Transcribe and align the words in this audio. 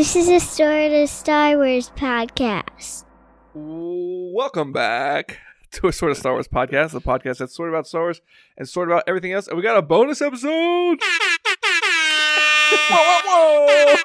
This 0.00 0.16
is 0.16 0.28
a 0.30 0.40
Sort 0.40 0.92
of 0.92 1.10
Star 1.10 1.58
Wars 1.58 1.92
podcast. 1.94 3.04
Welcome 3.52 4.72
back 4.72 5.40
to 5.72 5.88
a 5.88 5.92
sort 5.92 6.12
of 6.12 6.16
Star 6.16 6.32
Wars 6.32 6.48
podcast, 6.48 6.92
the 6.92 7.02
podcast 7.02 7.36
that's 7.36 7.54
sort 7.54 7.68
of 7.68 7.74
about 7.74 7.86
Star 7.86 8.04
Wars 8.04 8.22
and 8.56 8.66
sort 8.66 8.88
of 8.88 8.92
about 8.94 9.04
everything 9.06 9.32
else. 9.32 9.46
And 9.46 9.58
we 9.58 9.62
got 9.62 9.76
a 9.76 9.82
bonus 9.82 10.22
episode. 10.22 11.00
whoa, 12.88 13.20
whoa, 13.26 13.66
whoa. 13.68 13.96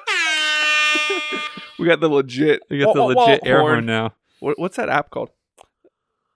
we 1.78 1.86
got 1.86 2.00
the 2.00 2.10
legit. 2.10 2.60
We 2.68 2.80
got 2.80 2.94
the 2.94 3.00
wah, 3.00 3.14
wah, 3.14 3.24
legit 3.24 3.40
wah 3.44 3.48
air 3.48 3.60
horn. 3.60 3.72
horn 3.72 3.86
now. 3.86 4.12
What, 4.40 4.58
what's 4.58 4.76
that 4.76 4.90
app 4.90 5.08
called? 5.08 5.30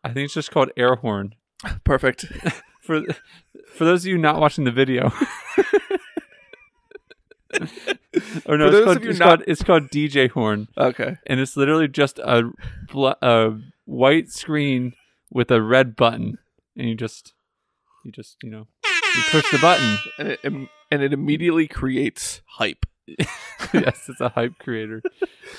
I 0.03 0.09
think 0.09 0.25
it's 0.25 0.33
just 0.33 0.51
called 0.51 0.71
air 0.75 0.95
horn. 0.95 1.35
Perfect. 1.85 2.25
For 2.81 3.03
for 3.75 3.85
those 3.85 4.05
of 4.05 4.09
you 4.09 4.17
not 4.17 4.41
watching 4.41 4.65
the 4.65 4.73
video. 4.73 5.13
Or 8.47 8.57
no, 8.59 8.69
it's, 8.69 8.85
called, 8.85 9.05
it's, 9.05 9.19
not- 9.19 9.27
called, 9.27 9.43
it's 9.47 9.63
called 9.63 9.91
DJ 9.91 10.31
horn, 10.31 10.69
Okay. 10.77 11.17
and 11.27 11.41
it's 11.41 11.57
literally 11.57 11.89
just 11.89 12.19
a 12.19 12.51
bl- 12.93 13.09
a 13.23 13.59
white 13.85 14.31
screen 14.31 14.95
with 15.31 15.51
a 15.51 15.63
red 15.63 15.97
button, 15.97 16.39
and 16.77 16.89
you 16.89 16.95
just 16.95 17.33
you 18.05 18.13
just 18.13 18.37
you 18.43 18.51
know 18.51 18.67
you 18.85 19.23
push 19.31 19.51
the 19.51 19.59
button. 19.59 19.99
And 20.19 20.29
it, 20.29 20.69
and 20.91 21.03
it 21.03 21.13
immediately 21.13 21.69
creates 21.69 22.43
hype. 22.47 22.87
yes, 23.73 24.09
it's 24.09 24.21
a 24.21 24.29
hype 24.31 24.59
creator. 24.59 25.03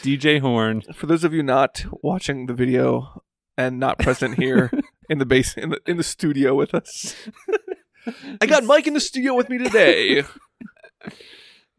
DJ 0.01 0.39
horn. 0.41 0.81
For 0.93 1.05
those 1.05 1.23
of 1.23 1.33
you 1.33 1.43
not 1.43 1.83
watching 2.01 2.45
the 2.45 2.53
video 2.53 3.23
and 3.57 3.79
not 3.79 3.99
present 3.99 4.35
here 4.39 4.71
in 5.09 5.17
the 5.17 5.25
base 5.25 5.55
in 5.57 5.69
the, 5.71 5.79
in 5.85 5.97
the 5.97 6.03
studio 6.03 6.55
with 6.55 6.73
us, 6.73 7.15
I 8.41 8.45
got 8.45 8.63
Mike 8.63 8.87
in 8.87 8.93
the 8.93 8.99
studio 8.99 9.33
with 9.35 9.49
me 9.49 9.57
today. 9.57 10.23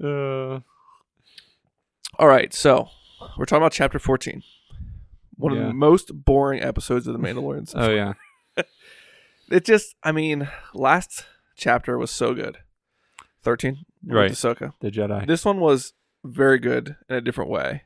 Uh, 0.03 0.61
All 2.19 2.29
right, 2.29 2.53
so 2.53 2.89
we're 3.39 3.47
talking 3.47 3.63
about 3.63 3.73
chapter 3.73 3.99
14. 3.99 4.43
One 5.37 5.53
of 5.53 5.59
Yeah. 5.59 5.67
the 5.69 5.73
most 5.75 6.25
boring 6.25 6.63
episodes 6.63 7.07
of 7.07 7.15
The 7.15 7.19
Mandalorian. 7.19 7.69
so 7.69 7.79
oh 7.79 7.83
far. 7.87 7.95
yeah, 7.95 8.13
It 9.51 9.65
just, 9.65 9.97
I 10.03 10.13
mean, 10.13 10.49
last 10.75 11.27
chapter 11.57 11.99
was 11.99 12.11
so 12.11 12.35
good. 12.35 12.59
13, 13.43 13.85
with 14.05 14.15
Right. 14.17 14.31
Ahsoka. 14.33 14.73
the 14.81 14.91
Jedi. 14.91 15.27
This 15.27 15.45
one 15.45 15.59
was 15.59 15.95
very 16.23 16.59
good 16.59 16.97
in 17.09 17.17
a 17.17 17.21
different 17.21 17.51
way. 17.51 17.83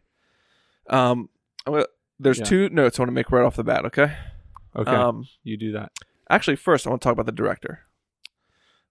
Um, 0.88 1.30
I'm 1.66 1.72
gonna, 1.74 1.86
there's 2.18 2.38
Yeah. 2.40 2.44
two 2.44 2.68
notes 2.70 2.98
I 2.98 3.02
want 3.02 3.08
to 3.08 3.12
make 3.14 3.30
right 3.30 3.44
off 3.44 3.56
the 3.56 3.64
bat, 3.64 3.84
okay? 3.86 4.16
Okay, 4.74 4.90
Um, 4.90 5.26
you 5.42 5.56
do 5.56 5.72
that. 5.72 5.92
actually, 6.28 6.56
first, 6.56 6.86
I 6.86 6.90
want 6.90 7.00
to 7.00 7.06
talk 7.06 7.12
about 7.14 7.26
the 7.26 7.32
director. 7.32 7.84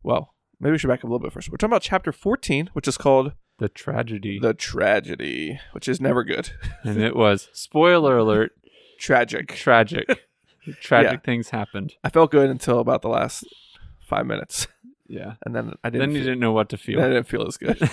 Well, 0.02 0.34
maybe 0.60 0.72
we 0.72 0.78
should 0.80 0.88
back 0.88 1.00
up 1.00 1.04
a 1.04 1.08
little 1.08 1.20
bit 1.20 1.32
first. 1.34 1.50
We're 1.50 1.58
talking 1.58 1.72
about 1.74 1.82
chapter 1.84 2.12
14, 2.12 2.70
which 2.74 2.88
is 2.88 2.98
called 2.98 3.34
The 3.58 3.70
tragedy, 3.70 4.38
The 4.40 4.54
Tragedy, 4.54 5.60
which 5.72 5.88
is 5.88 6.02
never 6.02 6.24
good. 6.24 6.52
and 6.84 7.02
it 7.02 7.16
was 7.16 7.50
spoiler 7.54 8.18
alert. 8.18 8.52
Tragic. 9.00 9.54
Tragic, 9.56 10.08
tragic 10.82 11.12
Yeah. 11.12 11.20
things 11.20 11.50
happened. 11.52 11.94
I 12.04 12.10
felt 12.10 12.32
good 12.32 12.50
until 12.50 12.80
about 12.80 13.02
the 13.02 13.08
last 13.10 13.46
five 14.02 14.26
minutes, 14.26 14.68
Yeah. 15.08 15.36
and 15.46 15.56
then 15.56 15.74
I 15.84 15.90
didn't. 15.90 16.10
Then 16.10 16.12
you 16.16 16.22
feel, 16.22 16.26
didn't 16.32 16.40
know 16.42 16.52
what 16.52 16.70
to 16.70 16.78
feel. 16.78 17.00
then 17.00 17.12
I 17.12 17.14
didn't 17.14 17.28
feel 17.28 17.48
as 17.48 17.58
good. 17.58 17.90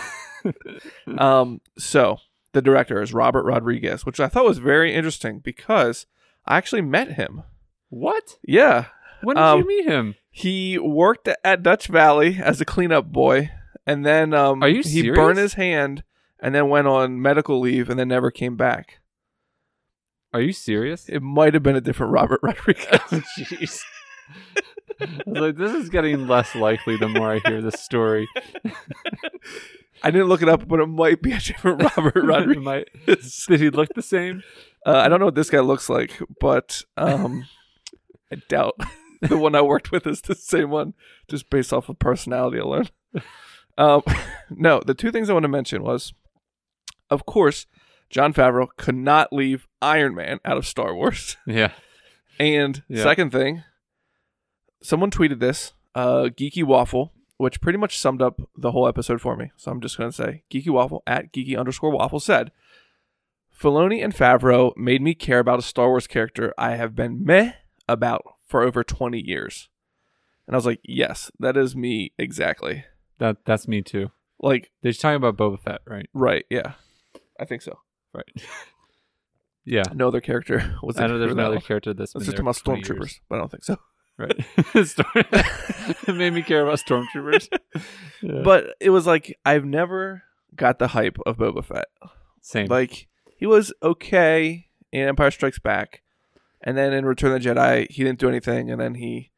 um, 1.18 1.60
so 1.78 2.18
the 2.52 2.62
director 2.62 3.00
is 3.02 3.12
Robert 3.14 3.44
Rodriguez, 3.44 4.04
which 4.06 4.20
I 4.20 4.28
thought 4.28 4.44
was 4.44 4.58
very 4.58 4.94
interesting 4.94 5.38
because 5.40 6.06
I 6.46 6.56
actually 6.56 6.82
met 6.82 7.12
him. 7.12 7.42
what? 7.88 8.36
Yeah, 8.44 8.86
When 9.22 9.36
did 9.36 9.42
Um, 9.42 9.58
you 9.60 9.66
meet 9.68 9.86
him? 9.86 10.14
he 10.30 10.78
worked 10.78 11.28
at 11.44 11.62
Dutch 11.62 11.86
Valley 11.86 12.38
as 12.42 12.60
a 12.60 12.64
cleanup 12.64 13.06
boy, 13.12 13.50
and 13.86 14.04
then 14.06 14.32
um, 14.34 14.62
Are 14.62 14.68
you 14.68 14.76
he 14.82 15.02
serious? 15.02 15.16
burned 15.16 15.38
his 15.38 15.54
hand, 15.54 16.04
and 16.40 16.54
then 16.54 16.68
went 16.68 16.86
on 16.88 17.20
medical 17.22 17.60
leave, 17.60 17.88
and 17.90 17.98
then 17.98 18.08
never 18.08 18.30
came 18.30 18.56
back. 18.56 19.00
Are 20.34 20.40
you 20.40 20.52
serious? 20.52 21.08
It 21.08 21.20
might 21.22 21.52
have 21.54 21.62
been 21.62 21.76
a 21.76 21.80
different 21.80 22.12
Robert 22.12 22.40
Rodriguez. 22.42 22.86
Jeez. 23.38 23.80
I 25.00 25.06
was 25.26 25.40
like, 25.40 25.56
this 25.56 25.72
is 25.74 25.88
getting 25.88 26.26
less 26.26 26.54
likely 26.54 26.96
the 26.96 27.08
more 27.08 27.32
I 27.32 27.40
hear 27.46 27.60
this 27.60 27.80
story. 27.82 28.28
I 30.02 30.10
didn't 30.10 30.28
look 30.28 30.42
it 30.42 30.48
up, 30.48 30.66
but 30.66 30.80
it 30.80 30.86
might 30.86 31.22
be 31.22 31.32
a 31.32 31.38
different 31.38 31.82
Robert 31.82 32.14
Rodriguez. 32.24 32.62
Might- 32.64 32.88
Did 33.06 33.60
he 33.60 33.70
look 33.70 33.90
the 33.94 34.02
same? 34.02 34.42
Uh, 34.86 34.96
I 34.96 35.08
don't 35.08 35.18
know 35.20 35.26
what 35.26 35.34
this 35.34 35.50
guy 35.50 35.60
looks 35.60 35.88
like, 35.88 36.18
but 36.40 36.82
um, 36.96 37.44
I 38.32 38.36
doubt 38.48 38.74
the 39.20 39.36
one 39.36 39.54
I 39.54 39.60
worked 39.62 39.92
with 39.92 40.06
is 40.06 40.20
the 40.22 40.34
same 40.34 40.70
one, 40.70 40.94
just 41.28 41.50
based 41.50 41.72
off 41.72 41.88
of 41.88 41.98
personality 41.98 42.58
alone. 42.58 42.88
Um, 43.78 44.02
no, 44.50 44.80
the 44.84 44.94
two 44.94 45.10
things 45.10 45.28
I 45.30 45.32
want 45.32 45.44
to 45.44 45.48
mention 45.48 45.82
was, 45.82 46.12
of 47.10 47.26
course, 47.26 47.66
Jon 48.10 48.32
Favreau 48.34 48.68
could 48.76 48.94
not 48.94 49.32
leave 49.32 49.66
Iron 49.80 50.14
Man 50.14 50.40
out 50.44 50.56
of 50.58 50.66
Star 50.66 50.94
Wars. 50.94 51.36
Yeah. 51.46 51.72
And 52.38 52.82
Yeah. 52.88 53.02
second 53.02 53.30
thing, 53.30 53.62
someone 54.82 55.10
tweeted 55.10 55.38
this, 55.38 55.74
uh, 55.94 56.24
Geeky 56.36 56.64
Waffle, 56.64 57.12
which 57.36 57.60
pretty 57.60 57.78
much 57.78 57.98
summed 57.98 58.22
up 58.22 58.40
the 58.56 58.72
whole 58.72 58.88
episode 58.88 59.20
for 59.20 59.36
me. 59.36 59.52
So 59.56 59.70
I'm 59.70 59.80
just 59.80 59.98
going 59.98 60.10
to 60.10 60.16
say, 60.16 60.42
Geeky 60.50 60.70
Waffle 60.70 61.02
at 61.06 61.32
Geeky 61.32 61.58
underscore 61.58 61.90
Waffle 61.92 62.20
said, 62.20 62.50
Filoni 63.58 64.02
and 64.02 64.14
Favreau 64.14 64.76
made 64.76 65.02
me 65.02 65.14
care 65.14 65.38
about 65.38 65.58
a 65.58 65.62
Star 65.62 65.88
Wars 65.88 66.06
character 66.06 66.52
I 66.58 66.72
have 66.76 66.94
been 66.96 67.24
meh 67.24 67.52
about 67.88 68.22
for 68.46 68.62
over 68.62 68.82
20 68.82 69.20
years. 69.20 69.68
And 70.46 70.54
I 70.54 70.58
was 70.58 70.66
like, 70.66 70.80
yes, 70.82 71.30
that 71.38 71.56
is 71.56 71.76
me 71.76 72.12
exactly. 72.18 72.84
That 73.18 73.38
that's 73.44 73.68
me 73.68 73.82
too. 73.82 74.10
Like, 74.40 74.70
They're 74.82 74.92
talking 74.92 75.16
about 75.16 75.36
Boba 75.36 75.60
Fett, 75.60 75.80
right? 75.86 76.08
right, 76.12 76.44
yeah. 76.50 76.72
I 77.38 77.44
think 77.44 77.62
so. 77.62 77.78
Right. 78.12 78.24
yeah. 79.64 79.84
No 79.94 80.08
other 80.08 80.20
character 80.20 80.76
was 80.82 80.98
I 80.98 81.06
know 81.06 81.18
there's 81.18 81.34
no 81.34 81.46
other 81.46 81.60
character 81.60 81.94
that's 81.94 82.14
Let's 82.14 82.26
just 82.26 82.38
about 82.38 82.56
stormtroopers, 82.56 82.98
years. 82.98 83.20
but 83.28 83.36
I 83.36 83.38
don't 83.38 83.50
think 83.50 83.64
so. 83.64 83.76
Right. 84.18 84.44
It 86.06 86.14
made 86.14 86.32
me 86.32 86.42
care 86.42 86.62
about 86.62 86.78
stormtroopers. 86.78 87.48
Yeah. 88.20 88.42
But 88.44 88.74
it 88.80 88.90
was 88.90 89.06
like 89.06 89.38
I've 89.44 89.64
never 89.64 90.22
got 90.54 90.78
the 90.78 90.88
hype 90.88 91.16
of 91.26 91.38
Boba 91.38 91.64
Fett. 91.64 91.86
same. 92.40 92.66
Like 92.66 93.08
he 93.36 93.46
was 93.46 93.72
okay 93.82 94.68
in 94.92 95.08
Empire 95.08 95.30
Strikes 95.30 95.58
Back, 95.58 96.02
and 96.60 96.76
then 96.76 96.92
in 96.92 97.04
Return 97.06 97.32
of 97.32 97.42
the 97.42 97.48
Jedi 97.48 97.90
he 97.90 98.04
didn't 98.04 98.20
do 98.20 98.28
anything, 98.28 98.70
and 98.70 98.80
then 98.80 98.94
he 98.94 99.31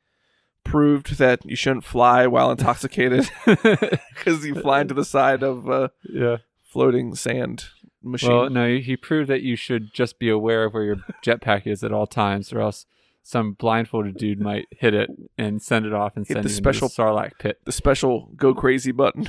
proved 0.65 1.19
that 1.19 1.41
you 1.45 1.57
shouldn't 1.57 1.85
fly 1.85 2.27
while 2.27 2.51
intoxicated 2.57 3.29
because 3.45 4.45
you 4.45 4.55
fly 4.61 4.81
into 4.81 4.95
the 4.95 5.05
side 5.05 5.43
of 5.43 5.69
a 5.69 5.91
yeah. 6.09 6.39
floating 6.63 7.15
sand 7.15 7.67
machine. 8.03 8.31
Well, 8.31 8.51
no, 8.51 8.77
he- 8.79 8.97
proved 8.97 9.29
that 9.31 9.43
you 9.43 9.57
should 9.57 9.93
just 9.95 10.19
be 10.19 10.29
aware 10.29 10.65
of 10.65 10.75
where 10.75 10.85
your 10.85 10.97
jetpack 11.25 11.67
is 11.67 11.83
at 11.85 11.93
all 11.93 12.07
times, 12.07 12.53
or 12.53 12.61
else 12.61 12.87
some 13.27 13.53
blindfolded 13.55 14.17
dude 14.19 14.39
might 14.39 14.67
hit 14.71 14.93
it 14.93 15.09
and 15.39 15.63
send 15.63 15.87
it 15.87 15.95
off 15.95 16.15
and 16.15 16.27
Hit 16.27 16.35
send 16.35 16.45
the 16.45 16.51
you 16.51 16.55
special- 16.55 16.89
the 16.89 16.95
Sarlacc 16.95 17.31
pit. 17.39 17.59
the 17.65 17.73
special 17.73 18.29
"Go 18.37 18.53
Crazy" 18.55 18.93
button. 18.93 19.29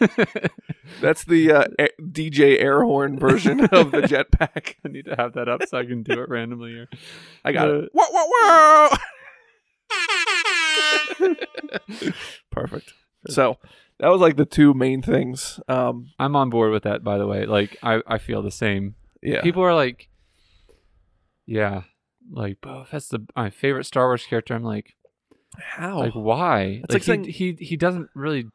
That's 1.02 1.24
the 1.24 1.52
uh, 1.52 1.64
DJ 2.00 2.58
air 2.62 2.82
horn 2.82 3.18
version 3.18 3.60
of 3.66 3.90
the 3.90 4.00
jetpack. 4.02 4.76
I 4.84 4.88
need 4.88 5.04
to 5.04 5.16
have 5.16 5.34
that 5.34 5.48
up 5.50 5.64
so 5.68 5.76
I 5.78 5.84
can 5.84 6.02
do 6.02 6.14
it 6.22 6.28
randomly 6.30 6.70
here. 6.70 6.88
I 7.44 7.52
got 7.52 7.68
Uh, 7.68 7.74
it. 7.80 7.90
Whoa, 7.92 8.04
whoa, 8.10 8.88
whoa! 8.88 8.96
Perfect. 12.50 12.92
So 13.28 13.58
that 13.98 14.08
was 14.08 14.20
like 14.20 14.36
the 14.36 14.44
two 14.44 14.74
main 14.74 15.02
things. 15.02 15.60
Um, 15.68 16.10
I'm 16.18 16.36
on 16.36 16.50
board 16.50 16.72
with 16.72 16.82
that, 16.84 17.02
by 17.02 17.18
the 17.18 17.26
way. 17.26 17.46
Like, 17.46 17.76
I, 17.82 18.02
I 18.06 18.18
feel 18.18 18.42
the 18.42 18.50
same. 18.50 18.94
yeah, 19.22 19.42
People 19.42 19.62
are 19.62 19.74
like, 19.74 20.08
yeah, 21.46 21.82
like, 22.30 22.58
Fett's 22.88 23.08
the, 23.08 23.26
my 23.34 23.50
favorite 23.50 23.84
Star 23.84 24.06
Wars 24.06 24.24
character. 24.26 24.54
I'm 24.54 24.64
like, 24.64 24.94
how? 25.58 25.98
like, 25.98 26.12
why? 26.14 26.80
It's 26.84 26.92
like 26.94 27.02
saying- 27.02 27.24
he, 27.24 27.52
he, 27.58 27.64
he 27.64 27.76
doesn't 27.76 28.10
really 28.14 28.46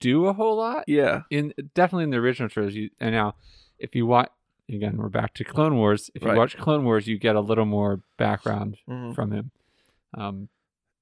do 0.00 0.26
a 0.26 0.32
whole 0.32 0.56
lot. 0.56 0.84
yeah, 0.86 1.22
in 1.30 1.52
definitely 1.74 2.04
in 2.04 2.10
the 2.10 2.16
original 2.18 2.48
trilogy. 2.48 2.90
And 3.00 3.12
now, 3.14 3.34
if 3.78 3.94
you 3.94 4.06
watch 4.06 4.30
again, 4.68 4.96
we're 4.96 5.08
back 5.08 5.34
to 5.34 5.44
Clone 5.44 5.76
Wars. 5.76 6.10
If 6.14 6.22
you 6.22 6.32
watch 6.32 6.56
Clone 6.56 6.84
Wars, 6.84 7.06
you 7.08 7.18
get 7.18 7.34
a 7.36 7.40
little 7.40 7.64
more 7.66 8.00
background 8.16 8.78
Mhm. 8.88 9.14
from 9.14 9.32
him. 9.32 9.50
Um, 10.14 10.48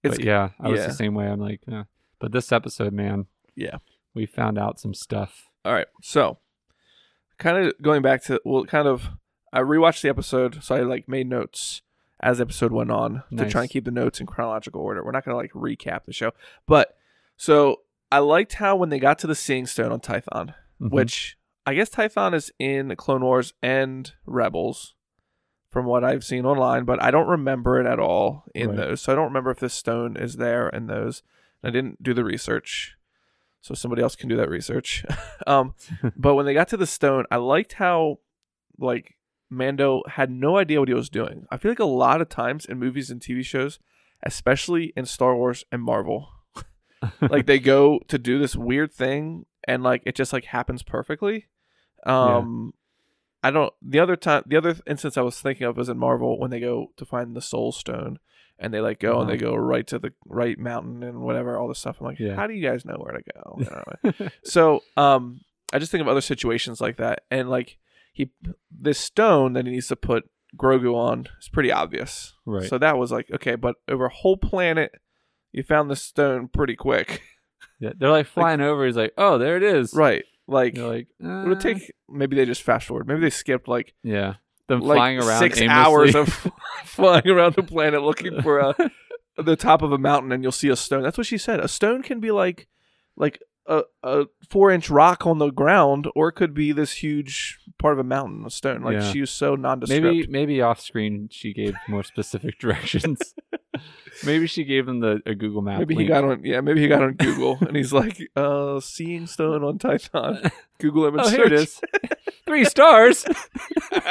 but 0.02 0.22
yeah, 0.22 0.50
I 0.60 0.68
was 0.68 0.80
yeah. 0.80 0.86
the 0.86 0.94
same 0.94 1.14
way. 1.14 1.26
I'm 1.26 1.40
like, 1.40 1.60
eh. 1.70 1.84
but 2.18 2.32
this 2.32 2.52
episode, 2.52 2.92
man, 2.92 3.26
yeah. 3.54 3.78
we 4.14 4.26
found 4.26 4.58
out 4.58 4.80
some 4.80 4.94
stuff. 4.94 5.48
All 5.64 5.72
right, 5.72 5.88
so 6.02 6.38
kind 7.38 7.66
of 7.66 7.74
going 7.82 8.02
back 8.02 8.22
to 8.24 8.40
well, 8.44 8.64
kind 8.64 8.88
of 8.88 9.10
I 9.52 9.60
rewatched 9.60 10.02
the 10.02 10.08
episode, 10.08 10.62
so 10.62 10.74
I 10.74 10.80
like 10.80 11.08
made 11.08 11.28
notes 11.28 11.82
as 12.20 12.38
the 12.38 12.42
episode 12.42 12.72
went 12.72 12.90
on 12.90 13.22
to 13.36 13.48
try 13.48 13.62
and 13.62 13.70
keep 13.70 13.84
the 13.84 13.90
notes 13.90 14.20
in 14.20 14.26
chronological 14.26 14.80
order. 14.80 15.04
We're 15.04 15.12
not 15.12 15.24
gonna 15.24 15.36
like 15.36 15.52
recap 15.52 16.04
the 16.04 16.12
show, 16.12 16.32
but 16.66 16.96
so 17.36 17.82
I 18.10 18.18
liked 18.18 18.54
how 18.54 18.76
when 18.76 18.88
they 18.88 18.98
got 18.98 19.18
to 19.20 19.26
the 19.26 19.34
Seeing 19.34 19.66
Stone 19.66 19.92
on 19.92 20.00
Tython, 20.00 20.54
Mhm. 20.80 20.90
which 20.90 21.38
I 21.66 21.74
guess 21.74 21.90
Tython 21.90 22.34
is 22.34 22.50
in 22.58 22.94
Clone 22.96 23.22
Wars 23.22 23.52
and 23.62 24.12
Rebels, 24.26 24.94
from 25.70 25.84
what 25.86 26.02
I've 26.04 26.24
seen 26.24 26.46
online, 26.46 26.84
but 26.84 27.02
I 27.02 27.10
don't 27.10 27.28
remember 27.28 27.78
it 27.80 27.86
at 27.86 27.98
all 27.98 28.44
in 28.54 28.68
Right. 28.70 28.76
those. 28.76 29.02
So 29.02 29.12
I 29.12 29.14
don't 29.16 29.26
remember 29.26 29.50
if 29.50 29.60
this 29.60 29.74
stone 29.74 30.16
is 30.16 30.36
there 30.36 30.68
in 30.68 30.86
those. 30.86 31.22
I 31.62 31.70
didn't 31.70 32.02
do 32.02 32.14
the 32.14 32.24
research. 32.24 32.94
so 33.60 33.74
somebody 33.74 34.00
else 34.02 34.14
can 34.16 34.28
do 34.28 34.36
that 34.36 34.48
research. 34.48 35.04
um, 35.46 35.74
but 36.16 36.34
when 36.36 36.46
they 36.46 36.54
got 36.54 36.68
to 36.68 36.76
the 36.76 36.86
stone, 36.86 37.24
I 37.30 37.36
liked 37.36 37.74
how 37.74 38.18
like 38.78 39.16
Mando 39.50 40.02
had 40.08 40.30
no 40.30 40.56
idea 40.56 40.78
what 40.78 40.88
he 40.88 40.94
was 40.94 41.10
doing. 41.10 41.46
I 41.50 41.56
feel 41.56 41.70
like 41.70 41.78
a 41.80 41.84
lot 41.84 42.20
of 42.20 42.28
times 42.28 42.64
in 42.64 42.78
movies 42.78 43.10
and 43.10 43.20
TV 43.20 43.44
shows, 43.44 43.78
especially 44.22 44.92
in 44.96 45.04
Star 45.06 45.34
Wars 45.34 45.64
and 45.72 45.82
Marvel, 45.82 46.28
like 47.20 47.46
they 47.46 47.58
go 47.58 48.00
to 48.08 48.16
do 48.18 48.38
this 48.38 48.54
weird 48.56 48.92
thing 48.92 49.44
and 49.66 49.82
like 49.82 50.02
it 50.06 50.14
just 50.14 50.32
like 50.32 50.44
happens 50.46 50.82
perfectly. 50.82 51.46
Um 52.06 52.72
I 53.42 53.50
don't 53.50 53.72
the 53.82 54.00
other 54.00 54.16
time 54.16 54.42
the 54.46 54.56
other 54.56 54.74
instance 54.86 55.16
I 55.16 55.22
was 55.22 55.38
thinking 55.40 55.66
of 55.66 55.76
was 55.76 55.88
in 55.88 55.98
Marvel 55.98 56.38
when 56.38 56.50
they 56.50 56.60
go 56.60 56.92
to 56.96 57.04
find 57.04 57.36
the 57.36 57.40
soul 57.40 57.72
stone 57.72 58.18
and 58.58 58.74
they 58.74 58.80
like 58.80 58.98
go 58.98 59.20
and 59.20 59.30
they 59.30 59.36
go 59.36 59.54
right 59.54 59.86
to 59.86 59.98
the 60.00 60.12
right 60.26 60.58
mountain 60.58 61.02
and 61.04 61.20
whatever 61.20 61.56
all 61.56 61.68
this 61.68 61.78
stuff. 61.78 61.98
I'm 62.00 62.06
like, 62.06 62.18
Yeah. 62.18 62.34
how 62.34 62.46
do 62.48 62.54
you 62.54 62.66
guys 62.68 62.84
know 62.84 62.96
where 62.98 63.16
to 63.16 63.22
go? 63.34 63.58
You 63.58 64.22
know? 64.24 64.28
so 64.44 64.82
um 64.96 65.40
I 65.72 65.78
just 65.78 65.92
think 65.92 66.00
of 66.02 66.08
other 66.08 66.20
situations 66.20 66.80
like 66.80 66.96
that 66.96 67.20
and 67.30 67.48
like 67.48 67.78
he 68.12 68.30
this 68.70 68.98
stone 68.98 69.52
that 69.52 69.66
he 69.66 69.72
needs 69.72 69.86
to 69.88 69.96
put 69.96 70.24
Grogu 70.56 70.94
on 70.94 71.28
is 71.40 71.48
pretty 71.48 71.70
obvious. 71.70 72.34
right. 72.46 72.68
So 72.68 72.78
that 72.78 72.98
was 72.98 73.12
like 73.12 73.30
okay, 73.32 73.54
but 73.54 73.76
over 73.88 74.06
a 74.06 74.12
whole 74.12 74.36
planet 74.36 74.92
you 75.52 75.62
found 75.62 75.90
the 75.90 75.96
stone 75.96 76.48
pretty 76.48 76.74
quick. 76.74 77.22
yeah, 77.80 77.92
they're 77.96 78.10
like 78.10 78.26
flying 78.26 78.60
over. 78.60 78.84
He's 78.84 78.96
like, 78.96 79.12
"Oh, 79.16 79.38
there 79.38 79.56
it 79.56 79.62
is." 79.62 79.94
right. 79.94 80.24
Like 80.50 80.74
They're 80.74 80.86
like, 80.86 81.06
it 81.20 81.48
would 81.48 81.58
"Uh." 81.58 81.60
take 81.60 81.92
maybe 82.08 82.34
they 82.34 82.46
just 82.46 82.62
fast 82.62 82.86
forward. 82.86 83.06
Maybe 83.06 83.20
they 83.20 83.30
skipped 83.30 83.68
like 83.68 83.94
yeah, 84.02 84.34
them 84.66 84.80
like 84.80 84.96
flying 84.96 85.18
around 85.18 85.38
six 85.40 85.60
aimlessly. 85.60 85.68
hours 85.68 86.14
of 86.14 86.28
flying 86.84 87.28
around 87.28 87.54
the 87.54 87.62
planet 87.62 88.02
looking 88.02 88.40
for 88.42 88.58
a, 88.60 88.74
the 89.42 89.56
top 89.56 89.82
of 89.82 89.92
a 89.92 89.98
mountain 89.98 90.32
and 90.32 90.42
you'll 90.42 90.50
see 90.52 90.68
a 90.70 90.76
stone. 90.76 91.02
That's 91.02 91.18
what 91.18 91.26
she 91.26 91.36
said. 91.38 91.60
A 91.60 91.68
stone 91.68 92.02
can 92.02 92.18
be 92.18 92.30
like 92.30 92.66
like 93.16 93.42
a, 93.66 93.82
a 94.02 94.24
four 94.48 94.70
inch 94.70 94.88
rock 94.88 95.26
on 95.26 95.36
the 95.38 95.50
ground, 95.50 96.08
or 96.14 96.28
it 96.28 96.32
could 96.32 96.54
be 96.54 96.72
this 96.72 96.92
huge 96.92 97.58
part 97.78 97.92
of 97.92 97.98
a 97.98 98.04
mountain, 98.04 98.42
a 98.46 98.50
stone. 98.50 98.80
Like 98.82 98.94
Yeah. 98.94 99.12
she 99.12 99.20
was 99.20 99.30
so 99.30 99.54
nondescript. 99.54 100.02
maybe 100.02 100.26
maybe 100.28 100.62
off 100.62 100.80
screen 100.80 101.28
she 101.30 101.52
gave 101.52 101.74
more 101.88 102.02
specific 102.02 102.58
directions. 102.58 103.34
maybe 104.24 104.46
she 104.46 104.64
gave 104.64 104.88
him 104.88 105.00
the 105.00 105.20
a 105.26 105.34
Google 105.34 105.62
map. 105.62 105.78
Maybe 105.78 105.94
he 105.94 106.06
got 106.06 106.24
on 106.24 106.44
yeah, 106.44 106.60
maybe 106.60 106.80
he 106.80 106.88
got 106.88 107.02
on 107.02 107.14
Google 107.14 107.58
and 107.60 107.76
he's 107.76 107.92
like, 107.92 108.18
uh 108.36 108.80
seeing 108.80 109.26
stone 109.26 109.62
on 109.64 109.78
Tython. 109.78 110.50
Google 110.78 111.06
image 111.06 111.22
Oh, 111.24 111.28
here 111.30 111.44
it 111.44 111.50
search. 111.50 111.60
is. 111.60 111.80
Three 112.46 112.64
stars. 112.64 113.24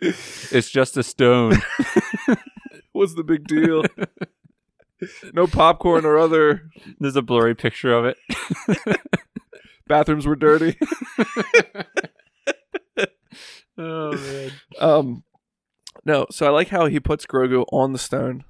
it's 0.00 0.70
just 0.70 0.96
a 0.96 1.02
stone. 1.02 1.60
What's 2.92 3.14
the 3.14 3.24
big 3.24 3.46
deal? 3.46 3.84
no 5.32 5.46
popcorn 5.46 6.04
or 6.04 6.18
other 6.18 6.70
There's 6.98 7.16
a 7.16 7.22
blurry 7.22 7.54
picture 7.54 7.92
of 7.92 8.04
it. 8.06 8.16
bathrooms 9.86 10.26
were 10.26 10.36
dirty. 10.36 10.76
Oh 13.76 14.12
man. 14.16 14.52
Um, 14.80 15.24
no. 16.04 16.26
So 16.30 16.46
I 16.46 16.50
like 16.50 16.68
how 16.68 16.86
he 16.86 17.00
puts 17.00 17.26
Grogu 17.26 17.64
on 17.72 17.92
the 17.92 17.98
stone, 17.98 18.44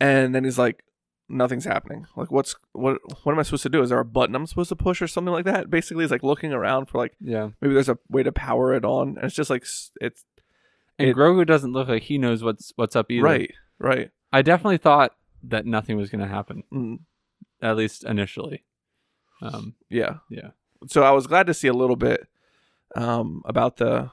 and 0.00 0.34
then 0.34 0.44
he's 0.44 0.58
like, 0.58 0.84
"Nothing's 1.28 1.64
happening. 1.64 2.06
Like, 2.16 2.30
what's 2.30 2.54
what? 2.72 2.98
What 3.24 3.32
am 3.32 3.38
I 3.38 3.42
supposed 3.42 3.62
to 3.64 3.68
do? 3.68 3.82
Is 3.82 3.90
there 3.90 3.98
a 4.00 4.04
button 4.04 4.34
I'm 4.34 4.46
supposed 4.46 4.68
to 4.70 4.76
push 4.76 5.00
or 5.02 5.06
something 5.08 5.32
like 5.32 5.44
that?" 5.44 5.70
Basically, 5.70 6.04
he's 6.04 6.10
like 6.10 6.22
looking 6.22 6.52
around 6.52 6.86
for 6.86 6.98
like 6.98 7.14
Yeah. 7.20 7.50
maybe 7.60 7.74
there's 7.74 7.88
a 7.88 7.98
way 8.08 8.22
to 8.22 8.32
power 8.32 8.74
it 8.74 8.84
on, 8.84 9.16
and 9.16 9.24
it's 9.24 9.34
just 9.34 9.50
like 9.50 9.64
it's 10.00 10.24
And 10.98 11.08
It- 11.08 11.16
Grogu 11.16 11.46
doesn't 11.46 11.72
look 11.72 11.88
like 11.88 12.02
he 12.04 12.18
knows 12.18 12.42
what's 12.42 12.72
what's 12.76 12.94
up 12.96 13.10
either. 13.10 13.24
right, 13.24 13.52
right. 13.78 14.10
I 14.32 14.42
definitely 14.42 14.78
thought 14.78 15.14
that 15.42 15.64
nothing 15.66 15.96
was 15.96 16.10
going 16.10 16.20
to 16.20 16.28
happen, 16.28 16.62
Mm, 16.72 16.98
at 17.62 17.76
least 17.76 18.04
initially. 18.04 18.64
Um, 19.42 19.74
yeah. 19.88 20.18
yeah. 20.28 20.50
So 20.86 21.02
I 21.02 21.10
was 21.12 21.26
glad 21.26 21.46
to 21.46 21.54
see 21.54 21.68
a 21.68 21.72
little 21.72 21.96
bit 21.96 22.26
um 22.96 23.42
about 23.46 23.76
the 23.78 24.10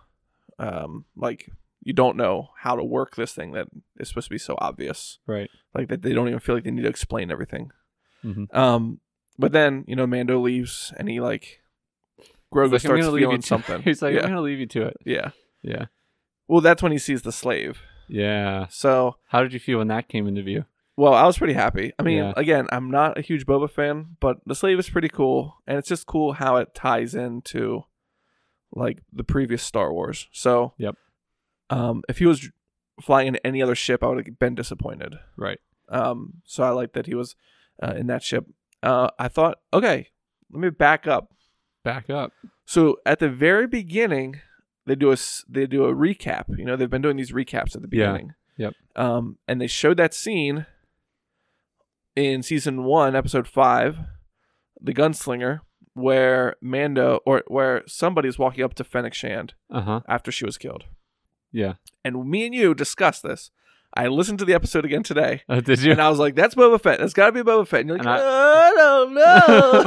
um 0.59 1.05
like 1.15 1.49
you 1.83 1.93
don't 1.93 2.17
know 2.17 2.49
how 2.59 2.75
to 2.75 2.83
work 2.83 3.15
this 3.15 3.33
thing 3.33 3.51
that 3.53 3.67
is 3.99 4.09
supposed 4.09 4.27
to 4.27 4.33
be 4.33 4.37
so 4.37 4.55
obvious. 4.59 5.19
Right. 5.27 5.49
Like 5.73 5.87
that 5.89 6.01
they 6.01 6.13
don't 6.13 6.27
even 6.27 6.39
feel 6.39 6.55
like 6.55 6.63
they 6.63 6.71
need 6.71 6.81
to 6.83 6.89
explain 6.89 7.31
everything. 7.31 7.71
hmm 8.21 8.45
Um, 8.51 8.99
but 9.39 9.51
then 9.51 9.83
you 9.87 9.95
know 9.95 10.07
Mando 10.07 10.39
leaves 10.39 10.91
and 10.97 11.07
he 11.09 11.19
like 11.19 11.61
Grogu 12.53 12.71
like, 12.73 12.81
starts 12.81 13.05
gonna 13.05 13.17
feeling 13.17 13.41
something. 13.41 13.81
He's 13.83 14.01
like, 14.01 14.13
yeah, 14.13 14.19
I'm 14.21 14.25
going 14.29 14.35
to 14.35 14.41
leave 14.41 14.59
you 14.59 14.65
to 14.67 14.83
it. 14.83 14.97
yeah. 15.05 15.31
Yeah. 15.61 15.85
Well, 16.47 16.61
that's 16.61 16.81
when 16.81 16.91
he 16.93 16.97
sees 16.97 17.21
the 17.23 17.31
slave. 17.33 17.81
Yeah. 18.07 18.67
So, 18.69 19.17
How 19.27 19.41
did 19.43 19.51
you 19.51 19.59
feel 19.59 19.79
when 19.79 19.89
that 19.89 20.07
came 20.07 20.27
into 20.27 20.41
view? 20.43 20.63
well, 20.95 21.13
I 21.13 21.25
was 21.27 21.37
pretty 21.37 21.53
happy. 21.53 21.91
I 21.99 22.03
mean, 22.03 22.17
Yeah. 22.19 22.33
again, 22.37 22.67
I'm 22.71 22.89
not 22.89 23.17
a 23.17 23.21
huge 23.21 23.45
Boba 23.45 23.69
fan, 23.69 24.15
but 24.21 24.37
the 24.45 24.55
slave 24.55 24.79
is 24.79 24.89
pretty 24.89 25.09
cool, 25.09 25.57
and 25.67 25.77
it's 25.77 25.89
just 25.89 26.07
cool 26.07 26.33
how 26.33 26.55
it 26.55 26.73
ties 26.73 27.13
into 27.15 27.83
like 28.73 29.03
the 29.11 29.23
previous 29.25 29.61
Star 29.61 29.91
Wars. 29.93 30.27
So, 30.31 30.73
Yep. 30.77 30.95
Um, 31.69 32.03
if 32.09 32.17
he 32.19 32.25
was 32.25 32.49
flying 33.01 33.27
in 33.27 33.35
any 33.37 33.61
other 33.61 33.75
ship, 33.75 34.03
I 34.03 34.07
would 34.07 34.25
have 34.25 34.39
been 34.39 34.55
disappointed. 34.55 35.19
Right. 35.35 35.59
Um, 35.89 36.35
so 36.45 36.63
I 36.63 36.69
like 36.69 36.93
that 36.93 37.05
he 37.05 37.15
was 37.15 37.35
uh, 37.81 37.93
in 37.95 38.07
that 38.07 38.23
ship. 38.23 38.45
Uh, 38.83 39.09
I 39.19 39.27
thought, 39.27 39.59
okay, 39.73 40.07
let 40.51 40.59
me 40.61 40.69
back 40.69 41.07
up. 41.07 41.33
Back 41.83 42.09
up. 42.09 42.31
So 42.65 42.97
at 43.05 43.19
the 43.19 43.29
very 43.29 43.67
beginning, 43.67 44.41
they 44.85 44.95
do 44.95 45.11
a 45.11 45.17
they 45.47 45.65
do 45.67 45.85
a 45.85 45.93
recap. 45.93 46.45
You 46.57 46.65
know, 46.65 46.75
they've 46.75 46.89
been 46.89 47.01
doing 47.01 47.17
these 47.17 47.31
recaps 47.31 47.75
at 47.75 47.81
the 47.81 47.87
beginning. 47.87 48.33
Yeah. 48.57 48.67
Yep. 48.67 48.73
Um, 48.95 49.37
and 49.47 49.61
they 49.61 49.67
showed 49.67 49.97
that 49.97 50.13
scene 50.13 50.65
in 52.15 52.41
season 52.43 52.83
one, 52.83 53.15
episode 53.15 53.47
five, 53.47 53.99
the 54.81 54.93
gunslinger, 54.93 55.59
where 55.93 56.55
Mando 56.61 57.19
or 57.25 57.43
where 57.47 57.83
somebody's 57.87 58.39
walking 58.39 58.63
up 58.63 58.73
to 58.75 58.83
Fennec 58.83 59.13
Shand 59.13 59.53
Uh 59.69 59.81
huh. 59.81 60.01
after 60.07 60.31
she 60.31 60.45
was 60.45 60.57
killed. 60.57 60.85
Yeah. 61.57 61.73
And 62.05 62.29
me 62.29 62.45
and 62.45 62.53
you 62.55 62.73
discussed 62.75 63.23
this. 63.23 63.51
I 63.93 64.07
listened 64.07 64.37
to 64.39 64.45
the 64.45 64.53
episode 64.53 64.85
again 64.85 65.01
today, 65.03 65.41
Uh, 65.49 65.59
did 65.69 65.81
you? 65.81 65.91
and 65.91 66.01
I 66.01 66.09
was 66.09 66.19
like, 66.19 66.35
"That's 66.35 66.53
Boba 66.55 66.79
Fett. 66.79 66.99
That's 66.99 67.13
got 67.13 67.27
to 67.27 67.31
be 67.31 67.41
Boba 67.41 67.67
Fett." 67.67 67.79
And 67.81 67.89
you're 67.89 67.97
like, 67.97 68.05
And 68.05 68.15
I- 68.15 68.67
"I 68.69 68.73
don't 68.75 69.13
know." 69.15 69.85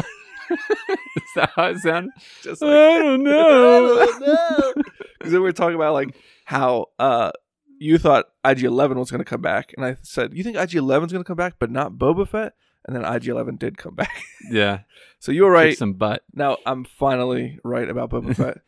Is 0.51 1.23
that 1.37 1.51
how 1.55 1.67
it 1.67 1.79
sounded? 1.79 2.11
Just 2.43 2.63
I 2.63 2.67
like, 2.67 3.03
don't 3.03 3.23
know. 3.23 4.73
Because 5.19 5.33
then 5.33 5.35
we 5.35 5.39
were 5.41 5.53
talking 5.53 5.77
about 5.77 5.93
like 5.95 6.17
how 6.45 6.87
uh 6.99 7.31
you 7.79 7.99
thought 7.99 8.27
IG 8.45 8.65
Eleven 8.65 8.99
was 8.99 9.11
going 9.11 9.21
to 9.21 9.25
come 9.25 9.41
back, 9.43 9.73
and 9.77 9.87
I 9.87 9.97
said 10.03 10.35
you 10.35 10.43
think 10.43 10.57
IG 10.57 10.75
11 10.75 11.07
is 11.07 11.13
going 11.13 11.23
to 11.25 11.29
come 11.29 11.37
back, 11.37 11.55
but 11.59 11.71
not 11.71 11.93
Boba 11.93 12.27
Fett, 12.29 12.55
and 12.85 12.97
then 12.97 13.05
IG 13.05 13.29
Eleven 13.29 13.57
did 13.57 13.79
come 13.79 13.95
back. 13.95 14.23
yeah. 14.51 14.81
so 15.21 15.31
you 15.33 15.45
were 15.45 15.51
Kick 15.53 15.55
right. 15.65 15.79
some 15.79 15.93
butt. 15.95 16.25
Now 16.35 16.59
I'm 16.67 16.85
finally 16.85 17.59
right 17.65 17.89
about 17.89 18.11
Boba 18.11 18.35
Fett. 18.35 18.59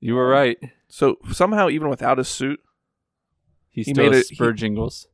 You 0.00 0.14
were 0.14 0.28
right. 0.28 0.58
So 0.88 1.16
somehow, 1.32 1.68
even 1.68 1.88
without 1.88 2.18
a 2.18 2.24
suit, 2.24 2.60
He 3.70 3.82
still 3.84 3.94
made 4.04 4.12
has 4.12 4.22
it- 4.30 4.34
spur 4.34 4.52
he- 4.52 4.58
jingles. 4.58 5.06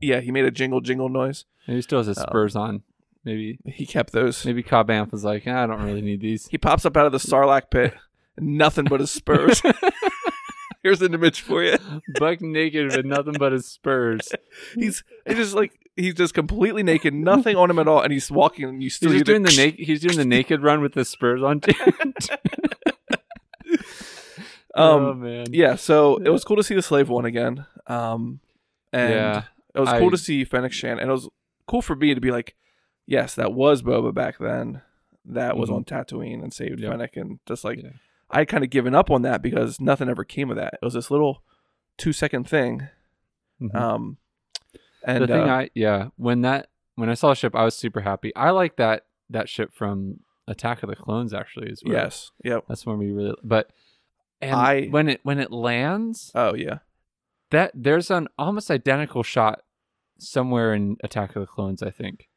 yeah, 0.00 0.20
he 0.20 0.30
made 0.32 0.44
a 0.44 0.50
jingle 0.50 0.80
jingle 0.80 1.08
noise. 1.08 1.44
Maybe 1.66 1.78
he 1.78 1.82
still 1.82 1.98
has 2.00 2.08
his 2.08 2.18
Oh. 2.18 2.22
spurs 2.22 2.56
on. 2.56 2.82
Maybe 3.24 3.58
He 3.66 3.86
kept 3.86 4.12
those. 4.12 4.44
maybe 4.44 4.62
Cobb 4.64 4.88
Vanth 4.88 5.12
was 5.12 5.22
like, 5.24 5.44
"Ah, 5.46 5.62
I 5.62 5.66
don't 5.68 5.82
really 5.84 6.02
need 6.02 6.20
these. 6.20 6.48
He 6.48 6.58
pops 6.58 6.84
up 6.84 6.96
out 6.96 7.06
of 7.06 7.12
the 7.12 7.18
Sarlacc 7.18 7.70
pit, 7.70 7.94
nothing 8.36 8.84
but 8.86 8.98
his 8.98 9.12
spurs. 9.12 9.62
Here's 10.82 11.00
an 11.00 11.14
image 11.14 11.40
for 11.42 11.62
you. 11.62 11.76
Buck 12.18 12.40
naked 12.40 12.86
with 12.96 13.06
nothing 13.06 13.34
but 13.38 13.52
his 13.52 13.66
spurs. 13.66 14.28
He's 14.74 15.04
he's 15.24 15.36
just 15.36 15.54
like 15.54 15.78
he's 15.94 16.14
just 16.14 16.34
completely 16.34 16.82
naked, 16.82 17.14
nothing 17.14 17.54
on 17.54 17.70
him 17.70 17.78
at 17.78 17.86
all, 17.86 18.00
and 18.02 18.12
he's 18.12 18.28
walking. 18.32 18.64
And 18.64 18.82
you 18.82 18.86
He's 18.86 18.96
still 18.96 19.12
hear 19.12 19.22
doing 19.22 19.44
the 19.44 19.52
naked. 19.56 19.86
He's 19.86 20.00
doing 20.00 20.16
the 20.16 20.24
naked 20.24 20.60
run 20.64 20.80
with 20.80 20.94
the 20.94 21.04
spurs 21.04 21.40
on. 21.44 21.60
Um, 24.74 25.04
oh 25.04 25.14
man. 25.14 25.46
yeah. 25.50 25.74
So 25.76 26.16
it 26.16 26.30
was 26.30 26.44
cool 26.44 26.56
to 26.56 26.62
see 26.62 26.74
the 26.74 26.80
slave 26.80 27.10
one 27.10 27.26
again. 27.26 27.66
Um, 27.88 28.40
and 28.90 29.12
Yeah, 29.12 29.42
it 29.74 29.80
was 29.80 29.88
I- 29.90 29.98
cool 29.98 30.10
to 30.10 30.16
see 30.16 30.44
Fennec 30.44 30.72
Shand, 30.72 30.98
and 30.98 31.10
it 31.10 31.12
was 31.12 31.28
cool 31.66 31.82
for 31.82 31.94
me 31.94 32.14
to 32.14 32.22
be 32.22 32.30
like, 32.30 32.56
yes, 33.06 33.34
that 33.34 33.52
was 33.52 33.82
Boba 33.82 34.14
back 34.14 34.38
then. 34.38 34.80
That 35.26 35.58
was 35.58 35.68
Mhm. 35.68 35.74
on 35.76 35.84
Tatooine 35.84 36.42
and 36.42 36.54
saved 36.54 36.80
Yep. 36.80 36.90
Fennec, 36.90 37.16
and 37.18 37.38
just 37.46 37.64
like 37.64 37.82
Yeah. 37.82 37.90
I 38.30 38.38
had 38.38 38.48
kind 38.48 38.64
of 38.64 38.70
given 38.70 38.94
up 38.94 39.10
on 39.10 39.20
that 39.22 39.42
because 39.42 39.78
nothing 39.78 40.08
ever 40.08 40.24
came 40.24 40.48
of 40.48 40.56
that. 40.56 40.72
It 40.80 40.84
was 40.84 40.94
this 40.94 41.10
little 41.10 41.42
two 41.98 42.14
second 42.14 42.48
thing. 42.48 42.88
Mhm. 43.60 43.74
Um, 43.74 44.16
and 45.04 45.22
the 45.22 45.26
thing 45.26 45.50
uh, 45.50 45.54
I 45.54 45.70
yeah 45.74 46.08
when 46.16 46.40
that 46.40 46.68
when 46.94 47.10
I 47.10 47.14
saw 47.14 47.32
a 47.32 47.36
ship 47.36 47.54
I 47.54 47.64
was 47.64 47.76
super 47.76 48.00
happy. 48.00 48.34
I 48.34 48.50
like 48.52 48.76
that 48.76 49.04
that 49.28 49.50
ship 49.50 49.74
from 49.74 50.20
Attack 50.48 50.82
of 50.82 50.88
the 50.90 50.96
Clones 50.96 51.32
actually 51.32 51.70
is 51.70 51.82
where 51.84 51.94
yes, 51.94 52.30
yep. 52.44 52.64
that's 52.68 52.84
when 52.84 52.98
we 52.98 53.10
really 53.12 53.36
but 53.44 53.70
and 54.40 54.54
I- 54.56 54.86
when 54.88 55.08
it 55.08 55.20
when 55.22 55.38
it 55.38 55.52
lands 55.52 56.30
Oh 56.34 56.54
yeah, 56.54 56.78
that 57.50 57.70
there's 57.74 58.10
an 58.10 58.28
almost 58.38 58.70
identical 58.70 59.22
shot 59.22 59.62
somewhere 60.18 60.74
in 60.74 60.96
Attack 61.04 61.36
of 61.36 61.40
the 61.42 61.46
Clones 61.46 61.82
I 61.82 61.90
think. 61.90 62.28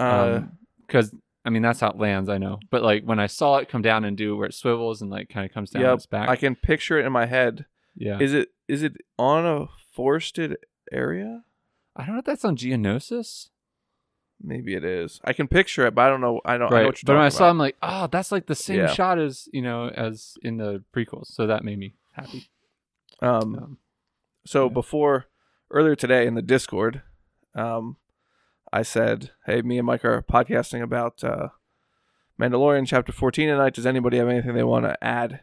Uh, 0.00 0.40
because 0.86 1.14
I 1.44 1.50
mean 1.50 1.62
that's 1.62 1.80
how 1.80 1.90
it 1.90 1.98
lands 1.98 2.28
I 2.28 2.38
know. 2.38 2.58
But 2.70 2.82
like 2.82 3.04
when 3.04 3.20
I 3.20 3.26
saw 3.26 3.58
it 3.58 3.68
come 3.68 3.82
down 3.82 4.04
and 4.04 4.16
do 4.16 4.36
where 4.36 4.46
it 4.48 4.54
swivels 4.54 5.00
and 5.00 5.10
like 5.10 5.28
kind 5.28 5.46
of 5.46 5.52
comes 5.54 5.70
down 5.70 5.82
Yep, 5.82 5.94
its 5.94 6.06
back. 6.06 6.28
I 6.28 6.36
can 6.36 6.56
picture 6.56 6.98
it 6.98 7.06
in 7.06 7.12
my 7.12 7.26
head. 7.26 7.66
yeah. 7.94 8.18
Is 8.18 8.32
it 8.34 8.48
is 8.68 8.82
it 8.82 8.96
on 9.18 9.46
a 9.46 9.68
forested 9.92 10.56
area? 10.90 11.44
I 11.94 12.04
don't 12.06 12.14
know 12.14 12.20
if 12.20 12.24
that's 12.24 12.44
on 12.44 12.56
Geonosis 12.56 13.50
Maybe 14.44 14.74
it 14.74 14.84
is. 14.84 15.20
I 15.24 15.32
can 15.32 15.46
picture 15.48 15.86
it, 15.86 15.94
but 15.94 16.02
I 16.02 16.08
don't 16.08 16.20
know. 16.20 16.40
I 16.44 16.58
don't. 16.58 16.66
I 16.66 16.70
know 16.70 16.76
right. 16.76 16.86
what 16.86 17.00
But 17.04 17.14
when 17.14 17.22
I 17.24 17.28
saw, 17.28 17.44
about. 17.44 17.50
I'm 17.50 17.58
like, 17.58 17.76
oh, 17.82 18.06
that's 18.08 18.32
like 18.32 18.46
the 18.46 18.54
same 18.54 18.78
Yeah. 18.80 18.86
shot 18.88 19.18
as 19.18 19.48
you 19.52 19.62
know 19.62 19.88
as 19.88 20.36
in 20.42 20.56
the 20.56 20.82
prequels. 20.94 21.26
So 21.26 21.46
that 21.46 21.64
made 21.64 21.78
me 21.78 21.94
happy. 22.12 22.48
Um, 23.20 23.54
Um, 23.54 23.78
so 24.44 24.66
yeah. 24.66 24.72
before 24.72 25.26
earlier 25.70 25.94
today 25.94 26.26
in 26.26 26.34
the 26.34 26.42
Discord, 26.42 27.02
um, 27.54 27.96
I 28.72 28.82
said, 28.82 29.30
"Hey, 29.46 29.62
me 29.62 29.78
and 29.78 29.86
Mike 29.86 30.04
are 30.04 30.20
podcasting 30.22 30.82
about 30.82 31.22
uh, 31.22 31.48
Mandalorian 32.40 32.86
chapter 32.86 33.12
14 33.12 33.48
tonight. 33.48 33.74
Does 33.74 33.86
anybody 33.86 34.16
have 34.18 34.28
anything 34.28 34.54
they 34.54 34.64
want 34.64 34.86
to 34.86 35.02
add?" 35.04 35.40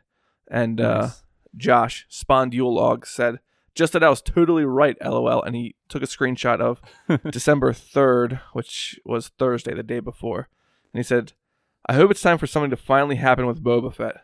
And 0.52 0.82
uh, 0.82 1.02
nice. 1.02 1.24
Josh 1.56 2.08
Spondulog 2.12 3.06
said, 3.06 3.40
"Just 3.80 3.94
that 3.94 4.04
I 4.04 4.10
was 4.10 4.22
totally 4.22 4.66
right, 4.66 4.98
lol." 5.04 5.42
And 5.42 5.56
he 5.56 5.76
took 5.88 6.04
a 6.04 6.08
screenshot 6.08 6.60
of 6.60 6.82
December 7.32 7.72
3rd, 7.74 8.42
which 8.54 9.00
was 9.06 9.30
Thursday, 9.30 9.74
the 9.74 9.84
day 9.84 10.00
before. 10.02 10.50
And 10.94 11.00
he 11.00 11.04
said, 11.04 11.34
I 11.88 11.94
hope 11.94 12.12
it's 12.12 12.22
time 12.22 12.38
for 12.38 12.46
something 12.48 12.70
to 12.72 12.78
finally 12.78 13.16
happen 13.16 13.46
with 13.48 13.64
Boba 13.64 13.94
Fett. 13.94 14.18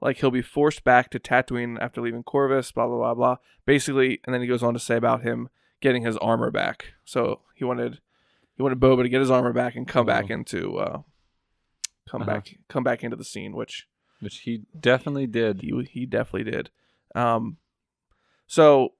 Like 0.00 0.16
he'll 0.18 0.30
be 0.30 0.42
forced 0.42 0.82
back 0.82 1.10
to 1.10 1.20
Tatooine 1.20 1.78
after 1.80 2.00
leaving 2.00 2.22
Corvus, 2.24 2.72
blah, 2.72 2.86
blah, 2.86 2.96
blah, 2.96 3.14
blah. 3.14 3.36
Basically, 3.66 4.20
and 4.24 4.32
then 4.34 4.40
he 4.40 4.46
goes 4.48 4.62
on 4.62 4.72
to 4.74 4.80
say 4.80 4.96
about 4.96 5.22
him 5.22 5.48
getting 5.80 6.02
his 6.04 6.16
armor 6.16 6.50
back. 6.50 6.94
So 7.04 7.40
he 7.54 7.64
wanted 7.64 8.00
he 8.56 8.62
wanted 8.62 8.80
Boba 8.80 9.02
to 9.02 9.08
get 9.08 9.20
his 9.20 9.30
armor 9.30 9.52
back 9.52 9.76
and 9.76 9.86
come 9.86 10.06
back 10.06 10.26
Oh. 10.30 10.34
into 10.34 10.78
uh 10.78 11.02
come 12.08 12.22
Uh-huh. 12.22 12.30
back 12.32 12.54
come 12.68 12.82
back 12.82 13.04
into 13.04 13.16
the 13.16 13.24
scene, 13.24 13.52
which 13.54 13.86
which 14.20 14.38
he 14.40 14.62
definitely 14.78 15.26
did. 15.26 15.60
he 15.62 15.72
he 15.90 16.06
definitely 16.06 16.50
did. 16.50 16.70
Um, 17.14 17.58
so 18.46 18.94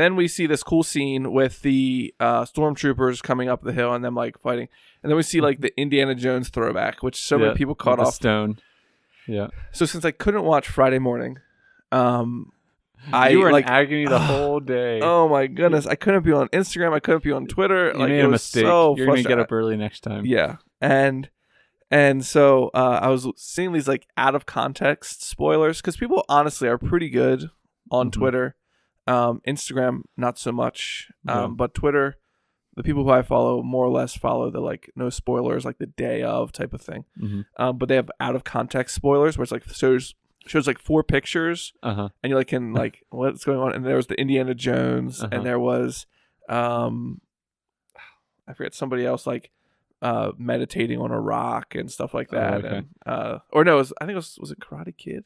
then 0.00 0.16
we 0.16 0.28
see 0.28 0.46
this 0.46 0.62
cool 0.62 0.82
scene 0.82 1.32
with 1.32 1.62
the 1.62 2.14
uh, 2.20 2.42
stormtroopers 2.44 3.22
coming 3.22 3.48
up 3.48 3.62
the 3.62 3.72
hill 3.72 3.92
and 3.94 4.04
them 4.04 4.14
like 4.14 4.38
fighting, 4.38 4.68
and 5.02 5.10
then 5.10 5.16
we 5.16 5.22
see 5.22 5.40
like 5.40 5.60
the 5.60 5.78
Indiana 5.80 6.14
Jones 6.14 6.48
throwback, 6.48 7.02
which 7.02 7.20
so 7.20 7.36
Yeah, 7.36 7.46
many 7.46 7.56
people 7.56 7.74
caught 7.74 7.98
off. 8.00 8.14
stone. 8.14 8.58
Yeah, 9.28 9.48
So 9.72 9.86
since 9.86 10.04
I 10.04 10.12
couldn't 10.12 10.44
watch 10.44 10.68
Friday 10.68 10.98
morning, 11.00 11.38
um, 11.90 12.52
I 13.12 13.30
you 13.30 13.40
were 13.40 13.50
like 13.52 13.66
in 13.66 13.70
agony 13.72 14.06
the 14.06 14.18
whole 14.30 14.60
day. 14.60 15.00
oh 15.02 15.28
my 15.28 15.46
goodness, 15.46 15.86
I 15.86 15.94
couldn't 15.96 16.22
be 16.24 16.32
on 16.32 16.48
Instagram, 16.48 16.92
I 16.92 17.00
couldn't 17.00 17.24
be 17.24 17.32
on 17.32 17.46
Twitter. 17.46 17.88
you 17.92 17.98
like 17.98 18.08
made 18.08 18.24
a 18.24 18.28
mistake. 18.28 18.64
so 18.64 18.96
You're 18.96 19.06
gonna 19.06 19.22
get 19.22 19.38
up 19.38 19.50
early 19.52 19.76
next 19.76 20.00
time. 20.00 20.24
Yeah, 20.26 20.56
and 20.80 21.28
and 21.90 22.24
so 22.24 22.70
uh, 22.74 22.98
I 23.02 23.08
was 23.08 23.28
seeing 23.36 23.72
these 23.72 23.86
like 23.88 24.06
out 24.16 24.34
of 24.34 24.46
context 24.46 25.22
spoilers 25.24 25.80
because 25.80 25.96
people 25.96 26.24
honestly 26.28 26.68
are 26.68 26.78
pretty 26.78 27.08
good 27.10 27.50
on 27.90 28.08
Mhm. 28.08 28.12
Twitter, 28.12 28.56
um, 29.06 29.40
Instagram 29.46 30.02
not 30.16 30.38
so 30.38 30.52
much, 30.52 31.10
um, 31.28 31.36
Yeah. 31.42 31.46
but 31.48 31.74
Twitter, 31.74 32.16
the 32.74 32.82
people 32.82 33.04
who 33.04 33.10
I 33.10 33.22
follow 33.22 33.62
more 33.62 33.84
or 33.86 33.90
less 33.90 34.16
follow 34.16 34.50
the 34.50 34.60
like 34.60 34.90
no 34.96 35.08
spoilers 35.10 35.64
like 35.64 35.78
the 35.78 35.86
day 35.86 36.22
of 36.22 36.52
type 36.52 36.72
of 36.74 36.80
thing. 36.82 37.04
hmm 37.18 37.42
Um, 37.56 37.78
but 37.78 37.88
they 37.88 37.96
have 37.96 38.10
out 38.20 38.34
of 38.36 38.44
context 38.44 38.94
spoilers 38.94 39.36
where 39.38 39.44
it's 39.44 39.52
like 39.52 39.64
shows 39.68 40.14
shows 40.46 40.66
like 40.66 40.78
four 40.78 41.02
pictures 41.02 41.72
Uh 41.82 41.94
huh. 41.94 42.08
and 42.22 42.30
you 42.30 42.36
like 42.36 42.46
can 42.48 42.72
like 42.82 43.04
what's 43.10 43.44
going 43.44 43.58
on 43.58 43.72
and 43.74 43.84
there 43.84 43.96
was 43.96 44.06
the 44.08 44.20
indiana 44.20 44.54
jones 44.54 45.20
Uh-huh. 45.22 45.28
and 45.32 45.44
there 45.46 45.58
was 45.58 46.06
um 46.48 47.20
i 48.46 48.52
forget 48.52 48.72
somebody 48.74 49.04
else 49.04 49.26
like 49.26 49.50
uh 50.02 50.30
meditating 50.38 51.00
on 51.00 51.10
a 51.10 51.20
rock 51.20 51.74
and 51.74 51.90
stuff 51.90 52.14
like 52.14 52.28
Oh, 52.32 52.36
that 52.36 52.64
okay. 52.64 52.76
and 52.76 52.86
uh 53.06 53.38
or 53.52 53.64
no 53.64 53.74
it 53.74 53.78
was, 53.78 53.92
i 54.00 54.04
think 54.04 54.12
it 54.12 54.16
was 54.16 54.38
was 54.40 54.50
it 54.52 54.60
karate 54.60 54.96
kid 54.96 55.24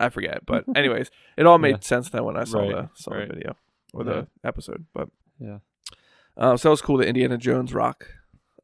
i 0.00 0.08
forget 0.08 0.44
but 0.46 0.64
anyways 0.76 1.10
it 1.36 1.46
all 1.46 1.58
made 1.58 1.70
Yeah. 1.76 1.80
sense 1.80 2.10
then 2.10 2.24
when 2.24 2.36
i 2.36 2.44
saw 2.44 2.60
Right, 2.60 2.70
the 2.70 2.90
saw 2.94 3.12
right. 3.14 3.28
the 3.28 3.34
video 3.34 3.56
or 3.94 4.04
Yeah. 4.04 4.12
the 4.12 4.26
episode 4.48 4.86
but 4.94 5.08
Yeah. 5.38 5.58
uh, 6.36 6.56
so 6.56 6.68
that 6.68 6.70
was 6.70 6.82
cool 6.82 6.96
the 6.96 7.06
indiana 7.06 7.38
jones 7.38 7.72
rock 7.74 8.08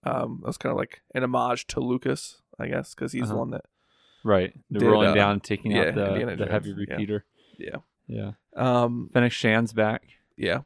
um 0.04 0.38
that 0.42 0.46
was 0.48 0.58
kind 0.58 0.70
of 0.72 0.76
like 0.76 1.02
an 1.14 1.22
homage 1.22 1.66
to 1.68 1.80
lucas 1.80 2.40
i 2.58 2.66
guess 2.66 2.94
because 2.94 3.12
he's 3.12 3.22
the 3.28 3.28
Uh-huh. 3.28 3.38
one 3.38 3.50
that 3.50 3.64
Right. 4.24 4.54
Did, 4.72 4.82
rolling 4.82 5.10
uh, 5.10 5.14
down, 5.14 5.38
taking 5.38 5.70
yeah, 5.70 5.82
out 5.84 5.94
the, 5.94 6.06
Indiana 6.08 6.34
the 6.36 6.46
heavy 6.50 6.70
Jones, 6.70 6.78
repeater. 6.88 7.24
Yeah. 7.58 7.76
Yeah. 8.08 8.32
um 8.56 9.08
Fennec 9.14 9.30
Shand's 9.30 9.72
back. 9.72 10.02
yeah 10.36 10.62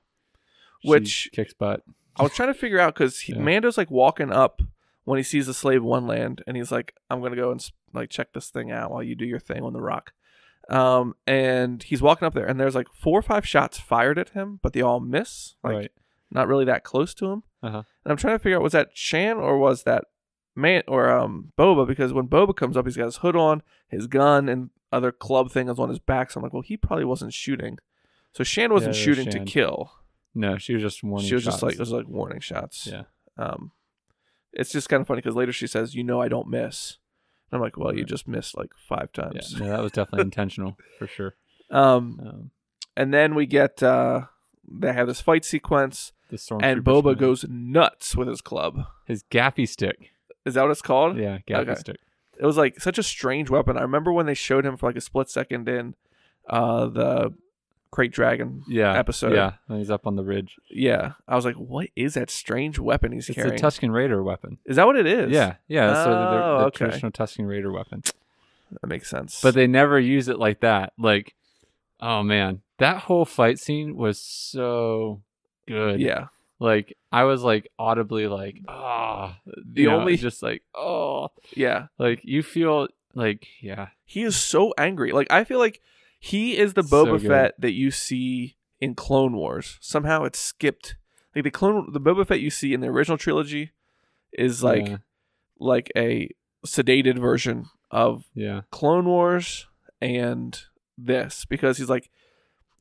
She 0.82 0.88
Which- 0.88 1.28
kicks 1.34 1.52
butt. 1.52 1.82
I 2.16 2.22
was 2.22 2.32
trying 2.32 2.48
to 2.52 2.58
figure 2.58 2.78
out 2.80 2.94
because 2.94 3.28
Yeah. 3.28 3.36
Mando's 3.38 3.76
like 3.76 3.90
walking 3.90 4.32
up 4.32 4.62
when 5.04 5.18
he 5.18 5.22
sees 5.22 5.46
the 5.46 5.52
slave 5.52 5.82
one 5.82 6.06
land, 6.06 6.42
and 6.46 6.56
he's 6.56 6.72
like, 6.72 6.94
"I'm 7.10 7.20
gonna 7.20 7.36
go 7.36 7.50
and 7.50 7.60
like 7.92 8.08
check 8.08 8.32
this 8.32 8.48
thing 8.48 8.70
out 8.70 8.90
while 8.92 9.02
you 9.02 9.14
do 9.14 9.26
your 9.26 9.38
thing 9.40 9.62
on 9.62 9.74
the 9.74 9.80
rock." 9.82 10.12
Um, 10.68 11.14
and 11.26 11.82
he's 11.82 12.02
walking 12.02 12.26
up 12.26 12.34
there, 12.34 12.46
and 12.46 12.60
there's 12.60 12.74
like 12.74 12.86
four 12.92 13.18
or 13.18 13.22
five 13.22 13.46
shots 13.46 13.78
fired 13.78 14.18
at 14.18 14.30
him, 14.30 14.60
but 14.62 14.72
they 14.72 14.82
all 14.82 15.00
miss, 15.00 15.54
like 15.64 15.74
right. 15.74 15.92
not 16.30 16.46
really 16.46 16.64
that 16.66 16.84
close 16.84 17.12
to 17.14 17.26
him. 17.26 17.42
Uh-huh. 17.62 17.82
And 18.04 18.10
I'm 18.12 18.16
trying 18.16 18.34
to 18.34 18.38
figure 18.38 18.56
out 18.56 18.62
was 18.62 18.72
that 18.72 18.90
Shand 18.94 19.38
or 19.38 19.58
was 19.58 19.82
that 19.82 20.04
man 20.54 20.82
or 20.86 21.10
um 21.10 21.52
Boba? 21.58 21.86
Because 21.86 22.12
when 22.12 22.28
Boba 22.28 22.54
comes 22.54 22.76
up, 22.76 22.86
he's 22.86 22.96
got 22.96 23.06
his 23.06 23.16
hood 23.16 23.36
on, 23.36 23.62
his 23.88 24.06
gun, 24.06 24.48
and 24.48 24.70
other 24.92 25.10
club 25.12 25.50
thing 25.50 25.68
is 25.68 25.78
on 25.78 25.88
his 25.88 25.98
back. 25.98 26.30
So 26.30 26.38
I'm 26.38 26.44
like, 26.44 26.52
well, 26.52 26.62
he 26.62 26.76
probably 26.76 27.04
wasn't 27.04 27.34
shooting. 27.34 27.78
So 28.32 28.44
Shand 28.44 28.72
wasn't 28.72 28.94
Yeah, 28.94 28.98
was 28.98 29.04
shooting 29.04 29.30
Shand. 29.30 29.46
to 29.46 29.52
kill. 29.52 29.92
No, 30.34 30.56
she 30.58 30.74
was 30.74 30.82
just 30.82 31.02
warning. 31.02 31.26
she 31.26 31.34
was 31.34 31.44
just 31.44 31.56
shots. 31.56 31.62
like 31.64 31.74
it 31.74 31.80
was 31.80 31.90
like 31.92 32.06
warning 32.06 32.40
shots. 32.40 32.86
yeah. 32.86 33.02
Um, 33.36 33.72
it's 34.52 34.70
just 34.70 34.88
kind 34.88 35.00
of 35.00 35.06
funny 35.08 35.20
because 35.20 35.34
later 35.34 35.52
she 35.52 35.66
says, 35.66 35.94
"You 35.94 36.04
know, 36.04 36.20
I 36.20 36.28
don't 36.28 36.48
miss." 36.48 36.98
And 37.50 37.58
I'm 37.58 37.60
like, 37.60 37.76
"Well, 37.76 37.94
you 37.96 38.04
just 38.04 38.28
missed 38.28 38.56
like 38.56 38.72
five 38.88 39.08
Yeah. 39.16 39.22
times." 39.24 39.58
No, 39.60 39.66
that 39.68 39.82
was 39.82 39.92
definitely 39.92 40.24
intentional 40.24 40.76
for 40.98 41.06
sure. 41.06 41.34
Um, 41.72 42.18
Um, 42.20 42.50
and 42.96 43.14
then 43.14 43.36
we 43.36 43.46
get 43.46 43.80
uh, 43.80 44.22
they 44.68 44.92
have 44.92 45.06
this 45.06 45.20
fight 45.20 45.44
sequence, 45.44 46.12
the 46.28 46.36
storm 46.38 46.64
and 46.64 46.82
Boba 46.84 47.16
goes 47.16 47.44
nuts 47.48 48.16
with 48.16 48.26
his 48.26 48.40
club. 48.40 48.86
his 49.06 49.22
gaffi 49.30 49.68
stick. 49.68 50.10
Is 50.44 50.54
that 50.54 50.62
what 50.62 50.72
it's 50.72 50.82
called? 50.82 51.16
Yeah, 51.16 51.38
gaffy 51.48 51.68
Okay. 51.68 51.74
stick. 51.76 51.96
It 52.40 52.44
was 52.46 52.56
like 52.56 52.80
such 52.80 52.98
a 52.98 53.02
strange 53.04 53.50
weapon. 53.50 53.76
I 53.76 53.82
remember 53.82 54.12
when 54.12 54.26
they 54.26 54.34
showed 54.34 54.64
him 54.66 54.76
for 54.76 54.88
like 54.88 54.96
a 54.96 55.00
split 55.00 55.28
second 55.30 55.68
in 55.68 55.94
uh, 56.48 56.86
the 56.86 57.34
Krayt 57.92 58.12
Dragon 58.12 58.62
Yeah. 58.68 58.96
episode. 58.96 59.34
Yeah, 59.34 59.54
when 59.66 59.78
he's 59.80 59.90
up 59.90 60.06
on 60.06 60.16
the 60.16 60.22
ridge. 60.24 60.56
Yeah, 60.70 61.12
I 61.26 61.34
was 61.36 61.44
like, 61.44 61.56
"What 61.56 61.88
is 61.96 62.14
that 62.14 62.30
strange 62.30 62.78
weapon 62.78 63.12
he's 63.12 63.28
It's 63.28 63.34
carrying?" 63.36 63.54
It's 63.54 63.62
a 63.62 63.66
Tusken 63.66 63.92
Raider 63.92 64.22
weapon. 64.22 64.58
is 64.64 64.76
that 64.76 64.86
what 64.86 64.96
it 64.96 65.06
is? 65.06 65.30
Yeah, 65.30 65.54
yeah. 65.68 66.04
so 66.04 66.10
the, 66.10 66.16
the, 66.16 66.44
Oh, 66.44 66.56
okay. 66.66 66.76
traditional 66.84 67.10
Tusken 67.12 67.46
Raider 67.48 67.72
weapon. 67.72 68.02
that 68.80 68.86
makes 68.86 69.10
sense. 69.10 69.40
But 69.42 69.54
they 69.54 69.66
never 69.66 69.98
use 69.98 70.28
it 70.28 70.38
like 70.38 70.60
that. 70.60 70.92
Like, 70.98 71.34
oh 72.00 72.22
man, 72.22 72.62
that 72.78 72.98
whole 72.98 73.24
fight 73.24 73.58
scene 73.58 73.96
was 73.96 74.20
so 74.20 75.22
good. 75.66 76.00
yeah, 76.00 76.28
Like 76.60 76.96
I 77.10 77.24
was 77.24 77.42
like 77.42 77.70
audibly 77.78 78.28
like, 78.28 78.58
ah, 78.68 79.38
The 79.46 79.86
know, 79.86 79.98
only- 80.00 80.16
just 80.16 80.42
like, 80.44 80.62
oh, 80.76 81.30
yeah. 81.56 81.86
like 81.98 82.20
you 82.22 82.42
feel 82.44 82.86
like, 83.14 83.48
yeah, 83.60 83.88
He 84.04 84.22
is 84.22 84.36
so 84.36 84.72
angry. 84.78 85.10
Like 85.10 85.26
I 85.32 85.42
feel 85.42 85.58
like 85.58 85.80
he 86.20 86.56
is 86.56 86.74
the 86.74 86.82
So 86.82 87.06
Boba 87.06 87.20
good. 87.20 87.28
Fett 87.28 87.54
that 87.58 87.72
you 87.72 87.90
see 87.90 88.56
in 88.78 88.94
Clone 88.94 89.32
Wars. 89.32 89.78
Somehow 89.80 90.24
it's 90.24 90.38
skipped. 90.38 90.96
Like 91.34 91.44
the 91.44 91.50
clone, 91.50 91.92
the 91.92 92.00
Boba 92.00 92.26
Fett 92.26 92.40
you 92.40 92.50
see 92.50 92.74
in 92.74 92.80
the 92.80 92.88
original 92.88 93.16
trilogy 93.16 93.72
is 94.32 94.62
like 94.62 94.86
yeah, 94.86 94.96
like 95.58 95.90
a 95.96 96.28
sedated 96.66 97.18
version 97.18 97.66
of 97.90 98.24
yeah, 98.34 98.62
Clone 98.70 99.06
Wars 99.06 99.66
and 100.00 100.60
this 100.98 101.46
because 101.46 101.78
he's 101.78 101.88
like 101.88 102.10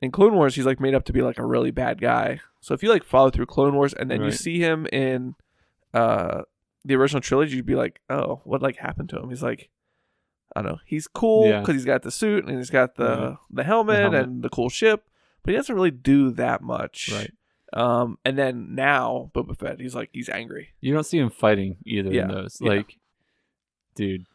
in 0.02 0.12
Clone 0.12 0.36
Wars 0.36 0.56
he's 0.56 0.66
like 0.66 0.82
made 0.82 0.94
up 0.94 1.06
to 1.06 1.14
be 1.14 1.22
like 1.22 1.40
a 1.40 1.46
really 1.46 1.72
bad 1.72 2.02
guy. 2.02 2.42
So 2.60 2.74
if 2.74 2.84
you 2.84 2.90
like 2.90 3.04
follow 3.04 3.30
through 3.30 3.46
Clone 3.46 3.76
Wars 3.76 3.94
and 3.94 4.12
then 4.12 4.22
you 4.24 4.32
see 4.32 4.60
him 4.60 4.86
in 4.92 5.36
uh 5.94 6.42
the 6.84 6.96
original 6.96 7.22
trilogy, 7.22 7.56
you'd 7.56 7.66
be 7.66 7.76
like, 7.76 8.02
oh, 8.10 8.42
what 8.44 8.62
like 8.62 8.78
happened 8.78 9.10
to 9.10 9.20
him? 9.20 9.30
He's 9.30 9.44
like, 9.44 9.70
I 10.56 10.62
don't 10.62 10.72
know. 10.74 10.80
He's 10.86 11.08
cool 11.08 11.48
Yeah. 11.48 11.60
because 11.62 11.76
he's 11.76 11.86
got 11.86 12.02
the 12.04 12.12
suit 12.12 12.46
and 12.46 12.58
he's 12.58 12.70
got 12.70 12.96
the 12.96 13.38
the, 13.52 13.64
helmet 13.64 13.98
helmet. 14.00 14.24
and 14.24 14.42
the 14.44 14.50
cool 14.50 14.70
ship, 14.70 15.08
but 15.44 15.52
he 15.52 15.56
doesn't 15.58 15.76
really 15.76 15.92
do 15.92 16.32
that 16.32 16.62
much. 16.62 17.10
right. 17.14 17.32
Um, 17.72 18.18
and 18.26 18.36
then 18.38 18.74
now 18.74 19.30
Boba 19.36 19.56
Fett, 19.58 19.80
he's 19.80 19.94
like 19.94 20.10
he's 20.12 20.28
angry. 20.30 20.70
You 20.82 20.94
don't 20.94 21.04
see 21.06 21.20
him 21.20 21.30
fighting 21.30 21.78
either 21.86 22.12
Yeah, 22.12 22.24
in 22.24 22.28
those. 22.30 22.58
yeah. 22.60 22.70
Like, 22.70 22.98
dude, 23.96 24.26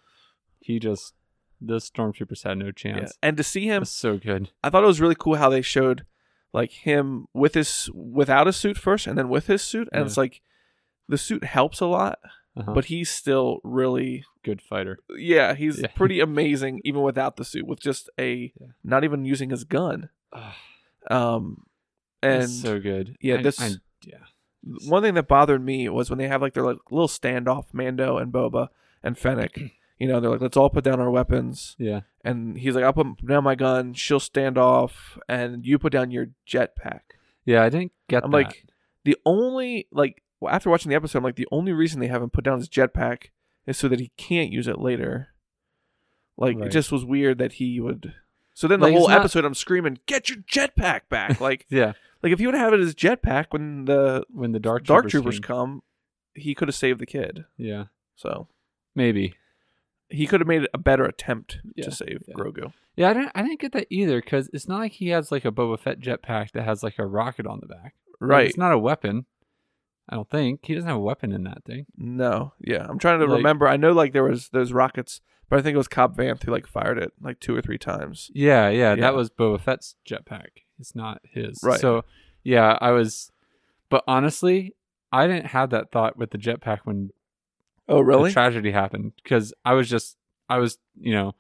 he 0.61 0.78
just 0.78 1.14
those 1.61 1.90
stormtroopers 1.90 2.44
had 2.44 2.59
no 2.59 2.66
Yeah. 2.66 2.73
chance. 2.73 3.18
And 3.23 3.37
to 3.37 3.42
see 3.42 3.66
him 3.66 3.85
so 3.85 4.18
good. 4.18 4.50
I 4.62 4.71
thought 4.71 4.85
it 4.85 4.87
was 4.87 5.00
really 5.00 5.14
cool 5.18 5.37
how 5.37 5.49
they 5.49 5.62
showed 5.62 6.04
like 6.52 6.71
him 6.71 7.26
with 7.35 7.54
his 7.54 7.90
without 7.92 8.47
a 8.47 8.52
suit 8.52 8.76
first 8.78 9.06
and 9.09 9.18
then 9.18 9.28
with 9.28 9.47
his 9.49 9.62
suit 9.62 9.88
and 9.92 10.02
Yeah. 10.02 10.06
it's 10.06 10.16
like 10.16 10.40
the 11.09 11.18
suit 11.18 11.42
helps 11.44 11.80
a 11.80 11.87
lot 11.87 12.18
Uh-huh. 12.56 12.73
but 12.73 12.84
he's 12.84 13.11
still 13.11 13.58
really 13.64 14.25
good 14.44 14.62
fighter. 14.62 14.99
yeah 15.16 15.54
he's 15.54 15.80
Yeah. 15.80 15.88
pretty 15.96 16.20
amazing 16.30 16.80
even 16.84 17.02
without 17.02 17.37
the 17.37 17.44
suit 17.44 17.66
with 17.66 17.80
just 17.80 18.08
a 18.18 18.52
Yeah. 18.61 18.68
not 18.84 19.02
even 19.04 19.25
using 19.25 19.50
his 19.50 19.64
gun 19.64 20.08
um 21.11 21.64
and 22.23 22.42
that's 22.42 22.61
so 22.62 22.78
good. 22.80 23.16
yeah, 23.20 23.37
I- 23.37 23.42
this- 23.42 23.61
I- 23.61 23.76
yeah, 24.06 24.18
one 24.88 25.02
thing 25.02 25.14
that 25.14 25.28
bothered 25.28 25.62
me 25.64 25.88
was 25.88 26.08
when 26.11 26.18
they 26.18 26.28
have 26.28 26.40
like 26.42 26.54
their 26.54 26.62
like 26.64 26.78
little 26.90 27.08
standoff 27.08 27.66
Mando 27.73 28.18
and 28.18 28.32
Boba 28.32 28.68
and 29.02 29.16
Fennec 29.18 29.58
you 29.99 30.08
know 30.08 30.20
they're 30.20 30.30
like 30.30 30.40
let's 30.40 30.56
all 30.56 30.70
put 30.70 30.84
down 30.84 31.00
our 31.00 31.11
weapons 31.11 31.76
yeah, 31.78 32.00
and 32.25 32.58
he's 32.58 32.75
like 32.75 32.84
I'll 32.84 32.92
put 32.92 33.26
down 33.26 33.44
my 33.44 33.54
gun 33.54 33.94
she'll 33.94 34.20
stand 34.20 34.56
off 34.58 35.18
and 35.28 35.64
you 35.66 35.78
put 35.78 35.92
down 35.92 36.11
your 36.11 36.28
jetpack 36.49 37.00
yeah. 37.46 37.62
I 37.62 37.68
didn't 37.68 37.92
get. 38.08 38.25
I'm 38.25 38.30
that. 38.30 38.37
like, 38.38 38.64
the 39.04 39.18
only 39.26 39.87
like 39.92 40.23
after 40.49 40.71
watching 40.71 40.91
the 40.91 40.97
episode, 40.97 41.19
I'm 41.19 41.25
like, 41.25 41.37
the 41.37 41.49
only 41.51 41.73
reason 41.73 42.01
they 42.01 42.07
haven't 42.09 42.33
put 42.33 42.45
down 42.45 42.59
his 42.59 42.69
jetpack 42.69 43.27
is 43.67 43.77
so 43.79 43.89
that 43.89 44.01
he 44.01 44.13
can't 44.17 44.51
use 44.53 44.69
it 44.69 44.79
later. 44.79 45.29
Like 46.37 46.59
it 46.59 46.71
just 46.71 46.91
was 46.91 47.05
weird 47.05 47.39
that 47.39 47.55
he 47.55 47.79
would. 47.81 48.15
So 48.55 48.67
then 48.69 48.81
the 48.81 48.87
Like, 48.87 48.95
whole 48.97 49.09
not- 49.09 49.19
episode, 49.21 49.45
I'm 49.45 49.55
screaming, 49.55 49.99
"Get 50.07 50.29
your 50.29 50.39
jetpack 50.39 51.09
back!" 51.09 51.41
Like, 51.41 51.67
Yeah. 51.69 51.93
like 52.23 52.33
if 52.33 52.39
he 52.39 52.47
would 52.47 52.55
have 52.55 52.73
had 52.73 52.81
his 52.81 52.95
jetpack 52.95 53.47
when 53.51 53.85
the 53.85 54.25
When 54.31 54.53
the 54.53 54.61
dark 54.61 54.85
dark 54.85 55.09
troopers, 55.09 55.37
troopers 55.37 55.41
come, 55.41 55.83
he 56.35 56.55
could 56.55 56.69
have 56.69 56.75
saved 56.75 57.01
the 57.01 57.07
kid. 57.07 57.45
Yeah. 57.57 57.85
So 58.17 58.49
Maybe. 58.95 59.35
he 60.09 60.27
could 60.27 60.41
have 60.41 60.49
made 60.49 60.69
a 60.75 60.79
better 60.79 61.05
attempt 61.05 61.59
Yeah, 61.75 61.85
to 61.85 61.91
save 61.91 62.23
yeah. 62.29 62.35
Grogu. 62.35 62.73
Yeah, 62.97 63.11
I 63.11 63.15
didn't. 63.15 63.33
I 63.35 63.43
didn't 63.43 63.61
get 63.61 63.73
that 63.73 63.87
either 63.91 64.21
because 64.21 64.49
it's 64.53 64.69
not 64.69 64.79
like 64.79 64.93
he 64.93 65.09
has 65.09 65.33
like 65.33 65.45
a 65.45 65.51
Boba 65.51 65.79
Fett 65.79 65.99
jetpack 66.01 66.53
that 66.53 66.63
has 66.65 66.83
like 66.83 66.99
a 66.99 67.07
rocket 67.07 67.47
on 67.47 67.59
the 67.61 67.67
back. 67.67 67.95
Like, 68.21 68.31
Right. 68.31 68.47
It's 68.47 68.57
not 68.57 68.73
a 68.73 68.79
weapon. 68.79 69.27
I 70.08 70.16
don't 70.16 70.28
think 70.30 70.61
he 70.64 70.75
doesn't 70.75 70.88
have 70.88 70.96
a 70.99 71.00
weapon 71.00 71.32
in 71.32 71.44
that 71.44 71.64
thing. 71.64 71.87
No. 71.96 72.52
Yeah. 72.61 72.87
I'm 72.88 72.99
trying 72.99 73.20
to 73.20 73.26
Like- 73.26 73.37
remember. 73.38 73.66
I 73.66 73.76
know 73.76 73.92
like 73.92 74.12
there 74.12 74.25
was 74.25 74.50
those 74.50 74.73
rockets, 74.73 75.20
but 75.49 75.58
I 75.58 75.62
think 75.62 75.75
it 75.75 75.78
was 75.78 75.88
Cobb 75.88 76.16
Vanth 76.16 76.42
who 76.42 76.52
like 76.52 76.66
fired 76.66 76.99
it 76.99 77.12
like 77.20 77.40
two 77.40 77.56
or 77.56 77.62
three 77.62 77.78
times. 77.78 78.30
Yeah, 78.34 78.68
yeah, 78.68 78.94
Yeah. 78.94 79.00
that 79.00 79.14
was 79.14 79.30
Boba 79.30 79.61
Fett's 79.61 79.96
jetpack. 80.06 80.62
It's 80.78 80.94
not 80.94 81.20
his. 81.25 81.58
Right. 81.62 81.80
So, 81.80 82.04
yeah, 82.42 82.76
I 82.80 82.90
was. 82.90 83.30
But 83.88 84.04
honestly, 84.06 84.75
I 85.12 85.26
didn't 85.26 85.46
have 85.46 85.70
that 85.70 85.90
thought 85.92 86.16
with 86.16 86.30
the 86.32 86.38
jetpack 86.38 86.80
when 86.84 87.11
Oh, 87.88 88.00
really? 88.00 88.30
the 88.30 88.32
tragedy 88.34 88.73
happened 88.73 89.12
because 89.23 89.54
I 89.64 89.75
was 89.75 89.88
just, 89.88 90.16
I 90.49 90.58
was, 90.58 90.78
you 90.99 91.12
know, 91.12 91.34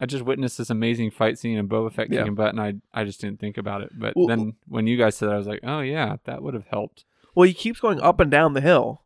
I 0.00 0.06
just 0.06 0.24
witnessed 0.24 0.56
this 0.58 0.70
amazing 0.70 1.10
fight 1.10 1.38
scene 1.38 1.58
and 1.58 1.68
Boba 1.68 1.92
Fett 1.92 2.10
Yeah. 2.12 2.20
kicking 2.20 2.36
butt, 2.36 2.50
and 2.50 2.60
I, 2.60 2.74
I 2.94 3.04
just 3.04 3.20
didn't 3.20 3.40
think 3.40 3.58
about 3.58 3.82
it. 3.82 3.90
But 3.98 4.14
Well- 4.16 4.28
then 4.28 4.54
when 4.68 4.86
you 4.86 4.96
guys 4.96 5.16
said 5.16 5.28
that, 5.28 5.34
I 5.34 5.38
was 5.38 5.46
like, 5.48 5.60
oh 5.64 5.80
yeah, 5.80 6.16
that 6.24 6.42
would 6.42 6.54
have 6.54 6.66
helped. 6.68 7.04
Well, 7.34 7.46
he 7.46 7.54
keeps 7.54 7.80
going 7.80 8.00
up 8.00 8.20
and 8.20 8.30
down 8.30 8.54
the 8.54 8.60
hill 8.60 9.02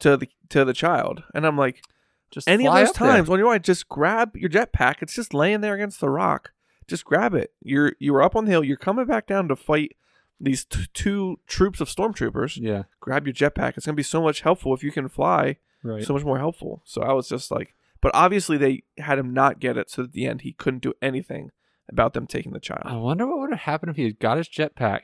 to 0.00 0.16
the 0.16 0.28
to 0.50 0.64
the 0.64 0.72
child, 0.72 1.22
and 1.34 1.46
I'm 1.46 1.56
like, 1.58 1.82
Just 2.30 2.48
any 2.48 2.66
of 2.66 2.74
those 2.74 2.88
up 2.90 2.94
there. 2.96 3.08
times 3.12 3.28
when 3.28 3.38
you're 3.38 3.48
like, 3.48 3.62
just 3.62 3.88
grab 3.88 4.36
your 4.36 4.50
jetpack. 4.50 4.96
It's 5.02 5.14
just 5.14 5.34
laying 5.34 5.60
there 5.60 5.74
against 5.74 6.00
the 6.00 6.08
rock. 6.10 6.52
Just 6.86 7.04
grab 7.04 7.34
it. 7.34 7.52
You're 7.62 7.92
you 7.98 8.12
were 8.12 8.22
up 8.22 8.34
on 8.36 8.44
the 8.46 8.50
hill. 8.50 8.64
You're 8.64 8.76
coming 8.76 9.04
back 9.06 9.26
down 9.26 9.48
to 9.48 9.56
fight 9.56 9.96
these 10.40 10.64
t- 10.64 10.86
two 10.94 11.38
troops 11.46 11.80
of 11.80 11.88
stormtroopers. 11.88 12.56
Yeah, 12.60 12.84
Grab 13.00 13.26
your 13.26 13.34
jetpack. 13.34 13.76
It's 13.76 13.84
gonna 13.86 13.96
be 13.96 14.02
so 14.02 14.22
much 14.22 14.40
helpful 14.42 14.72
if 14.74 14.82
you 14.82 14.90
can 14.92 15.08
fly. 15.08 15.56
right. 15.82 16.04
So 16.04 16.14
much 16.14 16.24
more 16.24 16.38
helpful. 16.38 16.82
So 16.84 17.02
I 17.02 17.12
was 17.12 17.28
just 17.28 17.50
like, 17.50 17.74
but 18.00 18.12
obviously 18.14 18.56
they 18.56 18.84
had 18.98 19.18
him 19.18 19.34
not 19.34 19.58
get 19.60 19.76
it, 19.76 19.90
so 19.90 20.04
at 20.04 20.12
the 20.12 20.26
end 20.26 20.42
he 20.42 20.52
couldn't 20.52 20.82
do 20.82 20.94
anything 21.02 21.50
about 21.90 22.12
them 22.14 22.26
taking 22.26 22.52
the 22.52 22.60
child. 22.60 22.82
I 22.84 22.96
wonder 22.96 23.26
what 23.26 23.38
would 23.40 23.50
have 23.50 23.60
happened 23.60 23.90
if 23.90 23.96
he 23.96 24.04
had 24.04 24.18
got 24.20 24.36
his 24.38 24.48
jetpack 24.48 25.00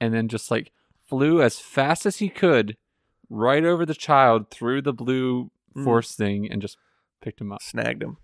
and 0.00 0.14
then 0.14 0.28
just 0.28 0.50
like 0.50 0.70
flew 1.08 1.40
as 1.42 1.58
fast 1.58 2.06
as 2.06 2.18
he 2.18 2.28
could 2.28 2.76
right 3.30 3.64
over 3.64 3.84
the 3.86 3.94
child 3.94 4.50
through 4.50 4.82
the 4.82 4.92
blue 4.92 5.50
Mm. 5.76 5.84
force 5.84 6.14
thing 6.14 6.50
and 6.50 6.62
just 6.62 6.76
picked 7.20 7.40
him 7.40 7.52
up. 7.52 7.60
Snagged 7.62 8.02
him. 8.02 8.16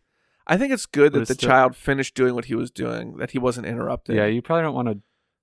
I 0.47 0.57
think 0.57 0.73
it's 0.73 0.87
good 0.87 1.13
But 1.13 1.19
that 1.19 1.23
it's 1.23 1.29
the 1.29 1.35
still- 1.35 1.49
child 1.51 1.77
finished 1.77 2.15
doing 2.15 2.35
what 2.35 2.47
he 2.47 2.55
was 2.55 2.71
doing, 2.71 3.17
that 3.19 3.31
he 3.33 3.39
wasn't 3.39 3.67
interrupted. 3.67 4.17
Yeah, 4.17 4.27
you 4.27 4.41
probably 4.43 4.63
don't 4.63 4.75
want 4.75 4.89
to 4.89 4.99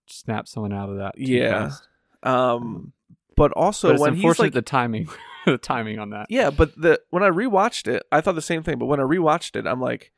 snap 0.07 0.47
someone 0.47 0.73
out 0.73 0.89
of 0.89 0.97
that. 0.97 1.17
Yeah. 1.17 1.69
fast. 1.69 1.87
Um, 2.23 2.93
but 3.35 3.51
also 3.53 3.89
but 3.89 3.93
it's 3.93 4.01
when 4.01 4.15
he's 4.15 4.39
like, 4.39 4.53
the 4.53 4.61
timing, 4.61 5.09
the 5.45 5.57
timing 5.57 5.99
on 5.99 6.09
that. 6.11 6.27
yeah, 6.29 6.49
but 6.49 6.79
the 6.79 7.01
when 7.09 7.23
I 7.23 7.29
rewatched 7.29 7.87
it, 7.87 8.03
I 8.11 8.21
thought 8.21 8.35
the 8.35 8.41
same 8.41 8.61
thing. 8.63 8.77
But 8.77 8.85
when 8.87 8.99
I 8.99 9.03
rewatched 9.03 9.55
it, 9.55 9.65
I'm 9.65 9.79
like, 9.81 10.11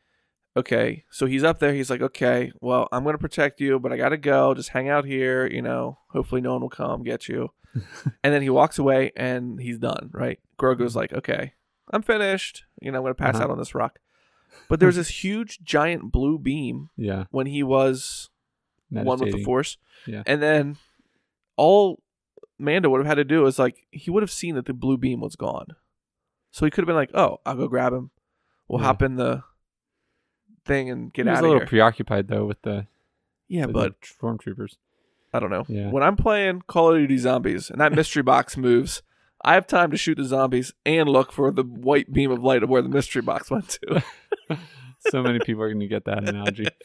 okay, 0.55 1.03
so 1.09 1.25
he's 1.25 1.43
up 1.43 1.59
there. 1.59 1.73
He's 1.73 1.89
like, 1.89 2.01
okay, 2.01 2.51
well, 2.61 2.87
I'm 2.91 3.03
gonna 3.03 3.17
protect 3.17 3.59
you, 3.59 3.79
but 3.79 3.91
I 3.91 3.97
gotta 3.97 4.17
go. 4.17 4.53
Just 4.53 4.69
hang 4.69 4.89
out 4.89 5.05
here. 5.05 5.45
You 5.47 5.61
know, 5.61 5.99
hopefully 6.09 6.41
no 6.41 6.53
one 6.53 6.61
will 6.61 6.69
come 6.69 7.03
get 7.03 7.27
you. 7.27 7.49
and 8.23 8.33
then 8.33 8.41
he 8.43 8.49
walks 8.49 8.77
away 8.77 9.11
and 9.15 9.59
he's 9.59 9.79
done. 9.79 10.09
Right? 10.13 10.39
Grogu's 10.59 10.95
like, 10.95 11.11
okay, 11.13 11.53
I'm 11.91 12.01
finished. 12.03 12.63
You 12.81 12.91
know, 12.91 12.99
I'm 12.99 13.03
gonna 13.03 13.15
pass 13.15 13.35
Uh-huh. 13.35 13.45
out 13.45 13.49
on 13.51 13.57
this 13.57 13.73
rock. 13.75 13.99
But 14.69 14.79
there's 14.79 14.95
this 14.95 15.09
huge 15.23 15.61
giant 15.63 16.11
blue 16.11 16.37
beam 16.37 16.89
Yeah, 16.95 17.25
when 17.31 17.47
he 17.47 17.63
was 17.63 18.29
one 18.89 19.19
with 19.19 19.31
the 19.31 19.43
force. 19.43 19.77
Yeah. 20.05 20.21
And 20.27 20.41
then 20.41 20.77
all 21.57 22.01
Mando 22.59 22.89
would 22.89 22.99
have 22.99 23.07
had 23.07 23.15
to 23.15 23.23
do 23.23 23.45
is 23.47 23.57
like 23.57 23.87
he 23.91 24.11
would 24.11 24.21
have 24.23 24.31
seen 24.31 24.53
that 24.55 24.65
the 24.65 24.73
blue 24.73 24.97
beam 24.97 25.19
was 25.19 25.35
gone. 25.35 25.67
So 26.51 26.65
he 26.65 26.69
could 26.71 26.83
have 26.83 26.87
been 26.87 26.95
like, 26.95 27.09
"Oh, 27.15 27.39
I'll 27.47 27.55
go 27.55 27.67
grab 27.67 27.93
him. 27.93 28.11
We'll 28.67 28.79
Yeah. 28.79 28.85
hop 28.87 29.01
in 29.01 29.15
the 29.15 29.43
thing 30.65 30.89
and 30.89 31.11
get 31.13 31.25
he 31.25 31.29
was 31.29 31.37
out 31.39 31.43
a 31.43 31.47
little 31.47 31.59
here." 31.61 31.67
preoccupied 31.67 32.27
though 32.27 32.45
with 32.45 32.61
the, 32.63 32.87
yeah, 33.47 33.65
with 33.65 33.73
but 33.73 33.95
the 34.01 34.07
stormtroopers. 34.07 34.75
I 35.33 35.39
don't 35.39 35.49
know. 35.49 35.65
Yeah. 35.67 35.89
When 35.89 36.03
I'm 36.03 36.15
playing 36.15 36.61
Call 36.67 36.93
of 36.93 36.99
Duty 36.99 37.17
Zombies 37.17 37.69
and 37.71 37.81
that 37.81 37.91
mystery 37.95 38.21
box 38.23 38.55
moves, 38.55 39.01
I 39.43 39.55
have 39.55 39.65
time 39.67 39.89
to 39.91 39.97
shoot 39.97 40.15
the 40.15 40.23
zombies 40.25 40.73
and 40.85 41.09
look 41.09 41.31
for 41.31 41.51
the 41.51 41.63
white 41.63 42.13
beam 42.13 42.29
of 42.31 42.43
light 42.43 42.61
of 42.63 42.69
where 42.69 42.81
the 42.83 42.89
mystery 42.89 43.21
box 43.23 43.49
went 43.49 43.69
to. 43.81 44.03
so 44.99 45.21
many 45.23 45.39
people 45.39 45.63
are 45.63 45.69
going 45.69 45.79
to 45.79 45.87
get 45.87 46.05
that 46.05 46.27
analogy. 46.27 46.67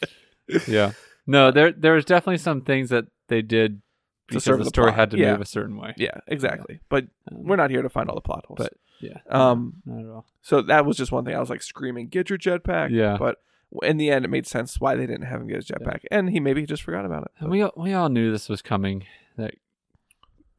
Yeah. 0.67 0.93
No, 1.27 1.51
there 1.51 1.73
there 1.73 1.93
was 1.93 2.07
definitely 2.07 2.39
some 2.39 2.63
things 2.63 2.89
that 2.89 3.05
they 3.29 3.43
did 3.43 3.83
because 4.27 4.45
serve 4.45 4.57
the 4.61 4.65
the 4.65 4.71
story 4.71 4.87
plot. 4.93 4.97
had 4.99 5.11
to 5.11 5.19
Yeah. 5.19 5.33
move 5.33 5.43
a 5.43 5.45
certain 5.45 5.77
way. 5.77 5.93
yeah, 5.99 6.21
exactly. 6.27 6.81
But 6.89 7.05
Um, 7.31 7.45
we're 7.45 7.57
not 7.57 7.69
here 7.71 7.83
to 7.83 7.91
find 7.91 8.09
all 8.09 8.15
the 8.15 8.23
plot 8.23 8.47
holes. 8.49 8.57
But 8.57 8.73
yeah. 9.03 9.19
Um, 9.29 9.83
not 9.85 10.01
at 10.01 10.11
all. 10.11 10.27
So 10.41 10.63
that 10.63 10.87
was 10.87 10.97
just 10.97 11.13
one 11.13 11.27
thing. 11.27 11.35
I 11.35 11.39
was 11.39 11.51
like 11.51 11.61
screaming, 11.61 12.09
"Get 12.09 12.31
your 12.31 12.39
jetpack!" 12.39 12.89
Yeah. 12.93 13.19
But 13.19 13.37
in 13.83 13.97
the 13.97 14.11
end, 14.11 14.25
it 14.25 14.29
made 14.29 14.45
mm-hmm. 14.45 14.59
sense 14.59 14.81
why 14.81 14.95
they 14.95 15.07
didn't 15.07 15.27
have 15.27 15.41
him 15.41 15.47
get 15.49 15.57
his 15.57 15.67
jetpack, 15.67 16.01
and 16.11 16.31
he 16.31 16.41
maybe 16.41 16.65
just 16.67 16.83
forgot 16.83 17.05
about 17.05 17.25
it. 17.25 17.31
And 17.39 17.51
we 17.51 17.63
all, 17.63 17.73
we 17.77 17.93
all 17.93 18.09
knew 18.09 18.31
this 18.33 18.49
was 18.49 18.63
coming. 18.63 19.05
That 19.37 19.55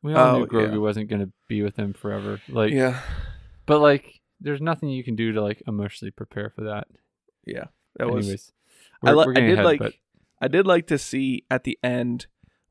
we 0.01 0.13
all 0.13 0.35
Oh, 0.35 0.39
knew 0.39 0.47
Grogu 0.47 0.71
yeah. 0.73 0.77
wasn't 0.77 1.09
going 1.09 1.21
to 1.21 1.31
be 1.47 1.61
with 1.61 1.75
him 1.75 1.93
forever. 1.93 2.39
Like, 2.47 2.71
yeah, 2.71 2.99
but 3.65 3.79
like, 3.79 4.19
there's 4.39 4.61
nothing 4.61 4.89
you 4.89 5.03
can 5.03 5.15
do 5.15 5.31
to 5.33 5.41
like 5.41 5.61
emotionally 5.67 6.11
prepare 6.11 6.49
for 6.49 6.63
that. 6.65 6.87
yeah. 7.45 7.65
That 7.97 8.09
was. 8.09 8.25
Anyways, 8.27 8.51
I, 9.03 9.11
li- 9.11 9.25
we're 9.25 9.31
I 9.31 9.39
did 9.41 9.53
ahead, 9.53 9.65
like. 9.65 9.79
but 9.79 9.93
I 10.41 10.47
did 10.47 10.65
like 10.67 10.87
to 10.87 10.97
see 10.97 11.43
at 11.51 11.63
the 11.63 11.77
end 11.83 12.27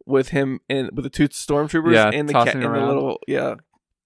with 0.07 0.29
him 0.29 0.61
in 0.71 0.89
with 0.95 1.03
the 1.03 1.11
two 1.11 1.29
stormtroopers 1.29 1.93
Yeah, 1.93 2.11
in 2.11 2.27
the 2.27 2.33
ca- 2.33 2.45
tossing 2.47 2.63
in 2.63 2.73
the 2.73 2.87
little 2.87 3.19
yeah 3.27 3.57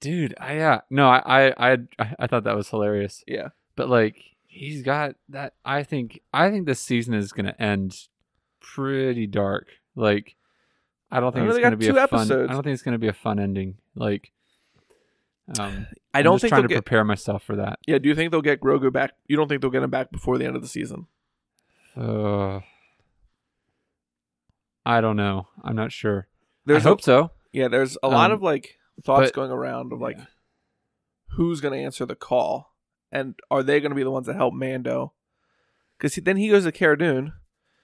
dude, 0.00 0.34
I, 0.40 0.54
yeah, 0.56 0.80
no, 0.90 1.08
I, 1.08 1.52
I, 1.56 1.76
I, 2.00 2.14
I 2.18 2.26
thought 2.26 2.42
that 2.44 2.56
was 2.56 2.68
hilarious. 2.70 3.22
yeah 3.28 3.50
But 3.76 3.88
like, 3.88 4.16
he's 4.54 4.82
got 4.82 5.14
that. 5.30 5.54
I 5.64 5.82
think, 5.82 6.20
I 6.32 6.50
think 6.50 6.66
this 6.66 6.80
season 6.80 7.14
is 7.14 7.32
going 7.32 7.46
to 7.46 7.60
end 7.62 7.96
pretty 8.60 9.26
dark. 9.26 9.68
Like, 9.96 10.36
I 11.10 11.20
don't 11.20 11.32
think 11.32 11.46
Oh, 11.46 11.50
it's 11.50 11.58
going 11.58 11.70
to 11.72 11.76
be 11.76 11.88
a 11.88 11.94
fun. 11.94 12.02
episodes. 12.02 12.50
I 12.50 12.52
don't 12.52 12.62
think 12.62 12.74
it's 12.74 12.82
going 12.82 12.92
to 12.92 12.98
be 12.98 13.08
a 13.08 13.12
fun 13.12 13.38
ending. 13.38 13.76
Like, 13.94 14.30
um, 15.58 15.86
I 16.14 16.18
I'm 16.18 16.24
don't 16.24 16.34
just 16.34 16.42
think 16.42 16.50
trying 16.50 16.62
to 16.62 16.68
get 16.68 16.84
prepare 16.84 17.04
myself 17.04 17.42
for 17.42 17.56
that. 17.56 17.78
yeah. 17.86 17.98
Do 17.98 18.08
you 18.08 18.14
think 18.14 18.30
they'll 18.30 18.42
get 18.42 18.60
Grogu 18.60 18.92
back? 18.92 19.12
You 19.26 19.36
don't 19.36 19.48
think 19.48 19.62
they'll 19.62 19.70
get 19.70 19.82
him 19.82 19.90
back 19.90 20.10
before 20.12 20.36
the 20.38 20.44
end 20.44 20.56
of 20.56 20.62
the 20.62 20.68
season? 20.68 21.06
Uh, 21.96 22.60
I 24.84 25.00
don't 25.00 25.16
know. 25.16 25.48
I'm 25.62 25.76
not 25.76 25.92
sure. 25.92 26.28
There's 26.66 26.84
I 26.84 26.88
hope 26.90 27.00
a, 27.00 27.02
so. 27.02 27.30
yeah. 27.52 27.68
There's 27.68 27.96
a 28.02 28.08
lot 28.08 28.30
Um, 28.30 28.36
of 28.36 28.42
like 28.42 28.78
thoughts 29.04 29.28
but- 29.30 29.34
going 29.34 29.50
around 29.50 29.92
of 29.92 30.00
like 30.00 30.16
Yeah. 30.16 30.24
who's 31.36 31.60
going 31.60 31.74
to 31.78 31.84
answer 31.84 32.04
the 32.06 32.14
call, 32.16 32.71
and 33.12 33.34
are 33.50 33.62
they 33.62 33.78
going 33.80 33.90
to 33.90 33.96
be 33.96 34.02
the 34.02 34.10
ones 34.10 34.26
that 34.26 34.36
help 34.36 34.54
Mando? 34.54 35.12
Because 35.98 36.16
then 36.16 36.36
he 36.36 36.48
goes 36.48 36.64
to 36.64 36.72
Cara 36.72 36.98
Dune, 36.98 37.32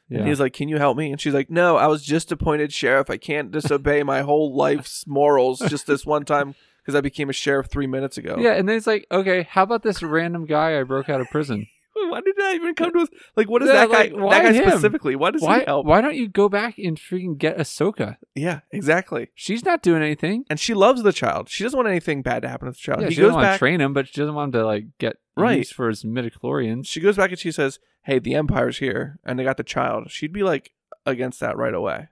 Yeah. 0.09 0.19
and 0.21 0.29
he's 0.29 0.41
like, 0.41 0.53
"Can 0.55 0.69
you 0.69 0.79
help 0.79 0.97
me?" 0.97 1.13
And 1.13 1.21
she's 1.21 1.35
like, 1.35 1.51
"No, 1.51 1.77
I 1.77 1.87
was 1.87 2.03
just 2.03 2.33
appointed 2.33 2.73
sheriff. 2.73 3.11
I 3.11 3.17
can't 3.19 3.51
disobey 3.53 4.03
my 4.03 4.23
whole 4.23 4.57
life's 4.57 5.07
morals 5.07 5.61
just 5.69 5.87
this 5.87 6.05
one 6.07 6.25
time 6.25 6.55
because 6.81 6.95
I 6.97 7.01
became 7.01 7.29
a 7.31 7.35
sheriff 7.35 7.67
three 7.69 7.87
minutes 7.87 8.19
ago." 8.19 8.37
yeah, 8.41 8.55
and 8.55 8.69
then 8.69 8.77
it's 8.77 8.87
like, 8.87 9.07
okay, 9.13 9.43
how 9.43 9.63
about 9.63 9.83
this 9.83 10.03
random 10.03 10.47
guy 10.47 10.81
I 10.81 10.83
broke 10.83 11.09
out 11.09 11.21
of 11.21 11.29
prison? 11.31 11.67
Why 12.11 12.21
did 12.21 12.35
that 12.37 12.55
even 12.55 12.75
come 12.75 12.93
to 12.93 13.01
us? 13.01 13.09
Like, 13.37 13.49
what 13.51 13.63
is 13.63 13.69
Yeah, 13.69 13.87
that 13.87 13.91
guy? 13.91 13.99
like, 14.05 14.13
why 14.13 14.43
that 14.43 14.53
guy 14.53 14.53
him? 14.63 14.71
specifically? 14.71 15.17
Why 15.17 15.31
does 15.31 15.43
Why? 15.43 15.61
he 15.61 15.65
help? 15.67 15.87
Why 15.87 16.01
don't 16.01 16.17
you 16.17 16.29
go 16.29 16.49
back 16.49 16.79
and 16.79 16.97
freaking 16.99 17.37
get 17.39 17.57
Ahsoka? 17.59 18.17
Yeah, 18.35 18.61
exactly. 18.71 19.31
She's 19.35 19.65
not 19.65 19.83
doing 19.83 20.03
anything. 20.03 20.45
And 20.51 20.59
she 20.61 20.75
loves 20.75 21.03
the 21.03 21.13
child. 21.13 21.49
She 21.49 21.65
doesn't 21.65 21.77
want 21.77 21.89
anything 21.89 22.23
bad 22.23 22.43
to 22.43 22.49
happen 22.49 22.67
to 22.67 22.73
the 22.73 22.79
child. 22.79 23.03
Yeah, 23.03 23.09
he 23.09 23.15
she 23.15 23.21
doesn't 23.21 23.31
goes 23.31 23.35
want 23.37 23.45
to 23.45 23.51
back. 23.53 23.59
train 23.59 23.81
him, 23.81 23.93
but 23.93 24.09
she 24.09 24.21
doesn't 24.21 24.35
want 24.35 24.55
him 24.55 24.61
to 24.61 24.67
like 24.67 24.85
get 24.99 25.17
Right. 25.37 25.67
for 25.67 25.89
his 25.89 26.03
midichlorians. 26.05 26.87
She 26.87 27.01
goes 27.01 27.17
back 27.17 27.31
and 27.31 27.39
she 27.39 27.53
says, 27.53 27.79
"Hey, 28.03 28.19
the 28.19 28.35
Empire's 28.35 28.79
here, 28.79 29.19
and 29.25 29.39
they 29.39 29.45
got 29.45 29.57
the 29.57 29.63
child." 29.65 30.11
She'd 30.11 30.33
be 30.33 30.43
like 30.43 30.73
against 31.07 31.39
that 31.41 31.57
right 31.57 31.75
away. 31.75 32.09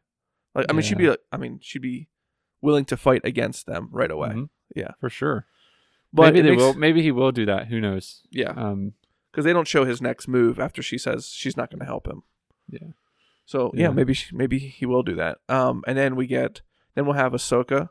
Like, 0.54 0.66
I 0.68 0.72
mean, 0.72 0.82
she'd 0.82 0.98
be. 0.98 1.08
Like, 1.10 1.20
I 1.32 1.36
mean, 1.36 1.58
she'd 1.60 1.82
be 1.82 2.08
willing 2.62 2.84
to 2.86 2.96
fight 2.96 3.20
against 3.24 3.66
them 3.66 3.88
right 3.92 4.10
away. 4.10 4.28
Mhm. 4.30 4.48
Yeah. 4.74 4.92
for 5.00 5.08
sure. 5.10 5.46
But 6.12 6.32
maybe 6.34 6.40
they 6.42 6.50
makes- 6.50 6.60
will. 6.62 6.74
Maybe 6.74 7.02
he 7.02 7.10
will 7.10 7.32
do 7.32 7.46
that. 7.46 7.66
Who 7.66 7.80
knows? 7.80 8.22
Yeah, 8.30 8.50
Um, 8.50 8.92
because 9.36 9.44
they 9.44 9.52
don't 9.52 9.68
show 9.68 9.84
his 9.84 10.00
next 10.00 10.26
move 10.28 10.58
after 10.58 10.80
she 10.82 10.96
says 10.96 11.26
she's 11.28 11.58
not 11.58 11.68
going 11.70 11.80
to 11.80 11.84
help 11.84 12.06
him. 12.08 12.22
yeah. 12.70 12.88
So 13.44 13.70
yeah, 13.74 13.82
Yeah. 13.88 13.90
maybe 13.90 14.14
she, 14.14 14.34
maybe 14.34 14.58
he 14.58 14.86
will 14.86 15.02
do 15.02 15.14
that. 15.16 15.38
Um, 15.50 15.84
and 15.86 15.96
then 15.98 16.16
we 16.16 16.26
get 16.26 16.62
then 16.94 17.04
we'll 17.04 17.16
have 17.16 17.32
Ahsoka. 17.32 17.90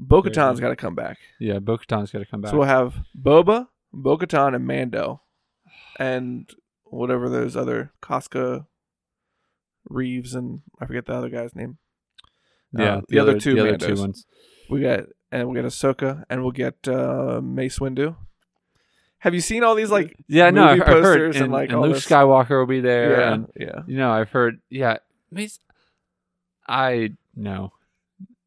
Bo-Katan's 0.00 0.58
good. 0.58 0.66
got 0.66 0.70
to 0.70 0.76
come 0.76 0.96
back. 0.96 1.18
Yeah, 1.38 1.60
Bo-Katan's 1.60 2.10
got 2.10 2.18
to 2.18 2.26
come 2.26 2.40
back. 2.40 2.50
So 2.50 2.58
we'll 2.58 2.66
have 2.66 2.96
Boba, 3.16 3.68
Bo-Katan, 3.92 4.54
and 4.56 4.66
Mando, 4.66 5.22
and 5.98 6.50
whatever 6.84 7.28
those 7.30 7.56
other 7.56 7.92
Koska, 8.02 8.66
Reeves, 9.88 10.34
and 10.34 10.62
I 10.80 10.86
forget 10.86 11.06
the 11.06 11.14
other 11.14 11.30
guy's 11.30 11.54
name. 11.54 11.78
yeah, 12.72 12.96
uh, 12.96 13.00
the 13.08 13.18
other 13.20 13.38
two 13.38 13.54
the 13.54 13.60
other 13.60 13.78
two 13.78 13.92
Mandos. 13.94 14.00
ones. 14.00 14.26
We 14.68 14.80
got 14.82 15.04
and 15.32 15.48
we'll 15.48 15.62
get 15.62 15.64
Ahsoka, 15.70 16.24
and 16.28 16.42
we'll 16.42 16.50
get 16.50 16.86
uh, 16.88 17.40
Mace 17.42 17.78
Windu. 17.78 18.16
Have 19.18 19.34
you 19.34 19.40
seen 19.40 19.64
all 19.64 19.74
these 19.74 19.90
like? 19.90 20.14
Yeah, 20.28 20.50
no, 20.50 20.64
I've, 20.66 20.78
heard. 20.78 20.86
posters 20.86 21.36
And, 21.36 21.44
and, 21.46 21.52
like, 21.52 21.70
and 21.70 21.80
Luke 21.80 21.94
this- 21.94 22.06
Skywalker 22.06 22.50
will 22.60 22.66
be 22.66 22.80
there. 22.80 23.20
Yeah, 23.20 23.32
And, 23.32 23.52
yeah. 23.56 23.82
you 23.86 23.96
know, 23.96 24.10
I've 24.12 24.30
heard. 24.30 24.60
Yeah, 24.70 24.98
Mace. 25.30 25.58
I 26.68 27.10
no, 27.34 27.72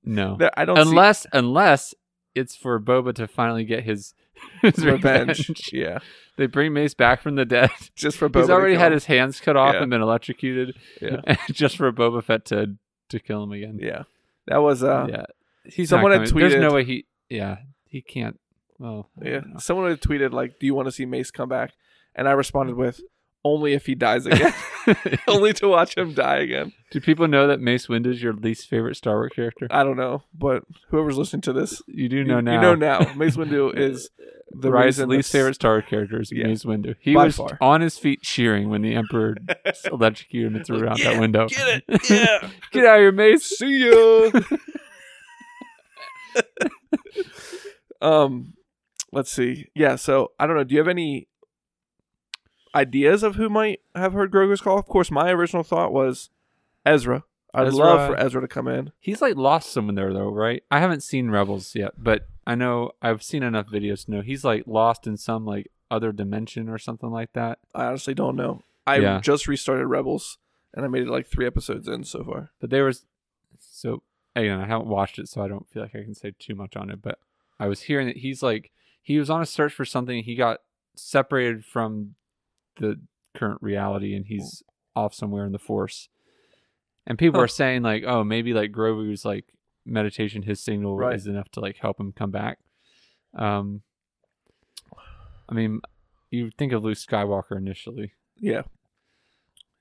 no. 0.03 0.35
There- 0.37 0.51
I 0.57 0.65
don't 0.65 0.75
see 0.77 0.81
Unless, 0.89 1.27
unless 1.33 1.93
it's 2.35 2.55
for 2.55 2.79
Boba 2.79 3.13
to 3.15 3.27
finally 3.27 3.63
get 3.63 3.83
his, 3.83 4.13
his 4.61 4.83
revenge. 4.85 5.39
revenge. 5.49 5.69
Yeah, 5.73 5.99
They 6.37 6.45
bring 6.47 6.73
Mace 6.73 6.93
back 6.93 7.21
from 7.21 7.35
the 7.35 7.45
dead. 7.45 7.71
just 7.95 8.17
for 8.17 8.29
Boba. 8.29 8.41
He's 8.41 8.49
already 8.49 8.75
had 8.75 8.87
him. 8.87 8.93
his 8.93 9.05
hands 9.05 9.39
cut 9.39 9.55
off 9.57 9.73
Yeah. 9.75 9.81
and 9.81 9.89
been 9.89 10.01
electrocuted. 10.01 10.77
Yeah. 11.01 11.21
just 11.51 11.77
for 11.77 11.91
Boba 11.91 12.23
Fett 12.23 12.45
to 12.45 12.75
to 13.09 13.19
kill 13.19 13.43
him 13.43 13.51
again. 13.51 13.79
Yeah, 13.81 14.03
that 14.47 14.57
was 14.57 14.83
uh. 14.83 15.07
yeah. 15.09 15.25
He's 15.65 15.89
someone 15.89 16.11
had 16.11 16.27
coming. 16.29 16.49
There's 16.49 16.61
no 16.61 16.71
way 16.71 16.83
he. 16.83 17.05
Yeah, 17.29 17.57
he 17.87 18.01
can't. 18.01 18.39
I 18.83 19.01
Yeah, 19.21 19.41
someone 19.57 19.89
had 19.89 20.01
tweeted 20.01 20.31
like, 20.31 20.59
"Do 20.59 20.65
you 20.65 20.73
want 20.73 20.87
to 20.87 20.91
see 20.91 21.05
Mace 21.05 21.31
come 21.31 21.49
back?" 21.49 21.71
And 22.15 22.27
I 22.27 22.31
responded 22.31 22.75
with, 22.75 23.01
"Only 23.43 23.73
if 23.73 23.85
he 23.85 23.95
dies 23.95 24.25
again. 24.27 24.53
Only 25.27 25.53
to 25.53 25.67
watch 25.67 25.95
him 25.97 26.13
die 26.13 26.37
again." 26.37 26.71
Do 26.91 26.99
people 27.01 27.27
know 27.27 27.47
that 27.47 27.59
Mace 27.59 27.87
Windu 27.87 28.07
is 28.07 28.23
your 28.23 28.33
least 28.33 28.67
favorite 28.67 28.95
Star 28.95 29.15
Wars 29.15 29.31
character? 29.35 29.67
I 29.69 29.83
don't 29.83 29.97
know, 29.97 30.23
but 30.33 30.63
whoever's 30.89 31.17
listening 31.17 31.41
to 31.43 31.53
this, 31.53 31.81
You 31.87 32.09
do 32.09 32.23
know 32.23 32.37
you 32.37 32.41
now. 32.41 32.53
You 32.53 32.61
know 32.61 32.75
now. 32.75 33.13
Mace 33.15 33.35
Windu 33.37 33.75
is 33.77 34.09
the 34.51 34.71
Ryan's 34.71 34.97
least 34.99 35.31
favorite 35.31 35.53
Star 35.55 35.73
Wars 35.73 35.83
character 35.87 36.19
is 36.19 36.31
Yeah. 36.31 36.47
Mace 36.47 36.63
Windu. 36.63 36.95
He 36.99 37.13
By 37.13 37.25
was 37.25 37.35
far. 37.35 37.57
on 37.61 37.81
his 37.81 37.97
feet 37.99 38.21
cheering 38.23 38.69
when 38.69 38.81
the 38.81 38.95
Emperor 38.95 39.35
electrocuted 39.91 40.47
him 40.51 40.55
and 40.55 40.65
threw 40.65 40.79
him 40.79 40.87
out 40.87 40.97
Yeah, 40.99 41.11
that 41.13 41.19
window. 41.19 41.47
Get 41.47 41.83
it? 41.87 42.09
Yeah. 42.09 42.49
Get 42.71 42.85
out 42.85 42.95
of 42.95 43.01
here, 43.01 43.11
Mace. 43.11 43.43
See 43.45 43.87
ya. 43.87 44.31
um, 48.01 48.53
let's 49.11 49.31
see. 49.31 49.67
Yeah. 49.75 49.95
So 49.95 50.31
I 50.39 50.47
don't 50.47 50.55
know. 50.55 50.63
Do 50.63 50.73
you 50.75 50.79
have 50.79 50.87
any 50.87 51.27
ideas 52.75 53.23
of 53.23 53.35
who 53.35 53.49
might 53.49 53.81
have 53.95 54.13
heard 54.13 54.31
Grogu's 54.31 54.61
call? 54.61 54.77
Of 54.77 54.85
course, 54.87 55.11
my 55.11 55.31
original 55.31 55.63
thought 55.63 55.91
was 55.93 56.29
Ezra. 56.85 57.23
I'd 57.53 57.67
Ezra. 57.67 57.79
love 57.85 58.07
for 58.09 58.19
Ezra 58.19 58.41
to 58.41 58.47
come 58.47 58.67
in. 58.67 58.91
He's 58.99 59.21
like 59.21 59.35
lost 59.35 59.71
someone 59.71 59.95
there 59.95 60.13
though, 60.13 60.29
right? 60.29 60.63
I 60.69 60.79
haven't 60.79 61.01
seen 61.03 61.31
Rebels 61.31 61.73
yet, 61.75 61.93
but 61.97 62.27
I 62.45 62.55
know 62.55 62.91
I've 63.01 63.23
seen 63.23 63.41
enough 63.43 63.67
videos 63.67 64.05
to 64.05 64.11
know 64.11 64.21
he's 64.21 64.43
like 64.43 64.63
lost 64.67 65.07
in 65.07 65.17
some 65.17 65.45
like 65.45 65.67
other 65.89 66.11
dimension 66.11 66.69
or 66.69 66.77
something 66.77 67.09
like 67.09 67.33
that. 67.33 67.57
I 67.73 67.85
honestly 67.85 68.13
don't 68.13 68.35
know. 68.35 68.61
I 68.85 68.97
Yeah. 68.97 69.19
just 69.19 69.47
restarted 69.47 69.87
Rebels, 69.87 70.37
and 70.75 70.85
I 70.85 70.87
made 70.87 71.03
it 71.03 71.09
like 71.09 71.25
three 71.27 71.47
episodes 71.47 71.87
in 71.87 72.03
so 72.03 72.23
far. 72.23 72.51
But 72.59 72.69
there 72.69 72.85
was 72.85 73.05
so 73.59 74.03
again, 74.35 74.59
I 74.59 74.67
haven't 74.67 74.87
watched 74.87 75.17
it, 75.17 75.27
so 75.27 75.41
I 75.41 75.47
don't 75.47 75.67
feel 75.69 75.81
like 75.81 75.95
I 75.95 76.03
can 76.03 76.13
say 76.13 76.33
too 76.37 76.53
much 76.53 76.75
on 76.75 76.91
it. 76.91 77.01
But 77.01 77.17
I 77.59 77.67
was 77.67 77.81
hearing 77.81 78.05
that 78.07 78.17
he's 78.17 78.43
like 78.43 78.71
he 79.09 79.17
was 79.17 79.31
on 79.31 79.41
a 79.41 79.45
search 79.47 79.73
for 79.73 79.85
something. 79.85 80.23
He 80.23 80.35
got 80.35 80.59
separated 80.95 81.65
from 81.65 82.13
the 82.75 82.99
current 83.33 83.59
reality, 83.59 84.13
and 84.13 84.27
he's 84.27 84.61
off 84.95 85.15
somewhere 85.15 85.47
in 85.47 85.51
the 85.51 85.57
Force. 85.57 86.09
And 87.07 87.17
people 87.17 87.39
Huh. 87.39 87.45
are 87.45 87.47
saying 87.47 87.81
like, 87.81 88.03
oh, 88.05 88.23
maybe 88.23 88.53
like 88.53 88.71
Grogu's 88.71 89.25
like 89.25 89.45
meditation, 89.83 90.43
his 90.43 90.59
signal 90.59 90.95
Right. 90.95 91.15
is 91.15 91.25
enough 91.25 91.49
to 91.53 91.59
like 91.59 91.77
help 91.77 91.99
him 91.99 92.11
come 92.11 92.29
back. 92.29 92.59
Um, 93.33 93.81
I 95.49 95.55
mean, 95.55 95.81
you 96.29 96.51
think 96.51 96.71
of 96.71 96.83
Luke 96.83 96.97
Skywalker 96.99 97.57
initially. 97.57 98.13
Yeah, 98.37 98.61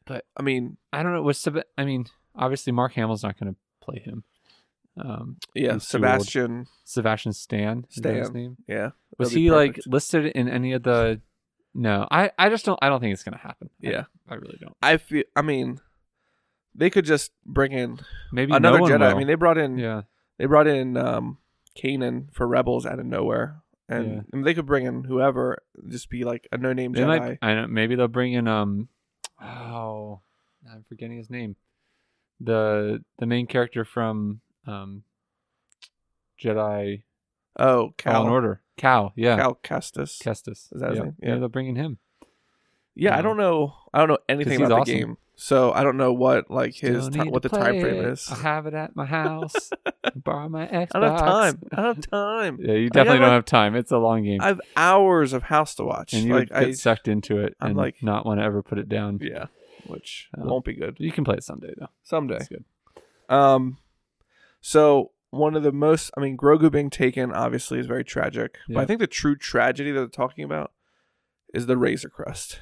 But- 0.07 0.25
I 0.39 0.43
mean, 0.43 0.79
I 0.91 1.03
don't 1.03 1.13
know. 1.13 1.21
Was 1.23 1.39
Seb- 1.39 1.67
I 1.77 1.85
mean, 1.85 2.07
obviously 2.35 2.73
Mark 2.73 2.95
Hamill's 2.95 3.23
not 3.23 3.39
going 3.39 3.53
to 3.53 3.61
play 3.83 3.99
him. 3.99 4.25
Um, 5.01 5.37
yeah. 5.55 5.79
Sebastian. 5.79 6.67
Sebastian 6.85 7.33
Stan. 7.33 7.87
Stan. 7.91 8.33
name? 8.33 8.57
Yeah, 8.67 8.91
Was 9.19 9.33
he 9.33 9.51
like 9.51 9.81
listed 9.87 10.27
in 10.27 10.49
any 10.49 10.73
of 10.73 10.83
the? 10.83 11.21
No, 11.75 12.07
I 12.11 12.31
I 12.39 12.49
just 12.49 12.65
don't. 12.65 12.79
I 12.83 12.89
don't 12.89 13.01
think 13.01 13.13
it's 13.13 13.23
gonna 13.23 13.39
happen. 13.39 13.71
Yeah. 13.81 14.05
I, 14.29 14.35
really 14.35 14.59
don't. 14.61 14.77
I 14.83 14.97
feel. 14.97 15.25
I 15.37 15.43
mean, 15.43 15.81
they 16.75 16.91
could 16.91 17.05
just 17.05 17.31
bring 17.45 17.73
in 17.73 18.01
Maybe 18.33 18.53
another 18.55 18.79
no 18.79 18.87
Jedi. 18.87 19.03
I 19.13 19.15
mean, 19.15 19.27
they 19.27 19.35
brought 19.35 19.59
in 19.59 19.79
yeah, 19.79 20.03
they 20.39 20.47
brought 20.47 20.67
in 20.67 20.97
um 20.97 21.39
Kanan 21.77 22.33
for 22.33 22.47
Rebels 22.49 22.85
out 22.87 22.99
of 22.99 23.07
nowhere, 23.07 23.63
and 23.89 24.07
Yeah. 24.07 24.21
I 24.33 24.37
mean, 24.37 24.45
they 24.45 24.55
could 24.55 24.67
bring 24.67 24.87
in 24.87 25.05
whoever, 25.05 25.59
just 25.89 26.11
be 26.11 26.25
like 26.25 26.49
a 26.51 26.57
no 26.59 26.73
name 26.73 26.93
they 26.93 27.03
Jedi. 27.03 27.07
might. 27.21 27.39
I 27.43 27.55
don't. 27.55 27.73
Maybe 27.73 27.95
they'll 27.95 28.09
bring 28.09 28.33
in 28.33 28.49
um. 28.49 28.89
Oh, 29.41 30.21
I'm 30.71 30.85
forgetting 30.89 31.19
his 31.19 31.31
name. 31.31 31.57
The 32.41 33.05
the 33.19 33.27
main 33.27 33.47
character 33.47 33.85
from 33.85 34.41
um. 34.69 35.03
Jedi 36.43 37.03
oh, 37.59 37.93
Cal, 37.97 38.27
Order. 38.29 38.61
Cal. 38.77 39.13
Yeah. 39.17 39.37
Cal 39.37 39.55
Kestis. 39.63 40.23
Kestis. 40.23 40.73
Is 40.73 40.81
that 40.81 40.91
his 40.91 40.99
yeah. 40.99 41.05
name? 41.05 41.17
Yeah. 41.21 41.39
they'll 41.39 41.49
bring 41.49 41.67
in 41.69 41.77
him. 41.77 41.99
yeah, 42.95 43.19
I 43.19 43.23
don't 43.23 43.37
know. 43.37 43.75
I 43.93 43.99
don't 43.99 44.09
know 44.09 44.19
anything 44.29 44.61
about 44.63 44.83
awesome. 44.83 44.95
the 44.95 44.99
game, 45.01 45.17
so 45.35 45.73
I 45.73 45.83
don't 45.83 45.97
know 45.97 46.13
what 46.13 46.49
like 46.51 46.75
his 46.77 47.09
ti- 47.09 47.29
what 47.29 47.43
the 47.43 47.49
time 47.49 47.81
frame 47.81 47.97
it. 47.97 48.05
is. 48.13 48.29
I 48.31 48.37
have 48.37 48.67
it 48.67 48.75
at 48.75 48.95
my 48.95 49.05
house. 49.19 49.71
Borrow 50.15 50.49
my 50.49 50.67
Xbox. 50.67 50.89
I 50.95 51.01
don't 51.01 51.11
have 51.11 51.19
time. 51.21 51.59
I 51.73 51.77
don't 51.77 51.97
have 51.97 52.11
time. 52.11 52.59
Yeah, 52.63 52.75
you 52.75 52.91
definitely 52.91 53.19
like- 53.19 53.27
don't 53.27 53.35
have 53.35 53.45
time. 53.45 53.75
It's 53.75 53.91
a 53.91 53.99
long 53.99 54.23
game, 54.23 54.41
I 54.41 54.47
have 54.49 54.61
hours 54.77 55.33
of 55.33 55.43
house 55.45 55.75
to 55.77 55.85
watch. 55.85 56.13
and 56.13 56.25
you 56.25 56.35
like 56.35 56.49
get 56.51 56.57
I, 56.57 56.73
sucked 56.73 57.09
into 57.09 57.39
it 57.39 57.57
I'm 57.61 57.69
and 57.71 57.77
like- 57.77 57.97
not 58.03 58.25
want 58.27 58.39
to 58.41 58.45
ever 58.45 58.63
put 58.63 58.79
it 58.79 58.89
down. 58.89 59.19
yeah, 59.23 59.47
which 59.89 60.29
Oh. 60.39 60.45
won't 60.47 60.65
be 60.65 60.75
good 60.75 60.97
You 61.01 61.11
can 61.11 61.25
play 61.25 61.35
it 61.37 61.43
someday 61.45 61.73
though. 61.79 61.89
someday. 62.05 62.35
That's 62.39 62.49
good. 62.49 62.65
Um, 63.29 63.79
so 64.61 65.13
one 65.31 65.55
of 65.55 65.63
the 65.63 65.73
most, 65.73 66.11
I 66.17 66.21
mean, 66.21 66.37
Grogu 66.37 66.71
being 66.71 66.91
taken 66.91 67.33
obviously 67.33 67.79
is 67.79 67.87
very 67.87 68.05
tragic, 68.05 68.57
but 68.69 68.79
I 68.81 68.87
think 68.87 69.01
the 69.01 69.07
true 69.07 69.37
tragedy 69.37 69.91
that 69.93 69.99
they're 70.01 70.09
talking 70.09 70.45
about 70.45 70.73
is 71.55 71.67
the 71.67 71.77
Razor 71.77 72.09
Crest. 72.09 72.61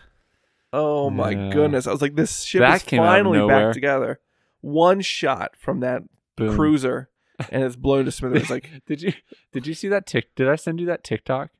Oh 0.72 1.10
my 1.10 1.30
Yeah. 1.30 1.50
goodness! 1.52 1.86
I 1.86 1.92
was 1.92 2.02
like, 2.02 2.16
this 2.16 2.42
ship 2.42 2.60
That 2.60 2.76
is 2.76 2.82
came 2.82 3.00
out 3.00 3.04
of 3.06 3.10
finally 3.24 3.46
back 3.48 3.72
together. 3.72 4.20
One 4.60 5.00
shot 5.00 5.56
from 5.56 5.80
that 5.80 6.02
Boom. 6.36 6.54
cruiser, 6.56 7.08
and 7.50 7.62
it's 7.62 7.76
blown 7.76 8.04
to 8.06 8.10
smithereens. 8.12 8.50
Like, 8.50 8.70
did 8.86 9.00
you 9.00 9.12
did 9.52 9.66
you 9.66 9.74
see 9.74 9.88
that 9.88 10.06
tick? 10.06 10.34
Did 10.34 10.48
I 10.48 10.56
send 10.56 10.80
you 10.80 10.86
that 10.86 11.04
TikTok? 11.04 11.50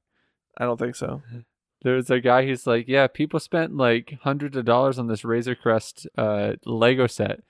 I 0.58 0.64
don't 0.64 0.78
think 0.78 0.96
so. 0.96 1.22
There 1.82 1.94
was 1.94 2.10
a 2.10 2.18
guy 2.20 2.44
who's 2.46 2.66
like, 2.66 2.88
yeah, 2.88 3.06
people 3.06 3.38
spent 3.38 3.76
like 3.76 4.18
hundreds 4.22 4.56
of 4.56 4.64
dollars 4.64 4.98
on 4.98 5.06
this 5.06 5.24
Razor 5.24 5.54
Crest 5.54 6.08
uh, 6.18 6.54
Lego 6.64 7.06
set. 7.06 7.42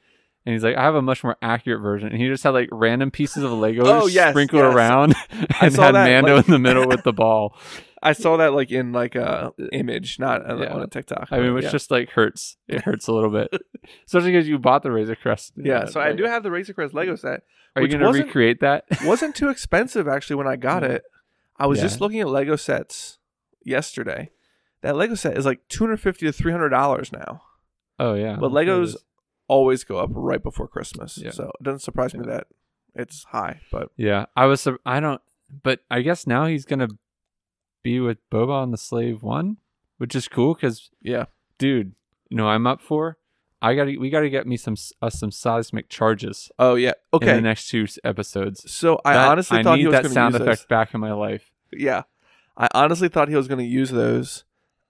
And 0.46 0.52
he's 0.54 0.62
like, 0.62 0.76
I 0.76 0.84
have 0.84 0.94
a 0.94 1.02
much 1.02 1.24
more 1.24 1.36
accurate 1.42 1.82
version. 1.82 2.08
And 2.08 2.18
he 2.20 2.28
just 2.28 2.44
had 2.44 2.50
like 2.50 2.68
random 2.70 3.10
pieces 3.10 3.42
of 3.42 3.50
Lego 3.50 3.82
Oh, 3.84 4.06
yes, 4.06 4.30
sprinkled 4.30 4.62
yes. 4.62 4.74
around 4.74 5.14
and 5.30 5.48
had 5.50 5.72
that, 5.74 5.92
Mando 5.92 6.36
like- 6.36 6.46
in 6.46 6.52
the 6.52 6.58
middle 6.60 6.86
with 6.86 7.02
the 7.02 7.12
ball. 7.24 7.56
I 8.02 8.12
saw 8.12 8.36
that 8.36 8.52
like 8.52 8.70
in 8.70 8.92
like 8.92 9.16
a 9.16 9.52
image, 9.72 10.20
not 10.20 10.48
on, 10.48 10.58
Yeah. 10.62 10.72
on 10.72 10.82
a 10.82 10.86
TikTok. 10.86 11.28
I 11.32 11.40
mean, 11.40 11.52
which 11.54 11.64
yeah. 11.64 11.70
just 11.72 11.90
like 11.90 12.10
hurts. 12.10 12.56
It 12.68 12.82
hurts 12.82 13.08
a 13.08 13.12
little 13.12 13.30
bit, 13.30 13.48
especially 14.06 14.30
because 14.30 14.46
you 14.46 14.58
bought 14.60 14.84
the 14.84 14.92
Razor 14.92 15.16
Crest. 15.16 15.54
yeah. 15.56 15.80
uh, 15.80 15.86
So 15.86 16.00
I 16.00 16.12
do 16.12 16.22
have 16.24 16.44
the 16.44 16.52
Razor 16.52 16.74
Crest 16.74 16.94
Lego 16.94 17.16
set. 17.16 17.40
Are 17.74 17.82
you 17.82 17.88
going 17.88 18.00
to 18.00 18.22
recreate 18.22 18.60
that? 18.60 18.84
wasn't 19.02 19.34
too 19.34 19.48
expensive 19.48 20.06
actually 20.06 20.36
when 20.36 20.46
I 20.46 20.54
got 20.56 20.84
it. 20.84 21.02
I 21.56 21.66
was 21.66 21.78
Yeah. 21.78 21.84
just 21.84 22.00
looking 22.00 22.20
at 22.20 22.28
Lego 22.28 22.54
sets 22.54 23.18
yesterday. 23.64 24.30
That 24.82 24.94
Lego 24.94 25.14
set 25.16 25.36
is 25.36 25.44
like 25.46 25.60
two 25.68 25.82
hundred 25.84 26.00
fifty 26.00 26.26
to 26.26 26.32
three 26.32 26.52
hundred 26.52 26.68
dollars 26.68 27.10
now. 27.12 27.42
oh 27.98 28.14
yeah, 28.14 28.36
But 28.38 28.52
Legos. 28.52 28.94
Always 29.48 29.84
go 29.84 29.98
up 29.98 30.10
right 30.12 30.42
before 30.42 30.68
Christmas, 30.68 31.18
Yeah. 31.18 31.30
so 31.30 31.50
it 31.60 31.62
doesn't 31.62 31.80
surprise 31.80 32.14
me 32.14 32.24
that 32.26 32.46
it's 32.94 33.24
high. 33.24 33.60
But 33.70 33.90
Yeah, 33.96 34.26
I 34.36 34.46
was. 34.46 34.66
I 34.84 35.00
don't. 35.00 35.20
But 35.62 35.80
I 35.90 36.00
guess 36.02 36.26
now 36.26 36.46
he's 36.46 36.64
gonna 36.64 36.88
be 37.82 38.00
with 38.00 38.18
Boba 38.30 38.50
on 38.62 38.70
the 38.72 38.78
Slave 38.78 39.22
One, 39.22 39.58
which 39.98 40.14
is 40.16 40.28
cool 40.28 40.54
because, 40.54 40.90
yeah, 41.00 41.26
dude, 41.58 41.92
you 42.28 42.36
know 42.36 42.48
I'm 42.48 42.66
up 42.66 42.80
for. 42.80 43.18
I 43.62 43.74
got 43.74 43.84
to 43.86 43.96
We 43.96 44.10
got 44.10 44.20
to 44.20 44.28
get 44.30 44.46
me 44.46 44.56
some 44.58 44.76
us 45.00 45.18
some 45.18 45.30
seismic 45.30 45.88
charges 45.88 46.50
oh 46.58 46.74
yeah, 46.74 46.92
okay. 47.14 47.30
in 47.30 47.36
the 47.36 47.42
next 47.42 47.68
two 47.68 47.86
episodes. 48.04 48.70
so 48.70 49.00
I 49.04 49.14
That- 49.14 49.28
honestly 49.30 49.58
I 49.58 49.62
thought 49.62 49.78
he 49.78 49.86
was 49.86 49.92
that 50.02 50.10
sound 50.10 50.34
effect 50.34 50.60
those. 50.62 50.66
back 50.66 50.92
in 50.94 51.00
my 51.00 51.12
life. 51.12 51.50
Yeah, 51.72 52.02
I 52.56 52.68
honestly 52.74 53.08
thought 53.08 53.28
he 53.28 53.34
was 53.34 53.48
going 53.48 53.58
to 53.58 53.64
use 53.64 53.90
those. 53.90 54.44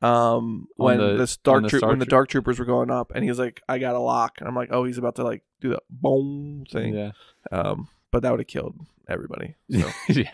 Um, 0.07 0.69
when 0.77 0.99
the- 0.99 1.21
on 1.21 1.27
dark 1.43 1.63
the 1.65 1.69
troop, 1.69 1.81
Star 1.81 1.91
when 1.91 1.99
the 1.99 2.05
Troop- 2.05 2.11
dark 2.11 2.29
troopers 2.29 2.59
were 2.59 2.65
going 2.65 2.91
up, 2.91 3.13
and 3.15 3.23
he 3.25 3.31
was 3.31 3.39
like, 3.39 3.63
"I 3.69 3.79
got 3.79 3.95
a 3.95 3.99
lock," 3.99 4.37
and 4.39 4.49
I'm 4.49 4.55
like, 4.55 4.69
"Oh, 4.73 4.85
he's 4.85 4.99
about 4.99 5.17
to 5.17 5.25
like 5.25 5.43
do 5.61 5.71
the 5.71 5.81
boom 5.91 6.65
thing." 6.71 6.95
Yeah, 6.95 7.13
Um, 7.51 7.89
but 8.11 8.23
that 8.23 8.31
would 8.31 8.41
have 8.41 8.47
killed 8.47 8.77
everybody. 9.09 9.55
So 9.71 9.89
yeah, 10.09 10.33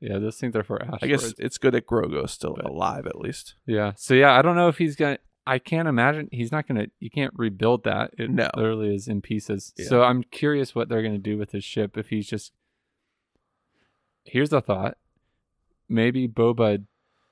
yeah. 0.00 0.18
Those 0.18 0.36
things 0.38 0.54
are 0.56 0.62
for 0.64 0.80
asteroids. 0.82 1.02
I 1.02 1.06
guess 1.06 1.34
it's 1.38 1.58
good 1.58 1.74
that 1.74 1.86
Grogu's 1.86 2.32
still 2.32 2.56
alive 2.64 3.06
at 3.06 3.18
least. 3.20 3.54
Yeah. 3.66 3.92
So 3.96 4.14
yeah, 4.14 4.32
I 4.32 4.42
don't 4.42 4.56
know 4.56 4.68
if 4.68 4.78
he's 4.78 4.96
gonna. 4.96 5.18
I 5.46 5.58
can't 5.58 5.88
imagine 5.88 6.28
he's 6.32 6.50
not 6.52 6.66
gonna. 6.66 6.86
You 7.00 7.10
can't 7.10 7.32
rebuild 7.36 7.84
that. 7.84 8.12
It 8.18 8.30
No. 8.30 8.48
literally 8.56 8.94
is 8.94 9.08
in 9.08 9.20
pieces. 9.20 9.74
Yeah. 9.76 9.86
So 9.86 10.02
I'm 10.02 10.22
curious 10.22 10.74
what 10.74 10.88
they're 10.88 11.02
gonna 11.02 11.18
do 11.18 11.36
with 11.36 11.52
his 11.52 11.64
ship 11.64 11.96
if 11.98 12.08
he's 12.08 12.26
just. 12.28 12.52
Here's 14.24 14.52
a 14.52 14.60
thought. 14.62 14.96
Maybe 15.88 16.26
Boba 16.26 16.84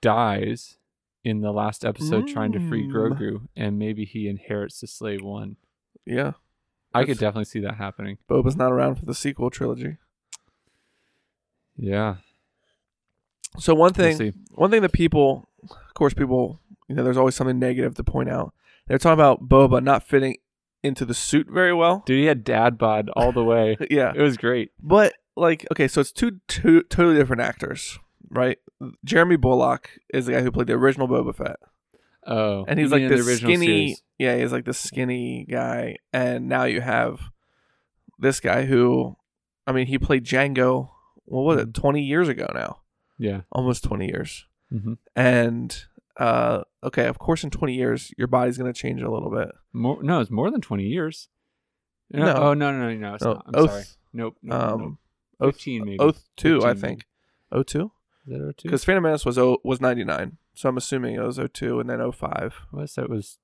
dies 0.03 0.77
in 1.25 1.41
the 1.41 1.53
last 1.53 1.85
episode 1.85 2.27
trying 2.29 2.53
to 2.53 2.69
free 2.69 2.87
Mm. 2.87 2.93
Grogu, 2.93 3.49
and 3.57 3.79
maybe 3.79 4.05
he 4.05 4.29
inherits 4.29 4.81
the 4.81 4.87
Slave 4.87 5.23
One. 5.23 5.57
Yeah, 6.05 6.33
I 6.95 7.05
could 7.05 7.19
definitely 7.19 7.45
see 7.45 7.61
that 7.61 7.77
happening. 7.77 8.19
Boba's 8.29 8.57
not 8.57 8.73
around 8.73 8.97
for 8.97 9.05
the 9.05 9.15
sequel 9.15 9.51
trilogy. 9.51 9.97
Yeah. 11.77 12.17
So 13.59 13.75
one 13.75 13.93
We'll 13.97 14.17
thing, 14.17 14.35
one 14.55 14.71
thing 14.71 14.83
that 14.83 14.93
people, 14.93 15.49
of 15.71 15.95
course, 15.95 16.15
people, 16.15 16.61
you 16.89 16.95
know, 16.95 17.05
there's 17.05 17.17
always 17.19 17.35
something 17.35 17.59
negative 17.59 17.95
to 17.97 18.05
point 18.05 18.31
out. 18.31 18.55
They're 18.87 18.99
talking 18.99 19.13
about 19.15 19.49
Boba 19.49 19.83
not 19.83 20.03
fitting 20.03 20.37
into 20.83 21.05
the 21.05 21.15
suit 21.15 21.49
very 21.51 21.73
well. 21.75 22.03
Dude, 22.07 22.19
he 22.19 22.27
had 22.27 22.45
dad 22.45 22.79
bod 22.79 23.11
all 23.15 23.31
the 23.33 23.45
way. 23.45 23.77
Yeah, 23.91 24.13
it 24.15 24.21
was 24.23 24.37
great. 24.37 24.71
but 24.83 25.15
like, 25.37 25.67
okay, 25.73 25.87
so 25.89 26.01
it's 26.01 26.13
two, 26.13 26.41
two 26.49 26.83
totally 26.85 27.17
different 27.17 27.43
actors, 27.43 27.99
right? 28.31 28.59
Jeremy 29.05 29.37
Bulloch 29.37 29.91
is 30.13 30.27
the 30.27 30.33
guy 30.33 30.43
who 30.43 30.51
played 30.51 30.67
the 30.67 30.75
original 30.75 31.09
Boba 31.09 31.35
Fett, 31.35 31.57
Oh, 32.27 32.65
and 32.69 32.79
he's 32.79 32.93
like 32.93 33.09
this 33.09 33.27
the 33.27 33.37
skinny, 33.37 33.67
series. 33.67 34.03
yeah, 34.19 34.37
he's 34.37 34.53
like 34.53 34.65
this 34.65 34.79
skinny 34.79 35.45
guy, 35.49 35.97
and 36.13 36.49
now 36.49 36.65
you 36.65 36.81
have 36.81 37.21
this 38.19 38.39
guy 38.41 38.65
who, 38.65 39.17
I 39.67 39.73
mean, 39.73 39.87
he 39.87 39.99
played 39.99 40.25
Jango. 40.25 40.91
What 41.25 41.43
was 41.43 41.61
it? 41.63 41.75
Twenty 41.75 42.03
years 42.03 42.29
ago 42.29 42.47
now, 42.55 42.81
Yeah. 43.19 43.43
almost 43.51 43.85
twenty 43.85 44.07
years. 44.07 44.47
hmm 44.71 44.95
and 45.17 45.85
uh 46.19 46.63
okay 46.85 47.07
of 47.07 47.19
course 47.19 47.43
in 47.43 47.49
20 47.51 47.75
years 47.75 48.13
your 48.19 48.27
body's 48.27 48.59
going 48.59 48.71
to 48.71 48.79
change 48.79 49.01
a 49.01 49.11
little 49.11 49.31
bit 49.31 49.49
More, 49.73 50.03
no, 50.03 50.21
it's 50.21 50.31
more 50.31 50.51
than 50.51 50.61
20 50.61 50.85
years. 50.85 51.29
No. 52.11 52.25
No. 52.27 52.33
Oh, 52.35 52.55
no, 52.55 52.71
no, 52.71 52.91
no, 52.91 52.95
no. 52.95 53.15
It's 53.15 53.25
No, 53.25 53.33
not. 53.35 53.45
I'm 53.47 53.55
oath, 53.55 53.71
sorry. 53.71 53.85
Nope. 54.13 54.37
nope. 54.43 54.63
um 54.63 54.99
oath, 55.41 55.55
15 55.57 55.85
maybe. 55.87 55.99
oath 55.99 56.29
2 56.37 56.63
i 56.65 56.75
15 56.75 56.81
think 56.81 57.07
02 57.67 57.91
Is 58.27 58.33
that 58.39 58.55
02? 58.59 58.69
because 58.69 58.85
phantom 58.85 59.03
menace 59.05 59.25
was 59.25 59.37
o, 59.39 59.59
was 59.65 59.81
99 59.81 60.37
so 60.55 60.69
i'm 60.69 60.77
assuming 60.77 61.15
it 61.17 61.21
was 61.23 61.39
02 61.53 61.81
and 61.81 61.89
then 61.91 62.13
05 62.13 62.55
What 62.71 62.91
that 62.95 63.09
was. 63.11 63.39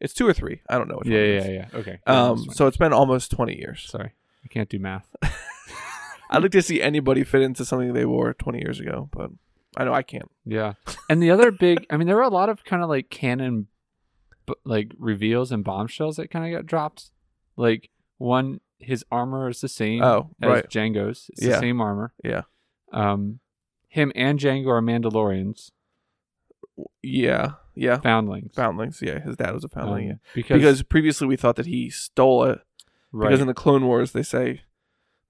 it's 0.00 0.14
2 0.14 0.26
or 0.26 0.32
3 0.32 0.60
i 0.68 0.78
don't 0.78 0.88
know 0.88 0.96
which 0.96 1.08
Yeah, 1.08 1.18
one 1.18 1.24
it 1.28 1.34
yeah, 1.34 1.40
is. 1.40 1.46
yeah. 1.72 1.78
Okay. 1.78 1.98
Um 2.06 2.38
so 2.52 2.66
it's 2.66 2.76
been 2.76 2.92
almost 2.92 3.30
20 3.32 3.56
years 3.58 3.82
sorry, 3.88 4.12
I 4.44 4.48
can't 4.48 4.68
do 4.68 4.78
math. 4.78 5.08
i'd 6.30 6.42
like 6.42 6.52
to 6.52 6.62
see 6.62 6.80
anybody 6.80 7.24
fit 7.24 7.42
into 7.42 7.64
something 7.64 7.92
they 7.92 8.06
wore 8.06 8.32
20 8.34 8.58
years 8.60 8.78
ago 8.78 9.08
but 9.12 9.30
i 9.76 9.84
know 9.84 9.92
i 9.94 10.02
can't 10.02 10.30
Yeah. 10.44 10.74
And 11.08 11.20
the 11.22 11.30
other 11.32 11.50
big, 11.50 11.86
I 11.90 11.96
mean, 11.96 12.06
there 12.06 12.14
were 12.16 12.22
a 12.22 12.28
lot 12.28 12.48
of 12.48 12.64
kind 12.64 12.82
of 12.84 12.88
like 12.88 13.10
canon, 13.10 13.66
like 14.64 14.92
reveals 14.96 15.50
and 15.50 15.64
bombshells 15.64 16.16
that 16.16 16.30
kind 16.30 16.44
of 16.46 16.56
got 16.56 16.66
dropped. 16.66 17.10
Like 17.56 17.90
one, 18.18 18.60
his 18.78 19.04
armor 19.10 19.48
is 19.48 19.60
the 19.60 19.68
same 19.68 20.02
oh 20.04 20.30
as 20.40 20.48
right 20.48 20.68
Jango's. 20.70 21.28
It's 21.30 21.42
Yeah. 21.42 21.54
the 21.54 21.60
same 21.60 21.80
armor. 21.80 22.12
Yeah. 22.22 22.42
Um, 22.92 23.40
him 23.88 24.12
and 24.14 24.38
Jango 24.38 24.68
are 24.68 24.80
Mandalorians, 24.82 25.70
yeah 27.02 27.52
yeah 27.74 27.98
foundlings. 28.00 28.54
foundlings 28.54 29.00
yeah 29.02 29.20
his 29.20 29.36
dad 29.36 29.52
was 29.54 29.64
a 29.64 29.68
foundling 29.68 30.04
Um, 30.04 30.08
yeah 30.08 30.14
because, 30.34 30.56
because 30.58 30.82
previously 30.82 31.26
we 31.26 31.36
thought 31.36 31.56
that 31.56 31.66
he 31.66 31.90
stole 31.90 32.44
it 32.44 32.60
right, 33.12 33.28
Because 33.28 33.40
in 33.40 33.46
the 33.46 33.54
Clone 33.54 33.86
Wars, 33.86 34.12
they 34.12 34.22
say, 34.22 34.62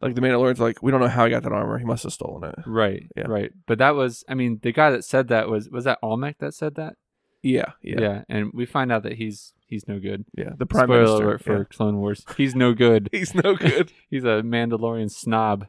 like 0.01 0.14
the 0.14 0.20
Mandalorian's 0.20 0.61
like, 0.61 0.83
we 0.83 0.90
don't 0.90 1.01
know 1.01 1.09
how 1.09 1.25
he 1.25 1.31
got 1.31 1.42
that 1.42 1.53
armor. 1.53 1.79
He 1.79 1.85
must 1.85 2.03
have 2.05 2.12
stolen 2.12 2.44
it. 2.51 2.55
right, 2.66 3.07
Yeah. 3.16 3.25
right. 3.29 3.53
But 3.66 3.79
that 3.79 3.94
was, 3.94 4.25
I 4.29 4.35
mean, 4.35 4.59
the 4.62 4.73
guy 4.73 4.90
that 4.90 5.05
said 5.05 5.29
that 5.29 5.49
was 5.49 5.68
was 5.70 5.85
that 5.85 5.99
Almec 6.03 6.38
that 6.38 6.55
said 6.55 6.75
that. 6.77 6.94
Yeah, 7.42 7.73
yeah, 7.83 8.01
yeah. 8.01 8.23
and 8.29 8.51
we 8.53 8.66
find 8.66 8.92
out 8.92 9.03
that 9.05 9.14
he's 9.14 9.55
he's 9.66 9.88
no 9.88 9.99
good. 9.99 10.25
Yeah. 10.37 10.51
The 10.59 10.66
Prime 10.66 10.85
Spoiler 10.87 11.01
Minister. 11.05 11.25
alert 11.25 11.42
for 11.44 11.59
yeah. 11.59 11.64
Clone 11.70 11.96
Wars. 11.96 12.25
He's 12.37 12.55
no 12.55 12.75
good. 12.75 13.09
He's 13.12 13.35
no 13.35 13.55
good. 13.55 13.92
he's 14.11 14.25
a 14.25 14.42
Mandalorian 14.42 15.11
snob. 15.11 15.66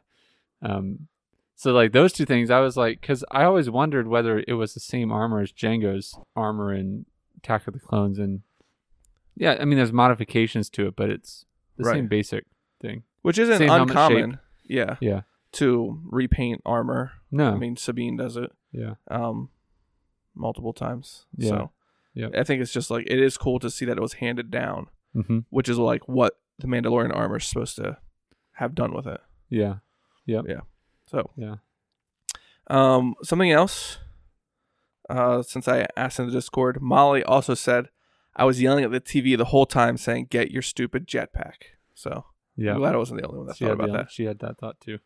Um, 0.60 1.08
so 1.62 1.72
like 1.72 1.92
those 1.92 2.12
two 2.12 2.24
things, 2.24 2.50
I 2.50 2.58
was 2.58 2.76
like, 2.76 3.00
because 3.00 3.24
I 3.30 3.44
always 3.44 3.70
wondered 3.70 4.08
whether 4.08 4.42
it 4.48 4.54
was 4.54 4.74
the 4.74 4.80
same 4.80 5.12
armor 5.12 5.40
as 5.40 5.52
Jango's 5.52 6.18
armor 6.34 6.74
in 6.74 7.06
Attack 7.38 7.68
of 7.68 7.74
the 7.74 7.78
Clones, 7.78 8.18
and 8.18 8.40
yeah, 9.36 9.56
I 9.60 9.64
mean, 9.64 9.76
there's 9.78 9.92
modifications 9.92 10.68
to 10.70 10.88
it, 10.88 10.96
but 10.96 11.08
it's 11.08 11.46
the 11.76 11.84
Right. 11.84 11.94
same 11.94 12.08
basic 12.08 12.46
thing. 12.80 13.04
Which 13.22 13.38
isn't 13.38 13.58
Same 13.58 13.70
uncommon. 13.70 14.40
Yeah. 14.64 14.96
Yeah. 15.00 15.20
To 15.52 16.00
repaint 16.04 16.62
armor. 16.66 17.12
No, 17.30 17.52
I 17.52 17.56
mean, 17.56 17.76
Sabine 17.76 18.16
does 18.16 18.36
it 18.36 18.50
yeah, 18.72 18.94
um, 19.08 19.50
multiple 20.34 20.72
times. 20.72 21.26
Yeah. 21.36 21.48
So 21.48 21.70
Yep. 22.14 22.32
I 22.36 22.42
think 22.42 22.60
it's 22.60 22.72
just 22.72 22.90
like, 22.90 23.06
it 23.08 23.20
is 23.20 23.38
cool 23.38 23.60
to 23.60 23.70
see 23.70 23.84
that 23.84 23.96
it 23.98 24.00
was 24.02 24.14
handed 24.14 24.50
down, 24.50 24.88
hmm 25.14 25.40
which 25.50 25.68
is 25.68 25.78
like 25.78 26.08
what 26.08 26.40
the 26.58 26.66
Mandalorian 26.66 27.14
armor 27.14 27.36
is 27.36 27.44
supposed 27.46 27.76
to 27.76 27.98
have 28.54 28.74
done 28.74 28.92
with 28.92 29.06
it. 29.06 29.20
Yeah. 29.48 29.76
Yep. 30.26 30.44
Yeah, 30.48 30.60
So, 31.12 31.30
yeah. 31.36 31.56
Um, 32.68 33.14
something 33.22 33.50
else. 33.50 33.98
Uh, 35.10 35.42
since 35.42 35.68
I 35.68 35.86
asked 35.96 36.18
in 36.18 36.26
the 36.26 36.32
Discord, 36.32 36.80
Molly 36.80 37.22
also 37.22 37.54
said 37.54 37.88
I 38.34 38.44
was 38.44 38.62
yelling 38.62 38.84
at 38.84 38.90
the 38.90 39.00
TV 39.00 39.36
the 39.36 39.46
whole 39.46 39.66
time, 39.66 39.96
saying 39.98 40.28
"Get 40.30 40.50
your 40.50 40.62
stupid 40.62 41.06
jetpack." 41.06 41.54
So 41.94 42.24
Yeah, 42.56 42.72
I'm 42.72 42.78
glad 42.78 42.94
I 42.94 42.98
wasn't 42.98 43.20
the 43.20 43.26
only 43.26 43.38
one 43.38 43.46
that 43.48 43.56
she 43.56 43.64
thought 43.66 43.72
about 43.74 43.92
the- 43.92 44.06
she 44.10 44.24
had 44.24 44.38
that 44.38 44.58
thought 44.58 44.80
too. 44.80 44.98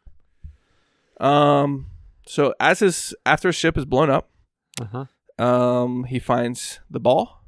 Um, 1.19 1.87
so 2.27 2.55
as 2.61 2.81
his 2.81 3.15
after 3.25 3.49
his 3.49 3.57
ship 3.57 3.77
is 3.77 3.85
blown 3.85 4.11
up, 4.11 4.31
Uh 4.81 4.85
huh. 5.39 5.45
um, 5.45 6.05
he 6.05 6.19
finds 6.19 6.81
the 6.91 7.01
ball. 7.01 7.43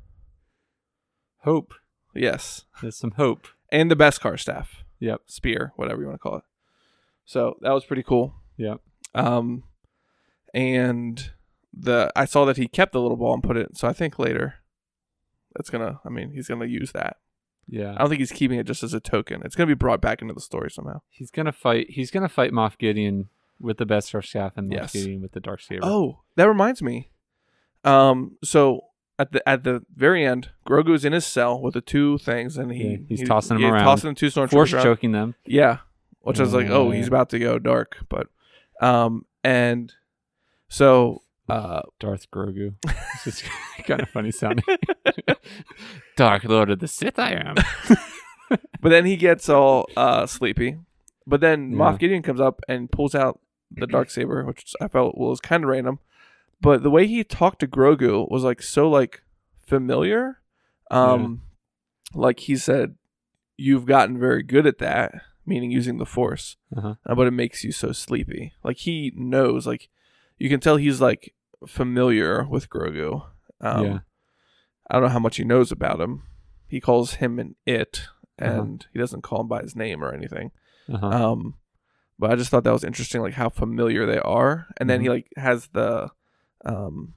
Hope. 1.44 1.74
Yes, 2.14 2.64
There's 2.82 2.96
some 2.96 3.12
hope. 3.12 3.46
and 3.70 3.90
the 3.90 3.94
Beskar 3.96 4.40
staff, 4.40 4.82
Yep. 4.98 5.22
spear, 5.26 5.72
whatever 5.76 6.00
you 6.00 6.08
want 6.08 6.16
to 6.20 6.22
call 6.28 6.38
it. 6.38 6.44
So 7.24 7.56
that 7.60 7.70
was 7.72 7.84
pretty 7.84 8.02
cool. 8.02 8.34
Yep. 8.58 8.80
Um, 9.14 9.62
and 10.54 11.30
the 11.72 12.10
I 12.16 12.24
saw 12.24 12.44
that 12.44 12.56
he 12.56 12.68
kept 12.68 12.92
the 12.92 13.00
little 13.00 13.16
ball 13.16 13.34
and 13.34 13.42
put 13.42 13.56
it. 13.56 13.76
So 13.76 13.88
I 13.88 13.92
think 13.92 14.18
later, 14.18 14.56
that's 15.54 15.70
gonna. 15.70 16.00
I 16.04 16.08
mean, 16.08 16.30
he's 16.32 16.48
gonna 16.48 16.66
use 16.66 16.92
that. 16.92 17.16
Yeah. 17.66 17.94
I 17.94 17.98
don't 17.98 18.08
think 18.08 18.20
he's 18.20 18.32
keeping 18.32 18.58
it 18.58 18.66
just 18.66 18.82
as 18.82 18.94
a 18.94 19.00
token. 19.00 19.42
It's 19.44 19.54
gonna 19.54 19.66
be 19.66 19.74
brought 19.74 20.00
back 20.00 20.22
into 20.22 20.34
the 20.34 20.40
story 20.40 20.70
somehow. 20.70 21.00
He's 21.10 21.30
gonna 21.30 21.52
fight. 21.52 21.90
He's 21.90 22.10
gonna 22.10 22.28
fight 22.28 22.52
Moff 22.52 22.78
Gideon 22.78 23.28
with 23.60 23.76
the 23.78 23.86
Beskar 23.86 24.24
staff 24.24 24.52
and 24.56 24.70
Moff 24.70 24.74
Yes. 24.74 24.92
Gideon 24.92 25.20
with 25.22 25.32
the 25.32 25.40
dark 25.40 25.60
saber. 25.60 25.80
Oh, 25.84 26.20
that 26.36 26.48
reminds 26.48 26.80
me. 26.82 27.10
Um, 27.84 28.36
so 28.42 28.80
at 29.18 29.32
the 29.32 29.46
at 29.48 29.64
the 29.64 29.84
very 29.94 30.24
end, 30.24 30.50
Grogu's 30.66 31.04
in 31.04 31.12
his 31.12 31.26
cell 31.26 31.60
with 31.60 31.74
the 31.74 31.80
two 31.80 32.18
things, 32.18 32.56
and 32.56 32.72
he 32.72 32.88
Yeah, 32.88 32.96
he's 33.08 33.28
tossing 33.28 33.56
them 33.56 33.62
yeah, 33.62 33.72
around. 33.72 33.84
tossing 33.84 34.10
the 34.10 34.14
two 34.14 34.28
stormtroopers 34.28 34.50
force 34.50 34.70
choking 34.70 35.12
them. 35.12 35.34
Yeah, 35.44 35.78
which 36.22 36.38
I 36.38 36.42
was 36.42 36.54
like, 36.54 36.68
oh, 36.70 36.90
Yeah. 36.90 36.96
he's 36.98 37.08
about 37.08 37.28
to 37.30 37.38
go 37.38 37.58
dark, 37.58 37.98
but 38.08 38.28
um, 38.80 39.24
and 39.44 39.92
so 40.68 41.22
uh, 41.48 41.82
Darth 41.98 42.30
Grogu. 42.30 42.74
It's 43.14 43.24
just 43.24 43.44
kind 43.86 44.00
of 44.00 44.08
funny 44.10 44.30
sounding. 44.30 44.64
Dark 46.16 46.44
Lord 46.44 46.70
of 46.70 46.78
the 46.80 46.88
Sith, 46.88 47.18
I 47.18 47.32
am. 47.32 47.54
but 48.80 48.88
then 48.90 49.04
he 49.06 49.16
gets 49.16 49.48
all 49.48 49.86
uh 49.96 50.26
sleepy. 50.26 50.78
But 51.26 51.40
then 51.40 51.72
Yeah. 51.72 51.78
Moff 51.78 51.98
Gideon 51.98 52.22
comes 52.22 52.40
up 52.40 52.60
and 52.68 52.90
pulls 52.90 53.14
out 53.14 53.40
the 53.70 53.86
dark 53.86 54.10
saber, 54.10 54.44
which 54.44 54.74
I 54.80 54.88
felt 54.88 55.16
was 55.18 55.40
kind 55.40 55.62
of 55.64 55.70
random. 55.70 55.98
But 56.60 56.82
the 56.82 56.90
way 56.90 57.06
he 57.06 57.22
talked 57.24 57.60
to 57.60 57.66
Grogu 57.68 58.30
was 58.30 58.42
like 58.44 58.62
so 58.62 58.88
like 58.88 59.22
familiar. 59.66 60.40
Um 60.90 61.42
like 62.14 62.40
he 62.40 62.56
said 62.56 62.94
you've 63.56 63.86
gotten 63.86 64.18
very 64.18 64.42
good 64.42 64.66
at 64.66 64.78
that, 64.78 65.12
meaning 65.48 65.70
using 65.70 65.98
the 65.98 66.06
force. 66.06 66.56
Uh-huh. 66.76 66.94
Uh, 67.06 67.14
but 67.14 67.26
it 67.26 67.32
makes 67.32 67.64
you 67.64 67.72
so 67.72 67.92
sleepy. 67.92 68.52
Like 68.62 68.76
he 68.78 69.12
knows 69.16 69.66
like 69.66 69.88
you 70.38 70.48
can 70.48 70.60
tell 70.60 70.76
he's 70.76 71.00
like 71.00 71.34
familiar 71.66 72.44
with 72.44 72.68
Grogu. 72.70 73.24
Um 73.60 73.84
Yeah. 73.84 73.98
I 74.90 74.94
don't 74.94 75.02
know 75.04 75.08
how 75.08 75.18
much 75.18 75.36
he 75.36 75.44
knows 75.44 75.70
about 75.72 76.00
him. 76.00 76.22
He 76.66 76.80
calls 76.80 77.14
him 77.14 77.38
an 77.38 77.56
it 77.66 78.08
Uh-huh. 78.40 78.60
and 78.62 78.86
he 78.92 78.98
doesn't 78.98 79.22
call 79.22 79.40
him 79.40 79.48
by 79.48 79.62
his 79.62 79.74
name 79.74 80.02
or 80.04 80.12
anything. 80.14 80.50
Uh-huh. 80.88 81.06
Um, 81.06 81.54
but 82.18 82.30
I 82.30 82.36
just 82.36 82.50
thought 82.50 82.64
that 82.64 82.72
was 82.72 82.84
interesting, 82.84 83.20
like 83.22 83.34
how 83.34 83.48
familiar 83.48 84.06
they 84.06 84.18
are. 84.20 84.66
And 84.78 84.88
then 84.88 85.00
he 85.00 85.06
Mhm. 85.08 85.10
like 85.10 85.28
has 85.36 85.68
the 85.68 86.10
um 86.64 87.14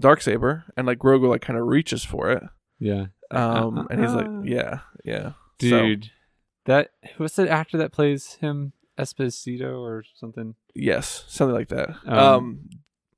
dark 0.00 0.20
saber, 0.22 0.64
and 0.76 0.86
like 0.86 0.98
Grogu 0.98 1.28
like 1.28 1.40
kind 1.42 1.58
of 1.58 1.66
reaches 1.66 2.04
for 2.04 2.30
it. 2.30 2.42
yeah. 2.78 3.06
Um, 3.30 3.86
and 3.90 4.00
he's 4.00 4.12
like, 4.14 4.26
Uh-uh. 4.26 4.42
yeah, 4.44 4.80
yeah, 5.04 5.32
So, 5.60 5.68
Dude. 5.82 6.10
That 6.68 6.90
what's 7.16 7.34
the 7.34 7.48
actor 7.48 7.78
that 7.78 7.92
plays 7.92 8.34
him? 8.34 8.74
Esposito 8.98 9.80
or 9.80 10.04
something? 10.14 10.54
yes, 10.74 11.24
something 11.26 11.54
like 11.54 11.68
that. 11.68 11.88
Um, 12.04 12.18
Um, 12.18 12.68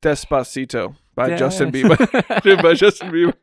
Despacito 0.00 0.94
by 1.16 1.36
Justin 1.36 1.72
Bieber. 1.72 1.98
by 2.62 2.74
Justin 2.74 3.10
Bieber. 3.10 3.34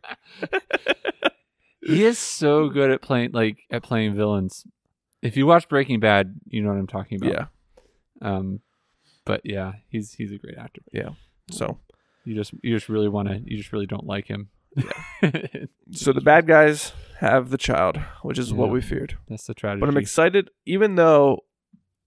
he 1.82 2.06
is 2.06 2.17
so 2.17 2.70
good 2.70 2.89
at 2.89 3.02
playing 3.02 3.32
like 3.34 3.58
at 3.70 3.84
playing 3.84 4.15
villains. 4.15 4.65
If 5.22 5.36
you 5.36 5.46
watch 5.46 5.67
Breaking 5.67 6.00
Bad, 6.00 6.39
you 6.48 6.62
know 6.62 6.70
what 6.70 6.78
I'm 6.78 6.88
talking 6.88 7.22
about. 7.22 7.34
Yeah. 7.34 7.46
Um, 8.22 8.62
but 9.26 9.41
yeah, 9.43 9.74
he's 9.89 10.13
he's 10.13 10.32
a 10.32 10.38
great 10.38 10.58
actor. 10.58 10.84
Yeah. 10.93 11.10
So, 11.52 11.80
You 12.24 12.34
just 12.34 12.54
you 12.63 12.74
just 12.74 12.88
really 12.88 13.10
want 13.10 13.28
to 13.28 13.41
you 13.43 13.58
just 13.58 13.74
really 13.74 13.88
don't 13.88 14.06
like 14.06 14.28
him. 14.28 14.50
Yeah. 14.76 15.32
so 15.92 16.14
the 16.14 16.22
bad 16.22 16.48
guys 16.48 16.94
have 17.20 17.50
the 17.50 17.58
child, 17.58 17.98
which 18.22 18.38
is 18.38 18.54
what 18.54 18.70
we 18.70 18.82
feared. 18.82 19.18
That's 19.28 19.46
the 19.46 19.54
tragedy. 19.54 19.80
But 19.80 19.90
I'm 19.90 19.98
excited, 19.98 20.50
even 20.66 20.96
though 20.96 21.46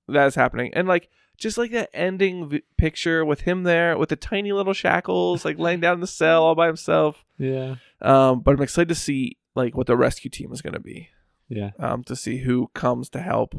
that 0.08 0.26
is 0.26 0.34
happening, 0.34 0.72
and 0.74 0.86
like 0.86 1.08
just 1.36 1.58
like 1.58 1.72
that 1.72 1.90
ending 1.94 2.48
v- 2.48 2.62
picture 2.76 3.24
with 3.24 3.40
him 3.42 3.62
there 3.64 3.96
with 3.96 4.10
the 4.10 4.16
tiny 4.16 4.52
little 4.52 4.74
shackles, 4.74 5.44
like 5.44 5.58
laying 5.58 5.80
down 5.80 5.94
in 5.94 6.00
the 6.00 6.06
cell 6.06 6.44
all 6.44 6.54
by 6.54 6.66
himself. 6.66 7.24
Yeah. 7.38 7.76
Um, 8.02 8.40
but 8.40 8.54
I'm 8.54 8.62
excited 8.62 8.88
to 8.90 8.94
see 8.94 9.38
like 9.54 9.76
what 9.76 9.86
the 9.86 9.96
rescue 9.96 10.30
team 10.30 10.52
is 10.52 10.62
going 10.62 10.74
to 10.74 10.80
be. 10.80 11.08
Yeah. 11.48 11.70
Um, 11.78 12.04
to 12.04 12.14
see 12.14 12.38
who 12.38 12.70
comes 12.74 13.08
to 13.10 13.20
help. 13.20 13.54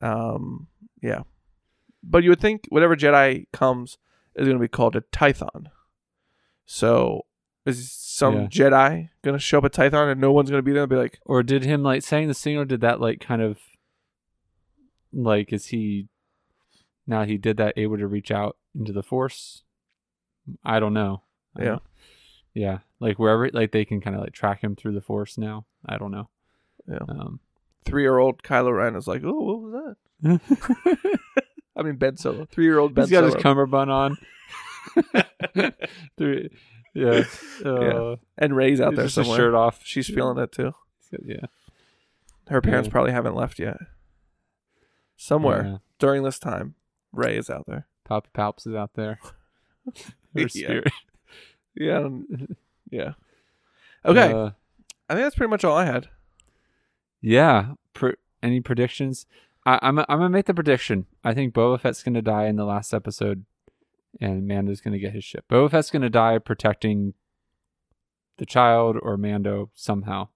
Um, 0.00 0.68
yeah. 1.02 1.22
but 2.02 2.22
you 2.22 2.30
would 2.30 2.40
think 2.40 2.66
whatever 2.68 2.94
Jedi 2.94 3.46
comes 3.52 3.96
is 4.36 4.46
going 4.46 4.58
to 4.58 4.62
be 4.62 4.68
called 4.68 4.96
a 4.96 5.00
Tython. 5.00 5.66
So 6.66 7.22
is 7.66 7.90
some 7.92 8.34
Yeah. 8.34 8.46
Jedi 8.48 9.08
going 9.22 9.34
to 9.36 9.38
show 9.40 9.58
up 9.58 9.64
at 9.64 9.72
Tython 9.72 10.10
and 10.12 10.20
no 10.20 10.32
one's 10.32 10.50
going 10.50 10.58
to 10.58 10.62
be 10.64 10.72
there 10.72 10.82
and 10.82 10.90
be 10.90 10.96
like, 10.96 11.18
Or 11.24 11.42
did 11.42 11.64
him 11.64 11.82
like 11.82 12.02
saying 12.02 12.28
the 12.28 12.34
signal? 12.34 12.64
Did 12.64 12.80
that 12.82 13.00
like 13.00 13.20
kind 13.20 13.42
of 13.42 13.58
like 15.12 15.52
is 15.52 15.66
he 15.66 16.08
now 17.06 17.24
he 17.24 17.36
did 17.38 17.56
that 17.58 17.74
able 17.76 17.98
to 17.98 18.06
reach 18.06 18.30
out 18.30 18.56
into 18.74 18.92
the 18.92 19.02
force? 19.02 19.62
I 20.64 20.80
don't 20.80 20.94
know. 20.94 21.22
Yeah. 21.58 21.78
yeah. 22.52 22.78
Like 23.00 23.18
wherever 23.18 23.48
like 23.52 23.72
they 23.72 23.84
can 23.84 24.00
kind 24.00 24.14
of 24.16 24.22
like 24.22 24.32
track 24.32 24.62
him 24.62 24.76
through 24.76 24.92
the 24.94 25.00
force 25.00 25.38
now. 25.38 25.64
I 25.86 25.96
don't 25.98 26.10
know. 26.10 26.28
Yeah. 26.88 26.98
Um, 27.08 27.40
three 27.84 28.02
year 28.02 28.18
old 28.18 28.42
Kylo 28.42 28.76
Ren 28.76 28.96
is 28.96 29.06
like, 29.06 29.22
oh, 29.24 29.32
what 29.40 29.60
was 29.62 29.72
that? 30.22 30.40
I 31.76 31.82
mean, 31.82 31.96
Ben 31.96 32.16
Solo. 32.16 32.44
Three 32.46 32.64
year 32.64 32.78
old 32.78 32.94
Ben 32.94 33.04
He's 33.04 33.10
got 33.10 33.20
Solo. 33.20 33.34
his 33.34 33.42
cummerbund 33.42 33.90
on. 33.90 34.16
Three- 36.18 36.50
yeah. 37.64 37.68
Uh, 37.68 38.16
and 38.38 38.54
Rey's 38.56 38.80
out 38.80 38.94
there 38.94 39.04
just 39.06 39.16
somewhere. 39.16 39.36
shirt 39.36 39.54
off. 39.54 39.80
She's 39.84 40.06
feeling 40.08 40.38
it 40.38 40.52
too. 40.52 40.72
Yeah. 41.24 41.46
Her 42.48 42.60
parents 42.60 42.86
Yeah. 42.88 42.92
probably 42.92 43.12
haven't 43.12 43.34
left 43.34 43.58
yet. 43.58 43.78
Somewhere 45.16 45.64
Yeah. 45.64 45.76
during 45.98 46.22
this 46.22 46.38
time, 46.38 46.74
Ray 47.12 47.36
is 47.36 47.48
out 47.50 47.66
there. 47.66 47.86
Papa 48.04 48.28
Palps 48.34 48.66
is 48.66 48.74
out 48.74 48.94
there. 48.94 49.18
Her 49.84 49.92
Yeah. 50.34 50.46
spirit. 50.48 50.92
Yeah. 51.74 52.08
yeah. 52.90 53.12
Okay. 54.04 54.32
Uh, 54.32 54.50
I 55.08 55.14
think 55.14 55.24
that's 55.24 55.36
pretty 55.36 55.50
much 55.50 55.64
all 55.64 55.76
I 55.76 55.84
had. 55.86 56.08
Yeah. 57.20 57.74
Any 58.42 58.60
predictions? 58.60 59.26
I, 59.64 59.78
I'm 59.80 59.98
I'm 60.00 60.04
gonna 60.08 60.28
make 60.28 60.44
the 60.46 60.52
prediction. 60.54 61.06
I 61.24 61.32
think 61.32 61.54
Boba 61.54 61.80
Fett's 61.80 62.02
gonna 62.02 62.20
die 62.20 62.44
in 62.46 62.56
the 62.56 62.66
last 62.66 62.92
episode, 62.92 63.46
and 64.20 64.46
Mando's 64.46 64.80
gonna 64.80 64.98
get 64.98 65.12
his 65.12 65.24
ship. 65.24 65.44
Boba 65.50 65.70
Fett's 65.70 65.90
gonna 65.90 66.10
die 66.10 66.38
protecting 66.38 67.14
the 68.36 68.46
child 68.46 68.96
or 69.02 69.16
Mando 69.16 69.70
somehow. 69.74 70.28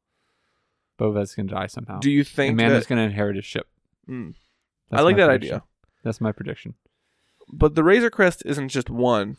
Boba 0.98 1.20
Fett's 1.20 1.34
gonna 1.34 1.48
die 1.48 1.66
somehow. 1.66 1.98
Do 2.00 2.10
you 2.10 2.20
and 2.20 2.28
think 2.28 2.56
Mando's 2.56 2.84
that, 2.84 2.88
gonna 2.88 3.02
inherit 3.02 3.36
his 3.36 3.44
ship. 3.44 3.68
Hmm. 4.06 4.30
That's 4.90 5.00
I 5.00 5.04
like 5.04 5.16
that 5.16 5.26
prediction. 5.28 5.54
idea. 5.56 5.64
That's 6.02 6.20
my 6.20 6.32
prediction. 6.32 6.74
But 7.52 7.74
the 7.74 7.84
Razor 7.84 8.10
Crest 8.10 8.42
isn't 8.46 8.68
just 8.68 8.88
one 8.90 9.36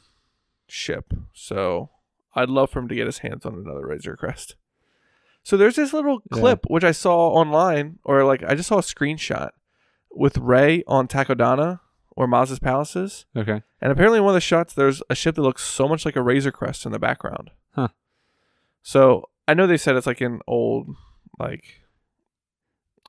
ship, 0.67 1.13
so 1.33 1.89
I'd 2.35 2.49
love 2.49 2.69
for 2.69 2.79
him 2.79 2.87
to 2.87 2.95
get 2.95 3.05
his 3.07 3.19
hands 3.19 3.45
on 3.45 3.53
another 3.55 3.85
Razor 3.87 4.15
Crest. 4.15 4.55
So 5.43 5.57
there's 5.57 5.75
this 5.77 5.93
little 5.93 6.21
Yeah. 6.31 6.39
clip 6.39 6.65
which 6.67 6.83
I 6.83 6.91
saw 6.91 7.29
online, 7.29 7.99
or 8.03 8.23
like 8.25 8.43
I 8.43 8.55
just 8.55 8.69
saw 8.69 8.77
a 8.79 8.81
screenshot 8.81 9.49
with 10.11 10.37
Rey 10.37 10.83
on 10.87 11.07
Takodana 11.07 11.79
or 12.15 12.27
Maz's 12.27 12.59
palaces, 12.59 13.25
Okay. 13.35 13.61
and 13.81 13.91
apparently 13.91 14.17
in 14.19 14.23
one 14.25 14.31
of 14.31 14.35
the 14.35 14.41
shots 14.41 14.73
there's 14.73 15.01
a 15.09 15.15
ship 15.15 15.35
that 15.35 15.41
looks 15.41 15.63
so 15.63 15.87
much 15.87 16.05
like 16.05 16.15
a 16.15 16.21
Razor 16.21 16.51
Crest 16.51 16.85
in 16.85 16.91
the 16.91 16.99
background. 16.99 17.51
Huh. 17.71 17.89
So 18.81 19.29
I 19.47 19.53
know 19.53 19.67
they 19.67 19.77
said 19.77 19.95
it's 19.95 20.07
like 20.07 20.21
an 20.21 20.41
old, 20.47 20.95
like 21.39 21.81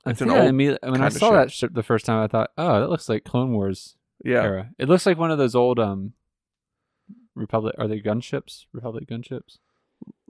I 0.05 0.11
It's 0.11 0.21
an 0.21 0.29
think 0.29 0.39
I 0.39 0.45
old 0.45 0.53
imme- 0.53 0.77
when 0.81 1.01
I 1.01 1.09
saw 1.09 1.27
ship. 1.29 1.33
that 1.33 1.51
ship 1.51 1.73
the 1.73 1.83
first 1.83 2.05
time, 2.05 2.23
I 2.23 2.27
thought, 2.27 2.51
oh, 2.57 2.79
that 2.79 2.89
looks 2.89 3.07
like 3.09 3.23
Clone 3.23 3.53
Wars 3.53 3.95
yeah, 4.23 4.43
era. 4.43 4.69
It 4.79 4.87
looks 4.89 5.05
like 5.05 5.17
one 5.17 5.31
of 5.31 5.37
those 5.37 5.55
old 5.55 5.79
um 5.79 6.13
Republic. 7.35 7.75
Are 7.77 7.87
they 7.87 7.99
gunships? 8.01 8.65
Republic 8.73 9.07
gunships? 9.07 9.57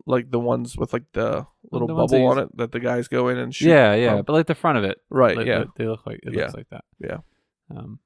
like 0.08 0.32
the 0.32 0.40
ones 0.40 0.76
with 0.76 0.92
like 0.94 1.04
the 1.14 1.46
little 1.72 1.88
the 1.88 1.94
bubble 1.94 2.26
on 2.28 2.40
it 2.40 2.58
that 2.58 2.72
the 2.72 2.80
guys 2.80 3.08
go 3.08 3.28
in 3.28 3.38
and 3.38 3.54
shoot. 3.54 3.70
Yeah, 3.70 3.94
yeah, 3.94 4.16
from. 4.18 4.24
but 4.26 4.34
like 4.34 4.48
the 4.48 4.56
front 4.56 4.78
of 4.80 4.84
it, 4.84 4.98
right, 5.12 5.38
like, 5.38 5.46
yeah, 5.46 5.66
they 5.78 5.86
look 5.88 6.06
like 6.08 6.20
it 6.24 6.34
Yeah. 6.34 6.42
looks 6.44 6.56
like 6.56 6.70
that. 6.72 6.84
Yeah. 7.00 7.18
Um. 7.70 8.00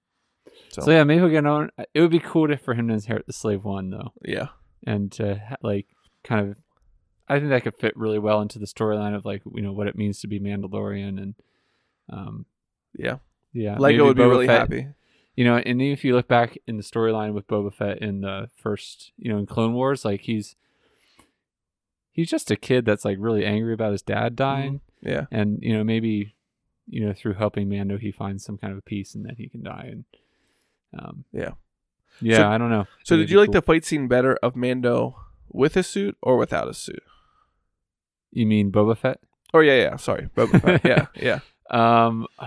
So- 0.70 0.82
So, 0.84 0.92
yeah, 0.92 1.04
maybe 1.04 1.22
we'll 1.22 1.32
get 1.32 1.46
on. 1.46 1.72
It 1.94 2.02
would 2.02 2.12
be 2.12 2.20
cool 2.20 2.48
to, 2.48 2.58
for 2.58 2.74
him 2.74 2.88
to 2.90 2.94
inherit 2.94 3.26
the 3.28 3.34
slave 3.34 3.64
one 3.64 3.90
though, 3.92 4.12
yeah. 4.24 4.48
and 4.86 5.12
to 5.14 5.42
like 5.62 5.88
kind 6.24 6.50
of. 6.50 6.58
I 7.28 7.40
think 7.40 7.50
that 7.50 7.64
could 7.64 7.76
fit 7.78 7.98
really 7.98 8.20
well 8.20 8.40
into 8.42 8.60
the 8.60 8.68
storyline 8.68 9.16
of 9.16 9.26
like 9.26 9.42
you 9.56 9.62
know 9.62 9.72
what 9.74 9.88
it 9.88 9.96
means 9.96 10.20
to 10.22 10.28
be 10.28 10.40
Mandalorian 10.40 11.18
and, 11.22 11.36
um, 12.10 12.46
Yeah. 12.98 13.18
yeah, 13.54 13.78
Lego 13.80 14.06
would 14.06 14.16
be 14.18 14.22
Boba 14.24 14.30
really 14.30 14.48
Fett- 14.48 14.60
happy. 14.60 14.88
You 15.36 15.44
know, 15.44 15.58
and 15.58 15.82
if 15.82 16.06
you 16.06 16.14
look 16.16 16.28
back 16.28 16.58
in 16.68 16.78
the 16.78 16.84
storyline 16.84 17.34
with 17.34 17.48
Boba 17.48 17.74
Fett 17.74 17.98
in 18.00 18.22
the 18.22 18.50
first, 18.56 19.12
you 19.18 19.30
know, 19.32 19.38
in 19.40 19.46
Clone 19.46 19.74
Wars, 19.74 20.06
like 20.06 20.22
he's 20.22 20.56
he's 22.12 22.30
just 22.30 22.52
a 22.52 22.56
kid 22.56 22.86
that's 22.86 23.06
like 23.06 23.18
really 23.20 23.46
angry 23.46 23.74
about 23.74 23.92
his 23.92 24.02
dad 24.02 24.36
dying, 24.36 24.82
Yeah. 25.02 25.26
and 25.32 25.60
you 25.62 25.74
know 25.74 25.84
maybe 25.84 26.36
you 26.88 27.06
know 27.06 27.14
through 27.14 27.34
helping 27.34 27.68
Mando 27.70 27.98
he 27.98 28.12
finds 28.12 28.44
some 28.46 28.58
kind 28.58 28.74
of 28.78 28.86
peace 28.86 29.16
and 29.16 29.26
then 29.26 29.36
he 29.38 29.50
can 29.50 29.64
die 29.64 29.88
and 29.92 30.06
um 30.98 31.26
Yeah. 31.32 31.52
yeah 32.22 32.38
So- 32.38 32.48
I 32.50 32.58
don't 32.58 32.70
know. 32.70 32.86
So 33.04 33.18
did 33.18 33.30
you 33.30 33.40
like 33.40 33.48
cool. 33.48 33.54
the 33.54 33.62
fight 33.62 33.86
scene 33.86 34.08
better 34.08 34.36
of 34.44 34.56
Mando 34.56 35.16
with 35.50 35.76
a 35.78 35.84
suit 35.84 36.18
or 36.22 36.38
without 36.38 36.68
a 36.68 36.74
suit? 36.74 37.04
You 38.32 38.46
mean 38.46 38.72
Boba 38.72 38.98
Fett? 38.98 39.20
Oh 39.54 39.60
yeah, 39.60 39.76
yeah, 39.76 39.96
sorry. 39.98 40.28
Boba 40.36 40.62
Fett. 40.62 40.82
yeah, 40.86 41.06
yeah. 41.16 41.40
Um, 41.70 42.28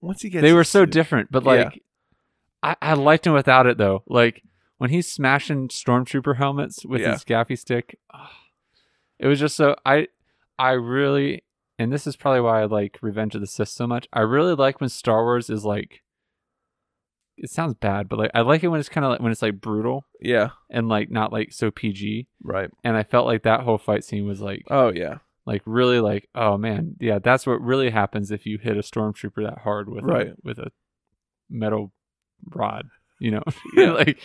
Once 0.00 0.22
he 0.22 0.30
gets 0.30 0.42
they 0.42 0.52
were 0.52 0.64
so 0.64 0.82
suit- 0.82 0.90
different, 0.90 1.30
but 1.30 1.44
Yeah. 1.44 1.50
like 1.50 1.82
I 2.62 2.76
I 2.80 2.94
liked 2.94 3.26
him 3.26 3.34
without 3.34 3.66
it 3.66 3.76
though. 3.78 4.02
Like 4.06 4.42
when 4.78 4.90
he's 4.90 5.10
smashing 5.10 5.68
stormtrooper 5.68 6.36
helmets 6.36 6.84
with 6.84 7.00
Yeah. 7.02 7.12
his 7.12 7.24
gaffi 7.24 7.58
stick, 7.58 7.98
it 9.18 9.26
was 9.26 9.38
just 9.38 9.56
so 9.56 9.76
I 9.84 10.08
I 10.58 10.70
really 10.72 11.42
and 11.78 11.92
this 11.92 12.06
is 12.06 12.16
probably 12.16 12.40
why 12.40 12.62
I 12.62 12.64
like 12.64 12.98
Revenge 13.02 13.34
of 13.34 13.42
the 13.42 13.46
Sith 13.46 13.68
so 13.68 13.86
much. 13.86 14.08
I 14.12 14.20
really 14.20 14.54
like 14.54 14.80
when 14.80 14.88
Star 14.88 15.22
Wars 15.24 15.50
is 15.50 15.64
like 15.64 16.02
it 17.38 17.50
sounds 17.50 17.74
bad, 17.74 18.08
but 18.08 18.18
like 18.18 18.30
I 18.34 18.40
like 18.40 18.62
it 18.64 18.68
when 18.68 18.80
it's 18.80 18.88
kind 18.88 19.04
of 19.04 19.10
like 19.12 19.20
when 19.20 19.32
it's 19.32 19.42
like 19.42 19.60
brutal 19.60 20.06
Yeah, 20.20 20.50
and 20.70 20.88
like 20.88 21.10
not 21.10 21.32
like 21.32 21.52
so 21.52 21.70
PG. 21.70 22.28
right. 22.42 22.70
And 22.84 22.96
I 22.96 23.02
felt 23.02 23.26
like 23.26 23.42
that 23.42 23.60
whole 23.60 23.78
fight 23.78 24.04
scene 24.04 24.26
was 24.26 24.40
like 24.40 24.64
Oh 24.70 24.92
yeah. 24.92 25.18
like 25.44 25.62
really 25.66 26.00
like 26.00 26.28
oh 26.34 26.56
man 26.58 26.96
yeah 27.00 27.18
that's 27.18 27.46
what 27.46 27.60
really 27.60 27.90
happens 27.90 28.30
if 28.30 28.46
you 28.46 28.58
hit 28.58 28.76
a 28.76 28.80
stormtrooper 28.80 29.44
that 29.48 29.58
hard 29.58 29.88
with 29.88 30.04
Right. 30.04 30.28
a, 30.28 30.34
with 30.42 30.58
a 30.58 30.70
metal 31.48 31.92
rod 32.50 32.86
you 33.20 33.30
know 33.30 33.42
Yeah. 33.76 33.92
like 33.92 34.18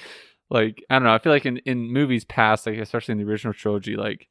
like 0.49 0.83
i 0.89 0.95
don't 0.95 1.03
know 1.03 1.13
i 1.13 1.19
feel 1.19 1.31
like 1.31 1.45
in 1.45 1.57
in 1.59 1.91
movies 1.93 2.25
past 2.25 2.65
like 2.65 2.77
especially 2.77 3.13
in 3.13 3.17
the 3.19 3.25
original 3.29 3.53
trilogy 3.53 3.95
like 3.95 4.27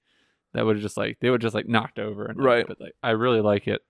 that 0.52 0.64
would 0.66 0.76
have 0.76 0.82
just 0.82 0.96
like 0.96 1.18
they 1.20 1.30
would 1.30 1.40
just 1.40 1.54
like 1.54 1.68
knocked 1.68 1.98
over 1.98 2.26
and 2.26 2.42
Right. 2.42 2.66
but 2.66 2.80
like 2.80 2.94
i 3.02 3.10
really 3.10 3.40
like 3.40 3.68
it 3.68 3.82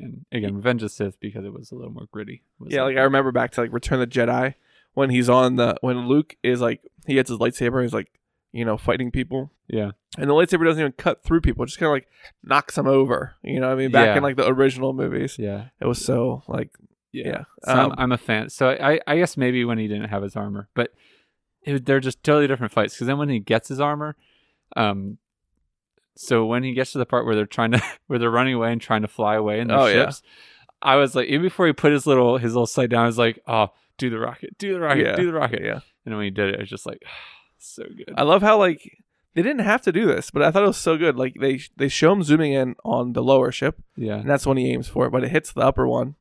and 0.00 0.24
again 0.32 0.54
revenge 0.56 0.82
of 0.82 0.90
sith 0.90 1.18
because 1.20 1.44
it 1.44 1.52
was 1.52 1.70
a 1.70 1.74
little 1.74 1.92
more 1.92 2.06
gritty 2.12 2.42
Yeah, 2.66 2.82
like 2.84 2.96
I 2.96 3.02
remember 3.02 3.32
back 3.32 3.50
to 3.52 3.60
like 3.62 3.72
Return 3.72 4.00
of 4.00 4.10
the 4.10 4.14
Jedi 4.20 4.54
when 4.94 5.10
he's 5.10 5.28
on 5.28 5.56
the 5.56 5.76
when 5.80 6.08
Luke 6.08 6.36
is 6.42 6.60
like 6.60 6.80
he 7.06 7.14
gets 7.14 7.30
his 7.30 7.38
lightsaber, 7.38 7.82
he's 7.82 7.92
like, 7.94 8.10
you 8.52 8.64
know, 8.64 8.76
fighting 8.76 9.10
people. 9.10 9.50
yeah 9.68 9.90
And 10.16 10.28
the 10.28 10.34
lightsaber 10.34 10.64
doesn't 10.64 10.80
even 10.80 10.92
cut 10.92 11.22
through 11.22 11.40
people, 11.42 11.62
it 11.64 11.66
just 11.68 11.78
kinda 11.78 11.90
like 11.92 12.08
knocks 12.42 12.74
them 12.74 12.86
over. 12.86 13.34
You 13.42 13.60
know 13.60 13.68
what 13.68 13.74
I 13.74 13.76
mean? 13.76 13.90
Back 13.92 14.06
Yeah. 14.08 14.16
in 14.16 14.22
like 14.22 14.36
the 14.36 14.46
original 14.48 14.92
movies. 14.92 15.36
yeah 15.38 15.66
It 15.80 15.86
was 15.86 16.04
so 16.04 16.42
like 16.48 16.70
Yeah. 17.12 17.44
So 17.64 17.72
Um, 17.72 17.78
I'm, 17.92 17.98
I'm 17.98 18.12
a 18.12 18.18
fan. 18.18 18.50
So 18.50 18.70
I, 18.70 19.00
I 19.06 19.16
guess 19.18 19.36
maybe 19.36 19.64
when 19.64 19.78
he 19.78 19.88
didn't 19.88 20.08
have 20.10 20.22
his 20.22 20.36
armor, 20.36 20.68
but 20.74 20.92
it, 21.62 21.84
they're 21.86 22.00
just 22.00 22.22
totally 22.22 22.46
different 22.46 22.72
fights. 22.72 22.94
Because 22.94 23.06
then 23.06 23.18
when 23.18 23.28
he 23.28 23.38
gets 23.40 23.68
his 23.68 23.80
armor, 23.80 24.16
um, 24.76 25.18
so 26.20 26.44
when 26.44 26.64
he 26.64 26.72
gets 26.74 26.90
to 26.92 26.98
the 26.98 27.06
part 27.06 27.24
where 27.26 27.36
they're 27.36 27.46
trying 27.46 27.70
to 27.72 27.82
where 28.08 28.18
they're 28.18 28.30
running 28.30 28.54
away 28.54 28.72
and 28.72 28.80
trying 28.80 29.02
to 29.02 29.08
fly 29.08 29.36
away 29.36 29.60
in 29.60 29.68
their 29.68 29.78
Oh, 29.78 29.86
yeah. 29.86 30.04
ships, 30.06 30.22
I 30.82 30.96
was 30.96 31.14
like, 31.14 31.28
even 31.28 31.42
before 31.42 31.66
he 31.66 31.72
put 31.72 31.92
his 31.92 32.06
little 32.06 32.38
his 32.38 32.54
little 32.54 32.66
sight 32.66 32.90
down, 32.90 33.04
I 33.04 33.06
was 33.06 33.18
like, 33.18 33.38
oh, 33.46 33.68
do 33.98 34.10
the 34.10 34.18
rocket, 34.18 34.58
do 34.58 34.72
the 34.74 34.80
rocket, 34.80 35.06
Yeah. 35.06 35.16
do 35.16 35.26
the 35.26 35.32
rocket. 35.32 35.62
yeah. 35.62 35.80
And 36.04 36.14
when 36.16 36.24
he 36.24 36.30
did 36.30 36.48
it, 36.48 36.54
it 36.54 36.60
was 36.60 36.70
just 36.70 36.86
like, 36.86 37.02
so 37.58 37.84
good. 37.84 38.14
I 38.16 38.22
love 38.22 38.42
how 38.42 38.58
like 38.58 38.98
they 39.34 39.42
didn't 39.42 39.64
have 39.64 39.82
to 39.82 39.92
do 39.92 40.06
this, 40.06 40.30
but 40.32 40.42
I 40.42 40.50
thought 40.50 40.64
it 40.64 40.68
was 40.68 40.76
so 40.76 40.96
good. 40.96 41.16
Like 41.16 41.34
they 41.40 41.60
they 41.76 41.88
show 41.88 42.12
him 42.12 42.22
zooming 42.24 42.52
in 42.52 42.74
on 42.84 43.12
the 43.12 43.22
lower 43.22 43.52
ship, 43.52 43.80
yeah, 43.96 44.16
and 44.16 44.28
that's 44.28 44.46
when 44.46 44.56
he 44.56 44.72
aims 44.72 44.88
for 44.88 45.06
it, 45.06 45.10
but 45.12 45.22
it 45.22 45.30
hits 45.30 45.52
the 45.52 45.60
upper 45.60 45.86
one 45.86 46.16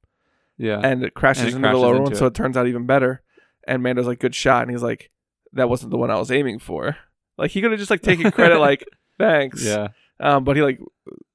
yeah, 0.60 0.80
and 0.84 1.04
it 1.04 1.14
crashes 1.14 1.54
And 1.54 1.54
it 1.54 1.56
into 1.58 1.62
crashes 1.68 1.82
the 1.82 1.86
lower 1.86 1.96
into 1.98 2.10
one, 2.12 2.16
so 2.16 2.26
it. 2.26 2.30
it 2.30 2.34
turns 2.36 2.58
out 2.58 2.68
even 2.68 2.86
better. 2.86 3.22
And 3.68 3.84
Mando's 3.84 4.08
like, 4.08 4.20
"Good 4.20 4.34
shot," 4.36 4.64
and 4.64 4.72
he's 4.72 4.82
like, 4.84 5.12
"That 5.54 5.70
wasn't 5.70 5.92
the 5.92 5.98
one 5.98 6.10
I 6.12 6.16
was 6.18 6.32
aiming 6.32 6.60
for." 6.60 6.98
Like 7.38 7.52
he 7.52 7.62
could 7.62 7.70
have 7.72 7.80
just 7.80 7.92
like 7.92 8.02
taken 8.02 8.32
credit, 8.32 8.58
like 8.70 8.84
thanks. 9.18 9.64
yeah, 9.66 9.90
Um, 10.20 10.44
but 10.44 10.56
he 10.56 10.62
like, 10.62 10.80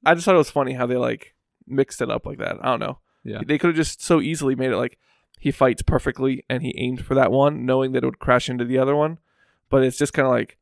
I 0.05 0.15
just 0.15 0.25
thought 0.25 0.35
it 0.35 0.39
was 0.39 0.51
funny 0.51 0.73
how 0.73 0.87
they 0.87 0.97
like 0.97 1.35
mixed 1.67 2.01
it 2.03 2.11
up 2.11 2.27
like 2.27 2.39
that. 2.39 2.57
I 2.61 2.67
don't 2.67 2.81
know. 2.81 2.99
yeah, 3.25 3.41
They 3.47 3.59
could 3.59 3.69
have 3.69 3.77
just 3.77 4.03
so 4.03 4.21
easily 4.21 4.55
made 4.55 4.71
it 4.73 4.77
like 4.77 4.99
he 5.39 5.51
fights 5.51 5.83
perfectly 5.83 6.45
and 6.49 6.63
he 6.63 6.75
aimed 6.79 7.05
for 7.05 7.15
that 7.15 7.31
one, 7.33 7.65
knowing 7.67 7.93
that 7.93 8.03
it 8.03 8.07
would 8.07 8.19
crash 8.19 8.49
into 8.49 8.65
the 8.65 8.79
other 8.79 8.95
one. 8.97 9.19
But 9.69 9.83
it's 9.85 9.97
just 9.99 10.13
kind 10.13 10.27
of 10.27 10.33
like 10.33 10.59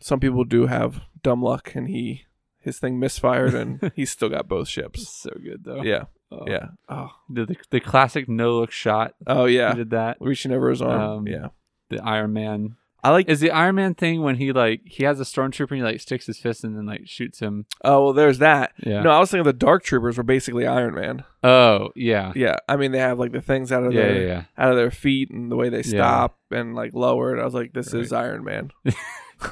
some 0.00 0.20
people 0.20 0.44
do 0.44 0.66
have 0.66 1.00
dumb 1.22 1.42
luck, 1.42 1.74
and 1.74 1.88
he 1.88 2.24
his 2.60 2.78
thing 2.78 2.98
misfired, 3.00 3.54
and 3.54 3.92
he 3.96 4.04
still 4.04 4.28
got 4.28 4.46
both 4.48 4.68
ships. 4.68 5.08
so 5.08 5.30
good 5.42 5.64
though. 5.64 5.82
Yeah, 5.82 6.04
Oh. 6.30 6.44
yeah. 6.46 6.66
Oh, 6.88 7.12
The, 7.30 7.46
the 7.46 7.56
the 7.70 7.80
classic 7.80 8.28
no 8.28 8.58
look 8.58 8.72
shot. 8.72 9.14
oh 9.26 9.46
yeah, 9.46 9.70
He 9.70 9.76
did 9.78 9.90
that. 9.90 10.18
Reaching 10.20 10.52
over 10.52 10.68
his 10.70 10.82
arm. 10.82 11.00
Um, 11.00 11.26
yeah, 11.28 11.48
The 11.88 12.00
Iron 12.02 12.32
Man. 12.34 12.76
I 13.06 13.10
like. 13.10 13.28
Is 13.28 13.40
the 13.40 13.50
Iron 13.50 13.74
Man 13.76 13.94
thing 13.94 14.22
when 14.22 14.36
he 14.36 14.52
like 14.52 14.80
he 14.84 15.04
has 15.04 15.20
a 15.20 15.24
stormtrooper 15.24 15.70
and 15.70 15.78
he 15.78 15.82
like 15.82 16.00
sticks 16.00 16.26
his 16.26 16.38
fist 16.38 16.64
and 16.64 16.76
then 16.76 16.86
like 16.86 17.02
shoots 17.06 17.38
him? 17.40 17.66
Oh 17.84 18.04
well, 18.04 18.12
there's 18.12 18.38
that. 18.38 18.72
Yeah. 18.84 19.02
No, 19.02 19.10
I 19.10 19.18
was 19.18 19.30
thinking 19.30 19.44
the 19.44 19.52
Dark 19.52 19.84
Troopers 19.84 20.16
were 20.16 20.22
basically 20.22 20.66
Iron 20.66 20.94
Man. 20.94 21.24
Oh 21.42 21.90
yeah. 21.94 22.32
Yeah, 22.34 22.56
I 22.68 22.76
mean 22.76 22.92
they 22.92 22.98
have 22.98 23.18
like 23.18 23.32
the 23.32 23.40
things 23.40 23.70
out 23.72 23.84
of 23.84 23.92
Yeah, 23.92 24.02
their 24.02 24.20
yeah, 24.22 24.26
yeah. 24.26 24.42
out 24.58 24.70
of 24.70 24.76
their 24.76 24.90
feet 24.90 25.30
and 25.30 25.50
the 25.50 25.56
way 25.56 25.68
they 25.68 25.82
stop 25.82 26.38
and 26.50 26.74
like 26.74 26.92
lower 26.94 27.36
it. 27.36 27.40
I 27.40 27.44
was 27.44 27.54
like, 27.54 27.72
this 27.72 27.92
is 27.94 28.12
Iron 28.12 28.44
Man. 28.44 28.70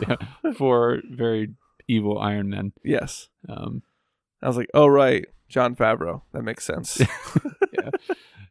yeah. 0.09 0.16
For 0.57 1.00
very 1.11 1.50
evil 1.88 2.18
Iron 2.18 2.48
Men. 2.50 2.72
Yes. 2.82 3.28
Um, 3.48 3.82
I 4.42 4.48
was 4.48 4.57
like, 4.57 4.70
oh 4.74 4.86
right, 4.86 5.26
Jon 5.48 5.76
Favreau. 5.76 6.22
That 6.32 6.42
makes 6.42 6.64
sense. 6.64 7.00
yeah. 7.72 7.90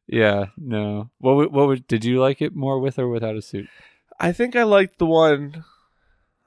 Yeah. 0.08 0.45
No. 0.58 1.10
What? 1.20 1.36
would- 1.36 1.51
What? 1.51 1.68
would 1.68 1.88
did 1.88 2.06
you 2.06 2.20
like 2.22 2.41
it 2.41 2.56
more 2.56 2.80
with 2.80 2.99
or 2.99 3.08
without 3.10 3.36
a 3.36 3.41
suit? 3.41 3.68
I 4.20 4.32
think 4.32 4.55
I 4.55 4.64
liked 4.64 4.99
the 4.99 5.05
one. 5.05 5.64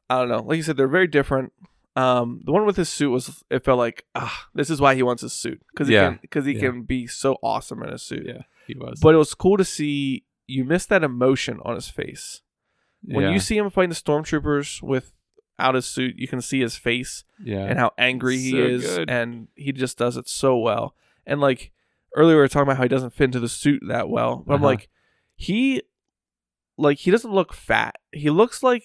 I 0.08 0.18
don't 0.20 0.28
know. 0.28 0.42
Like 0.42 0.56
you 0.58 0.62
said, 0.62 0.76
they're 0.76 0.86
very 0.88 1.06
different. 1.08 1.52
Um, 1.96 2.42
the 2.44 2.52
one 2.52 2.66
with 2.66 2.76
his 2.76 2.88
suit 2.88 3.10
was. 3.10 3.42
It 3.50 3.64
felt 3.64 3.78
like 3.78 4.04
ah, 4.14 4.48
this 4.54 4.68
is 4.70 4.80
why 4.80 4.94
he 4.94 5.02
wants 5.02 5.22
his 5.22 5.32
suit 5.32 5.60
because 5.72 5.88
he 5.88 5.94
Yeah. 5.94 6.10
can 6.10 6.18
because 6.22 6.44
he 6.44 6.52
Yeah. 6.52 6.60
can 6.60 6.82
be 6.82 7.06
so 7.06 7.38
awesome 7.42 7.82
in 7.82 7.88
a 7.90 7.98
suit. 7.98 8.24
Yeah, 8.26 8.42
he 8.66 8.74
was. 8.74 9.00
But 9.00 9.14
it 9.14 9.18
was 9.18 9.34
cool 9.34 9.56
to 9.56 9.64
see 9.64 10.24
you 10.46 10.64
miss 10.64 10.86
that 10.86 11.02
emotion 11.02 11.58
on 11.64 11.74
his 11.74 11.88
face 11.88 12.42
when 13.02 13.24
yeah. 13.24 13.30
you 13.32 13.40
see 13.40 13.56
him 13.56 13.68
fighting 13.70 13.88
the 13.90 13.96
stormtroopers 13.96 14.82
without 14.82 15.74
his 15.74 15.86
suit. 15.86 16.16
You 16.18 16.28
can 16.28 16.40
see 16.42 16.60
his 16.60 16.76
face 16.76 17.24
yeah, 17.42 17.64
and 17.64 17.78
how 17.78 17.92
angry 17.98 18.36
he 18.38 18.50
So 18.52 18.56
is, 18.58 18.96
good. 18.98 19.10
and 19.10 19.48
he 19.56 19.72
just 19.72 19.96
does 19.98 20.16
it 20.16 20.28
so 20.28 20.56
well. 20.58 20.94
And 21.26 21.40
like 21.40 21.72
earlier, 22.14 22.36
we 22.36 22.42
were 22.42 22.48
talking 22.48 22.64
about 22.68 22.76
how 22.76 22.82
he 22.84 22.88
doesn't 22.90 23.14
fit 23.14 23.24
into 23.24 23.40
the 23.40 23.48
suit 23.48 23.82
that 23.88 24.08
well, 24.08 24.44
but 24.46 24.54
I'm 24.54 24.60
Uh-huh. 24.60 24.66
like, 24.66 24.88
he, 25.34 25.82
like 26.77 26.99
he 26.99 27.11
doesn't 27.11 27.33
look 27.33 27.53
fat. 27.53 27.97
He 28.12 28.31
looks 28.31 28.62
like 28.62 28.85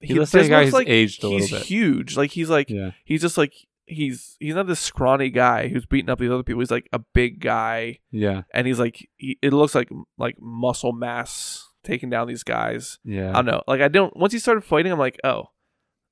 He 0.00 0.14
looks 0.14 0.32
like 0.34 0.46
a 0.46 0.48
guy 0.48 0.64
who's 0.66 0.74
aged 0.86 1.24
a 1.24 1.28
little 1.28 1.58
bit. 1.58 1.66
huge. 1.66 2.16
Like 2.16 2.30
he's 2.30 2.50
like 2.50 2.70
yeah, 2.70 2.92
he's 3.04 3.20
just 3.20 3.36
like 3.38 3.54
he's 3.86 4.36
he's 4.38 4.54
not 4.54 4.66
this 4.66 4.80
scrawny 4.80 5.30
guy 5.30 5.68
who's 5.68 5.86
beating 5.86 6.10
up 6.10 6.18
these 6.18 6.30
other 6.30 6.42
people. 6.42 6.60
He's 6.60 6.70
like 6.70 6.88
a 6.92 6.98
big 6.98 7.40
guy, 7.40 7.98
yeah, 8.10 8.42
and 8.52 8.66
he's 8.66 8.78
like 8.78 9.08
he, 9.16 9.38
it 9.42 9.52
looks 9.52 9.74
like 9.74 9.90
like 10.18 10.36
muscle 10.40 10.92
mass 10.92 11.68
taking 11.84 12.10
down 12.10 12.28
these 12.28 12.42
guys. 12.44 12.98
yeah, 13.04 13.30
I 13.30 13.34
don't 13.34 13.46
know. 13.46 13.62
Like 13.66 13.80
I 13.80 13.88
don't. 13.88 14.16
Once 14.16 14.32
he 14.32 14.38
started 14.38 14.62
fighting, 14.62 14.92
I'm 14.92 14.98
like, 14.98 15.18
oh, 15.24 15.44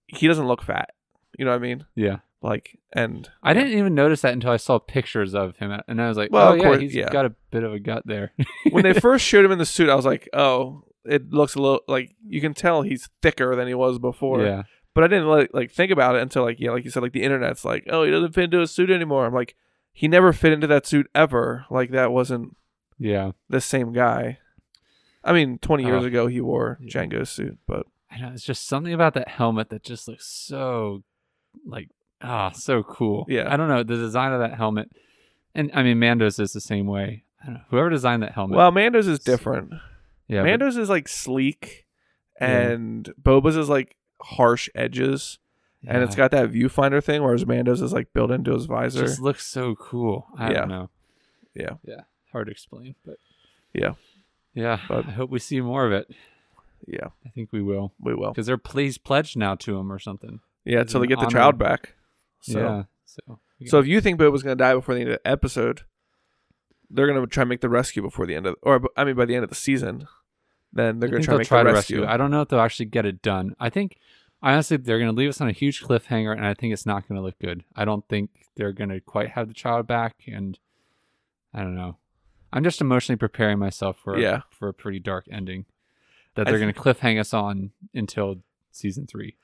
he 0.07 0.27
doesn't 0.27 0.47
look 0.49 0.63
fat. 0.63 0.91
You 1.39 1.45
know 1.45 1.51
what 1.51 1.59
I 1.59 1.61
mean? 1.61 1.85
yeah. 1.95 2.19
Like 2.47 2.79
and 2.93 3.29
I 3.43 3.53
didn't 3.55 3.77
even 3.79 3.95
notice 3.95 4.21
that 4.23 4.33
until 4.33 4.51
I 4.51 4.57
saw 4.57 4.79
pictures 4.79 5.35
of 5.35 5.57
him, 5.57 5.79
and 5.89 6.01
I 6.01 6.09
was 6.09 6.17
like, 6.17 6.31
Well, 6.31 6.53
"Oh 6.53 6.55
yeah, 6.55 6.63
course, 6.63 6.81
he's 6.81 6.95
yeah. 6.95 7.11
got 7.11 7.27
a 7.27 7.35
bit 7.51 7.65
of 7.65 7.73
a 7.73 7.79
gut 7.81 8.05
there." 8.07 8.33
when 8.71 8.85
they 8.85 8.93
first 9.01 9.25
showed 9.25 9.45
him 9.45 9.53
in 9.53 9.59
the 9.59 9.67
suit, 9.67 9.89
I 9.91 9.95
was 9.95 10.05
like, 10.07 10.29
oh, 10.33 10.85
it 11.05 11.31
looks 11.33 11.55
a 11.57 11.61
little 11.61 11.81
like 11.89 12.15
you 12.27 12.41
can 12.41 12.55
tell 12.55 12.83
he's 12.83 13.09
thicker 13.23 13.57
than 13.57 13.67
he 13.69 13.75
was 13.75 13.99
before. 13.99 14.43
yeah, 14.45 14.63
But 14.95 15.05
I 15.05 15.09
didn't 15.09 15.27
like 15.29 15.51
like 15.53 15.71
think 15.73 15.91
about 15.91 16.15
it 16.17 16.23
until 16.23 16.45
like 16.45 16.61
yeah, 16.61 16.71
like 16.71 16.85
you 16.85 16.91
said, 16.91 17.03
like 17.03 17.13
the 17.13 17.23
internet's 17.25 17.65
like, 17.65 17.85
oh, 17.89 18.05
he 18.05 18.11
doesn't 18.11 18.33
fit 18.35 18.45
into 18.45 18.61
a 18.63 18.67
suit 18.67 18.91
anymore. 18.91 19.27
I'm 19.27 19.35
like, 19.35 19.57
he 19.93 20.07
never 20.09 20.33
fit 20.33 20.53
into 20.53 20.67
that 20.69 20.87
suit 20.87 21.09
ever. 21.15 21.65
Like 21.71 21.91
that 21.91 22.13
wasn't 22.13 22.57
yeah. 22.99 23.33
the 23.49 23.61
same 23.61 23.93
guy. 23.93 24.39
I 25.25 25.33
mean, 25.33 25.59
20 25.59 25.85
years 25.85 26.05
Oh. 26.05 26.07
ago 26.07 26.27
he 26.29 26.41
wore 26.41 26.79
Yeah. 26.81 26.89
Jango's 27.05 27.31
suit, 27.31 27.59
but 27.67 27.87
I 28.11 28.21
know 28.21 28.31
it's 28.33 28.45
just 28.45 28.67
something 28.69 28.93
about 28.95 29.15
that 29.15 29.27
helmet 29.29 29.71
that 29.71 29.83
just 29.83 30.07
looks 30.07 30.27
so 30.27 31.03
like 31.67 31.89
ah 32.23 32.51
so 32.51 32.83
cool. 32.83 33.27
Yeah. 33.29 33.53
I 33.53 33.57
don't 33.57 33.69
know 33.69 33.83
the 33.83 33.97
design 33.97 34.33
of 34.33 34.41
that 34.41 34.55
helmet, 34.55 34.91
and 35.55 35.71
I 35.75 35.83
mean 35.83 35.99
Mando's 35.99 36.39
is 36.39 36.53
the 36.53 36.61
same 36.61 36.87
way. 36.87 37.25
I 37.43 37.47
don't 37.47 37.55
know 37.55 37.61
whoever 37.71 37.91
designed 37.91 38.23
that 38.23 38.33
helmet. 38.33 38.57
well, 38.57 38.71
Mando's 38.73 39.07
is 39.09 39.19
different. 39.21 39.71
yeah, 40.29 40.41
but- 40.41 40.45
Mando's 40.47 40.77
is 40.77 40.89
like 40.89 41.09
sleek, 41.09 41.87
Yeah. 42.41 42.47
and 42.71 43.11
Boba's 43.21 43.57
is 43.57 43.69
like 43.69 43.97
harsh 44.21 44.69
edges, 44.75 45.39
and 45.87 46.03
it's 46.03 46.17
got 46.17 46.31
that 46.33 46.51
viewfinder 46.51 47.03
thing, 47.05 47.23
whereas 47.23 47.47
Mando's 47.47 47.83
is 47.83 47.93
like 47.93 48.13
built 48.13 48.31
into 48.31 48.53
his 48.53 48.65
it 48.65 48.69
visor. 48.69 49.03
just 49.07 49.21
looks 49.21 49.47
so 49.47 49.75
cool. 49.77 50.27
I 50.39 50.49
Yeah. 50.51 50.59
don't 50.61 50.69
know. 50.69 50.91
Yeah. 51.55 51.71
yeah, 51.85 52.01
hard 52.33 52.47
to 52.49 52.51
explain, 52.53 52.95
but 53.05 53.17
Yeah. 53.73 53.95
yeah. 54.55 54.81
But- 54.89 55.07
I 55.07 55.11
hope 55.13 55.31
we 55.31 55.39
see 55.39 55.61
more 55.61 55.87
of 55.87 55.93
it. 55.93 56.11
yeah, 56.87 57.09
I 57.25 57.29
think 57.31 57.51
we 57.53 57.63
will 57.63 57.93
we 58.01 58.15
will. 58.15 58.31
because 58.31 58.47
they're 58.47 58.59
please 58.59 58.97
pledged 58.99 59.37
now 59.37 59.55
to 59.57 59.77
him 59.79 59.93
or 59.93 59.99
something. 59.99 60.41
Yeah, 60.65 60.81
until 60.81 61.01
they 61.01 61.07
get 61.07 61.17
the 61.19 61.27
honor. 61.27 61.31
child 61.31 61.59
back. 61.59 61.95
So, 62.47 62.61
yeah, 62.61 62.83
so 63.05 63.39
so 63.67 63.79
if 63.79 63.87
you 63.87 64.01
think 64.01 64.19
Boba's 64.21 64.43
gonna 64.43 64.57
die 64.57 64.75
before 64.75 64.95
the 64.95 65.01
end 65.01 65.11
of 65.11 65.19
the 65.23 65.29
episode, 65.29 65.83
they're 66.91 67.07
gonna 67.07 67.27
try 67.27 67.43
and 67.43 67.49
make 67.49 67.61
the 67.61 67.69
rescue 67.69 68.03
before 68.03 68.27
the 68.27 68.35
end 68.37 68.47
of, 68.47 68.57
or 68.63 68.83
I 68.97 69.05
mean, 69.05 69.17
by 69.17 69.25
the 69.25 69.35
end 69.35 69.45
of 69.45 69.51
the 69.51 69.57
season. 69.57 70.07
Then 70.73 70.99
they're 70.99 71.09
gonna 71.09 71.23
try 71.23 71.33
they'll 71.33 71.37
and 71.37 71.41
make 71.41 71.49
try 71.49 71.63
the 71.63 71.71
to 71.71 71.75
rescue. 71.75 71.97
rescue. 72.03 72.13
I 72.13 72.17
don't 72.17 72.31
know 72.31 72.43
if 72.43 72.49
they'll 72.49 72.61
actually 72.61 72.87
get 72.87 73.07
it 73.07 73.23
done. 73.23 73.55
I 73.59 73.71
think 73.71 73.99
honestly 74.43 74.77
they're 74.77 74.99
going 74.99 75.11
to 75.11 75.17
leave 75.17 75.31
us 75.31 75.41
on 75.41 75.49
a 75.49 75.53
huge 75.53 75.83
cliffhanger, 75.83 76.33
and 76.37 76.45
I 76.47 76.53
think 76.55 76.73
it's 76.75 76.85
not 76.87 77.09
going 77.09 77.17
to 77.19 77.23
look 77.25 77.39
good. 77.39 77.65
I 77.75 77.85
don't 77.87 78.07
think 78.09 78.31
they're 78.57 78.73
going 78.73 78.91
to 78.91 79.01
quite 79.01 79.31
have 79.31 79.49
the 79.49 79.55
child 79.55 79.87
back, 79.87 80.17
and 80.27 80.59
I 81.55 81.63
don't 81.63 81.75
know. 81.75 81.97
I'm 82.53 82.63
just 82.63 82.81
emotionally 82.83 83.17
preparing 83.17 83.59
myself 83.59 83.97
for 83.99 84.19
Yeah. 84.19 84.43
for 84.51 84.69
a 84.69 84.75
pretty 84.75 84.99
dark 85.01 85.27
ending 85.31 85.65
that 86.35 86.47
they're 86.47 86.59
going 86.59 86.73
to 86.73 86.79
cliffhang 86.79 87.19
us 87.19 87.33
on 87.33 87.71
until 87.95 88.43
season 88.71 89.07
three. 89.07 89.37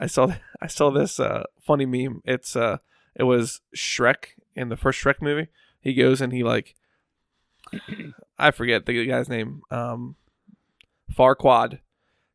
I 0.00 0.06
saw 0.06 0.34
I 0.60 0.66
saw 0.66 0.90
this 0.90 1.18
uh, 1.20 1.44
funny 1.60 1.86
meme. 1.86 2.22
It's 2.24 2.56
uh 2.56 2.78
it 3.14 3.22
was 3.24 3.60
Shrek 3.74 4.34
in 4.54 4.68
the 4.68 4.76
first 4.76 5.02
Shrek 5.02 5.22
movie. 5.22 5.48
He 5.80 5.94
goes 5.94 6.20
and 6.20 6.32
he 6.32 6.42
like 6.44 6.74
I 8.38 8.50
forget 8.50 8.86
the 8.86 9.06
guy's 9.06 9.28
name. 9.28 9.62
Um 9.70 10.16
Farquaad 11.12 11.78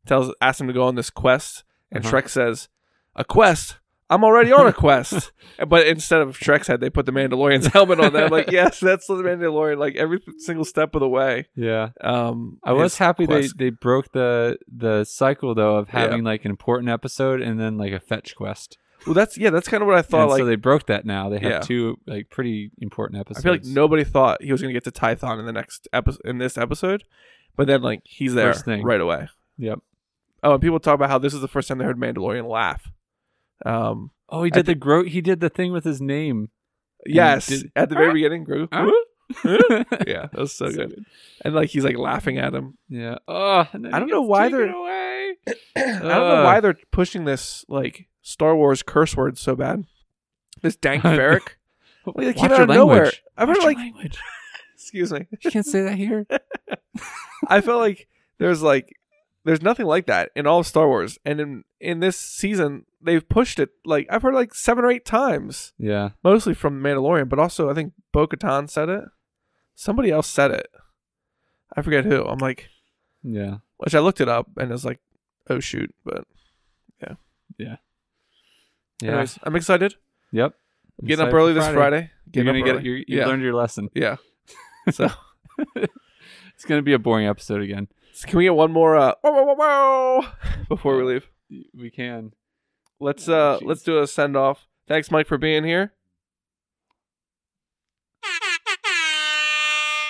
tells 0.05 0.34
asks 0.41 0.62
him 0.62 0.68
to 0.68 0.74
go 0.74 0.84
on 0.84 0.95
this 0.95 1.09
quest 1.09 1.64
and 1.91 2.05
Uh-huh. 2.05 2.16
Shrek 2.18 2.30
says, 2.30 2.70
"A 3.16 3.24
quest? 3.24 3.78
I'm 4.12 4.24
already 4.24 4.51
on 4.51 4.68
a 4.68 4.74
quest." 4.74 5.32
but 5.68 5.88
instead 5.88 6.22
of 6.22 6.38
Shrek's 6.38 6.68
head, 6.68 6.82
they 6.82 6.89
put 6.91 7.05
the 7.07 7.12
Mandalorian's 7.12 7.68
helmet 7.74 7.99
on 7.99 8.14
there. 8.14 8.26
I'm 8.26 8.32
like, 8.32 8.51
"Yes, 8.51 8.80
that's 8.80 9.07
the 9.07 9.16
Mandalorian 9.16 9.78
like 9.78 9.95
every 9.95 10.20
single 10.38 10.66
step 10.66 10.93
of 10.93 10.99
the 10.99 11.09
way." 11.09 11.47
Yeah. 11.55 11.89
Um 12.01 12.59
I 12.64 12.74
was 12.74 12.97
happy 12.97 13.26
they, 13.26 13.39
quest- 13.41 13.57
they 13.57 13.70
broke 13.72 14.12
the 14.12 14.57
the 14.68 15.03
cycle 15.05 15.55
though 15.55 15.78
of 15.78 15.88
Yeah. 15.88 16.01
having 16.01 16.24
like 16.24 16.45
an 16.45 16.51
important 16.51 16.89
episode 16.89 17.41
and 17.41 17.59
then 17.59 17.78
like 17.78 17.93
a 17.93 17.99
fetch 17.99 18.36
quest. 18.36 18.78
Well, 19.07 19.16
that's 19.16 19.36
yeah, 19.36 19.49
that's 19.49 19.68
kind 19.68 19.82
of 19.82 19.88
what 19.88 19.97
I 19.97 20.03
thought 20.03 20.22
And 20.22 20.30
like 20.30 20.39
so 20.41 20.45
they 20.45 20.55
broke 20.57 20.86
that 20.86 21.05
now. 21.05 21.30
They 21.30 21.39
have 21.39 21.51
Yeah. 21.51 21.59
two 21.62 21.97
like 22.05 22.30
pretty 22.30 22.70
important 22.78 23.20
episodes. 23.20 23.43
I 23.43 23.47
feel 23.47 23.53
like 23.53 23.66
nobody 23.66 24.03
thought 24.03 24.43
he 24.43 24.51
was 24.51 24.62
going 24.62 24.72
to 24.74 24.80
get 24.80 24.84
to 24.84 24.91
Tython 24.91 25.39
in 25.39 25.45
the 25.47 25.51
next 25.51 25.88
episode 25.91 26.22
in 26.24 26.38
this 26.38 26.55
episode, 26.57 27.03
but 27.55 27.66
then 27.66 27.82
like 27.82 28.01
he's 28.03 28.36
there 28.36 28.53
right 28.84 29.01
away. 29.01 29.28
Yep. 29.57 29.80
Oh, 30.43 30.53
and 30.53 30.62
people 30.62 30.80
talk 30.80 30.95
about 30.95 31.09
how 31.09 31.18
this 31.18 31.34
is 31.34 31.41
the 31.41 31.47
first 31.47 31.68
time 31.68 31.78
they 31.80 31.86
heard 31.86 31.97
Mandalorian 31.99 32.47
laugh. 32.49 32.91
Um, 33.66 34.12
Oh, 34.30 34.43
he 34.43 34.49
did 34.49 34.66
the 34.66 34.76
gro- 34.76 35.03
he 35.03 35.20
did 35.22 35.39
the 35.41 35.49
thing 35.49 35.72
with 35.74 35.84
his 35.84 36.01
name. 36.01 36.49
yes, 37.05 37.47
did- 37.47 37.72
at 37.76 37.89
the 37.89 37.95
very 37.95 38.14
beginning, 38.14 38.45
yeah, 39.45 40.28
that 40.32 40.36
was 40.38 40.53
so, 40.53 40.70
So 40.70 40.76
good. 40.88 41.05
And 41.43 41.53
like 41.55 41.70
he's 41.70 41.84
like 41.84 41.97
laughing 41.97 42.38
at 42.38 42.53
him. 42.53 42.78
Yeah. 42.89 43.18
Oh, 43.28 43.68
I 43.74 43.99
don't 43.99 44.07
know 44.09 44.22
why 44.22 44.49
they're- 44.49 44.70
away. 44.72 45.36
I 45.47 45.53
don't 45.76 46.07
know 46.07 46.43
why 46.43 46.59
they're 46.59 46.78
pushing 46.91 47.26
this 47.26 47.66
like 47.68 48.07
Star 48.22 48.55
Wars 48.55 48.84
curse 48.84 49.16
word 49.18 49.38
so 49.38 49.55
bad. 49.55 49.86
This 50.62 50.76
dank 50.76 51.03
farrik. 51.03 51.55
Like, 52.05 52.36
came 52.36 52.51
out 52.51 52.62
of 52.62 52.70
nowhere. 52.70 53.12
I've 53.38 53.47
Watch 53.47 53.57
heard 53.57 53.64
your 53.64 53.66
like, 53.74 53.78
language. 53.78 54.18
excuse 54.76 55.12
me. 55.12 55.28
You 55.43 55.51
can't 55.51 55.66
say 55.66 55.82
that 55.84 55.95
here. 55.95 56.26
I 57.47 57.62
felt 57.62 57.80
like 57.80 58.07
there's 58.38 58.62
like 58.62 58.95
there's 59.44 59.62
nothing 59.62 59.86
like 59.86 60.06
that 60.08 60.32
in 60.36 60.46
all 60.48 60.60
of 60.60 60.68
Star 60.68 60.88
Wars, 60.88 61.18
and 61.26 61.39
in 61.39 61.64
in 61.80 62.00
this 62.00 62.18
season 62.18 62.86
they've 63.02 63.28
pushed 63.28 63.60
it 63.60 63.70
like 63.86 64.06
I've 64.10 64.22
heard 64.22 64.34
like 64.36 64.54
seven 64.54 64.86
or 64.86 64.92
eight 64.92 65.06
times, 65.06 65.74
Yeah. 65.80 66.10
mostly 66.24 66.54
from 66.54 66.82
Mandalorian, 66.82 67.28
but 67.30 67.39
also 67.39 67.70
I 67.70 67.74
think 67.74 67.94
Bo 68.12 68.28
Katan 68.28 68.70
said 68.70 68.89
it. 68.89 69.04
Somebody 69.76 70.12
else 70.12 70.28
said 70.28 70.52
it. 70.52 70.68
I 71.76 71.82
forget 71.82 72.06
who. 72.06 72.24
I'm 72.26 72.38
like, 72.38 72.70
Yeah. 73.24 73.58
which 73.78 73.96
I 73.96 74.00
looked 74.00 74.22
it 74.22 74.30
up 74.30 74.48
and 74.58 74.70
it 74.70 74.74
was 74.74 74.86
like, 74.86 75.00
oh 75.50 75.60
shoot. 75.60 75.94
But 76.06 76.26
Yeah. 77.02 77.16
Yeah. 77.58 77.76
Anyways, 79.04 79.39
I'm 79.44 79.56
excited. 79.56 79.96
Yep. 80.32 80.54
I'm 81.02 81.08
getting 81.08 81.26
up 81.28 81.34
early 81.34 81.54
for 81.54 81.60
this 81.62 81.70
Friday. 81.70 82.12
You're 82.34 82.46
Getting 82.46 82.64
gonna 82.66 82.78
up 82.78 82.84
get. 82.84 82.89
You 82.89 83.04
yeah, 83.08 83.26
learned 83.26 83.42
your 83.42 83.56
lesson. 83.56 83.89
yeah. 83.96 84.18
So, 84.92 85.10
It's 85.76 86.66
gonna 86.68 86.82
be 86.84 86.94
a 86.94 87.00
boring 87.00 87.26
episode 87.28 87.62
again. 87.62 87.88
So 88.22 88.28
can 88.28 88.38
we 88.38 88.43
get 88.43 88.53
one 88.53 88.72
more 88.72 88.95
uh, 88.95 89.15
wow, 89.24 89.32
wow, 89.34 89.43
wow, 89.45 89.55
wow, 89.57 90.34
before 90.69 90.95
we 90.95 91.03
leave? 91.03 91.28
We 91.76 91.89
can. 91.89 92.34
Let's 92.99 93.28
Oh, 93.28 93.34
uh 93.34 93.59
jeez. 93.59 93.65
let's 93.65 93.82
do 93.82 93.97
a 93.99 94.05
send 94.05 94.38
off. 94.38 94.67
Thanks, 94.88 95.09
Mike, 95.09 95.26
for 95.26 95.39
being 95.39 95.63
here. 95.63 95.93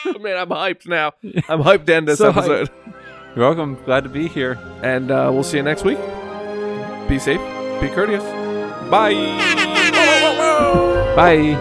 Oh, 0.05 0.17
man, 0.19 0.35
I'm 0.37 0.49
hyped 0.49 0.87
now. 0.87 1.13
I'm 1.47 1.63
hyped 1.63 1.85
to 1.85 1.95
end 1.95 2.09
this 2.09 2.17
So 2.17 2.29
episode. 2.31 2.69
You're 3.35 3.45
welcome. 3.45 3.81
Glad 3.85 4.03
to 4.03 4.09
be 4.09 4.27
here. 4.27 4.59
And 4.83 5.09
uh, 5.09 5.29
we'll 5.31 5.43
see 5.43 5.55
you 5.55 5.63
next 5.63 5.85
week. 5.85 5.99
Be 7.07 7.17
safe. 7.17 7.39
Be 7.79 7.87
courteous. 7.87 8.23
Bye. 8.89 9.13
Bye. 11.15 11.55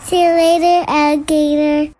See 0.00 0.22
you 0.22 0.32
later, 0.32 0.84
alligator. 0.88 1.94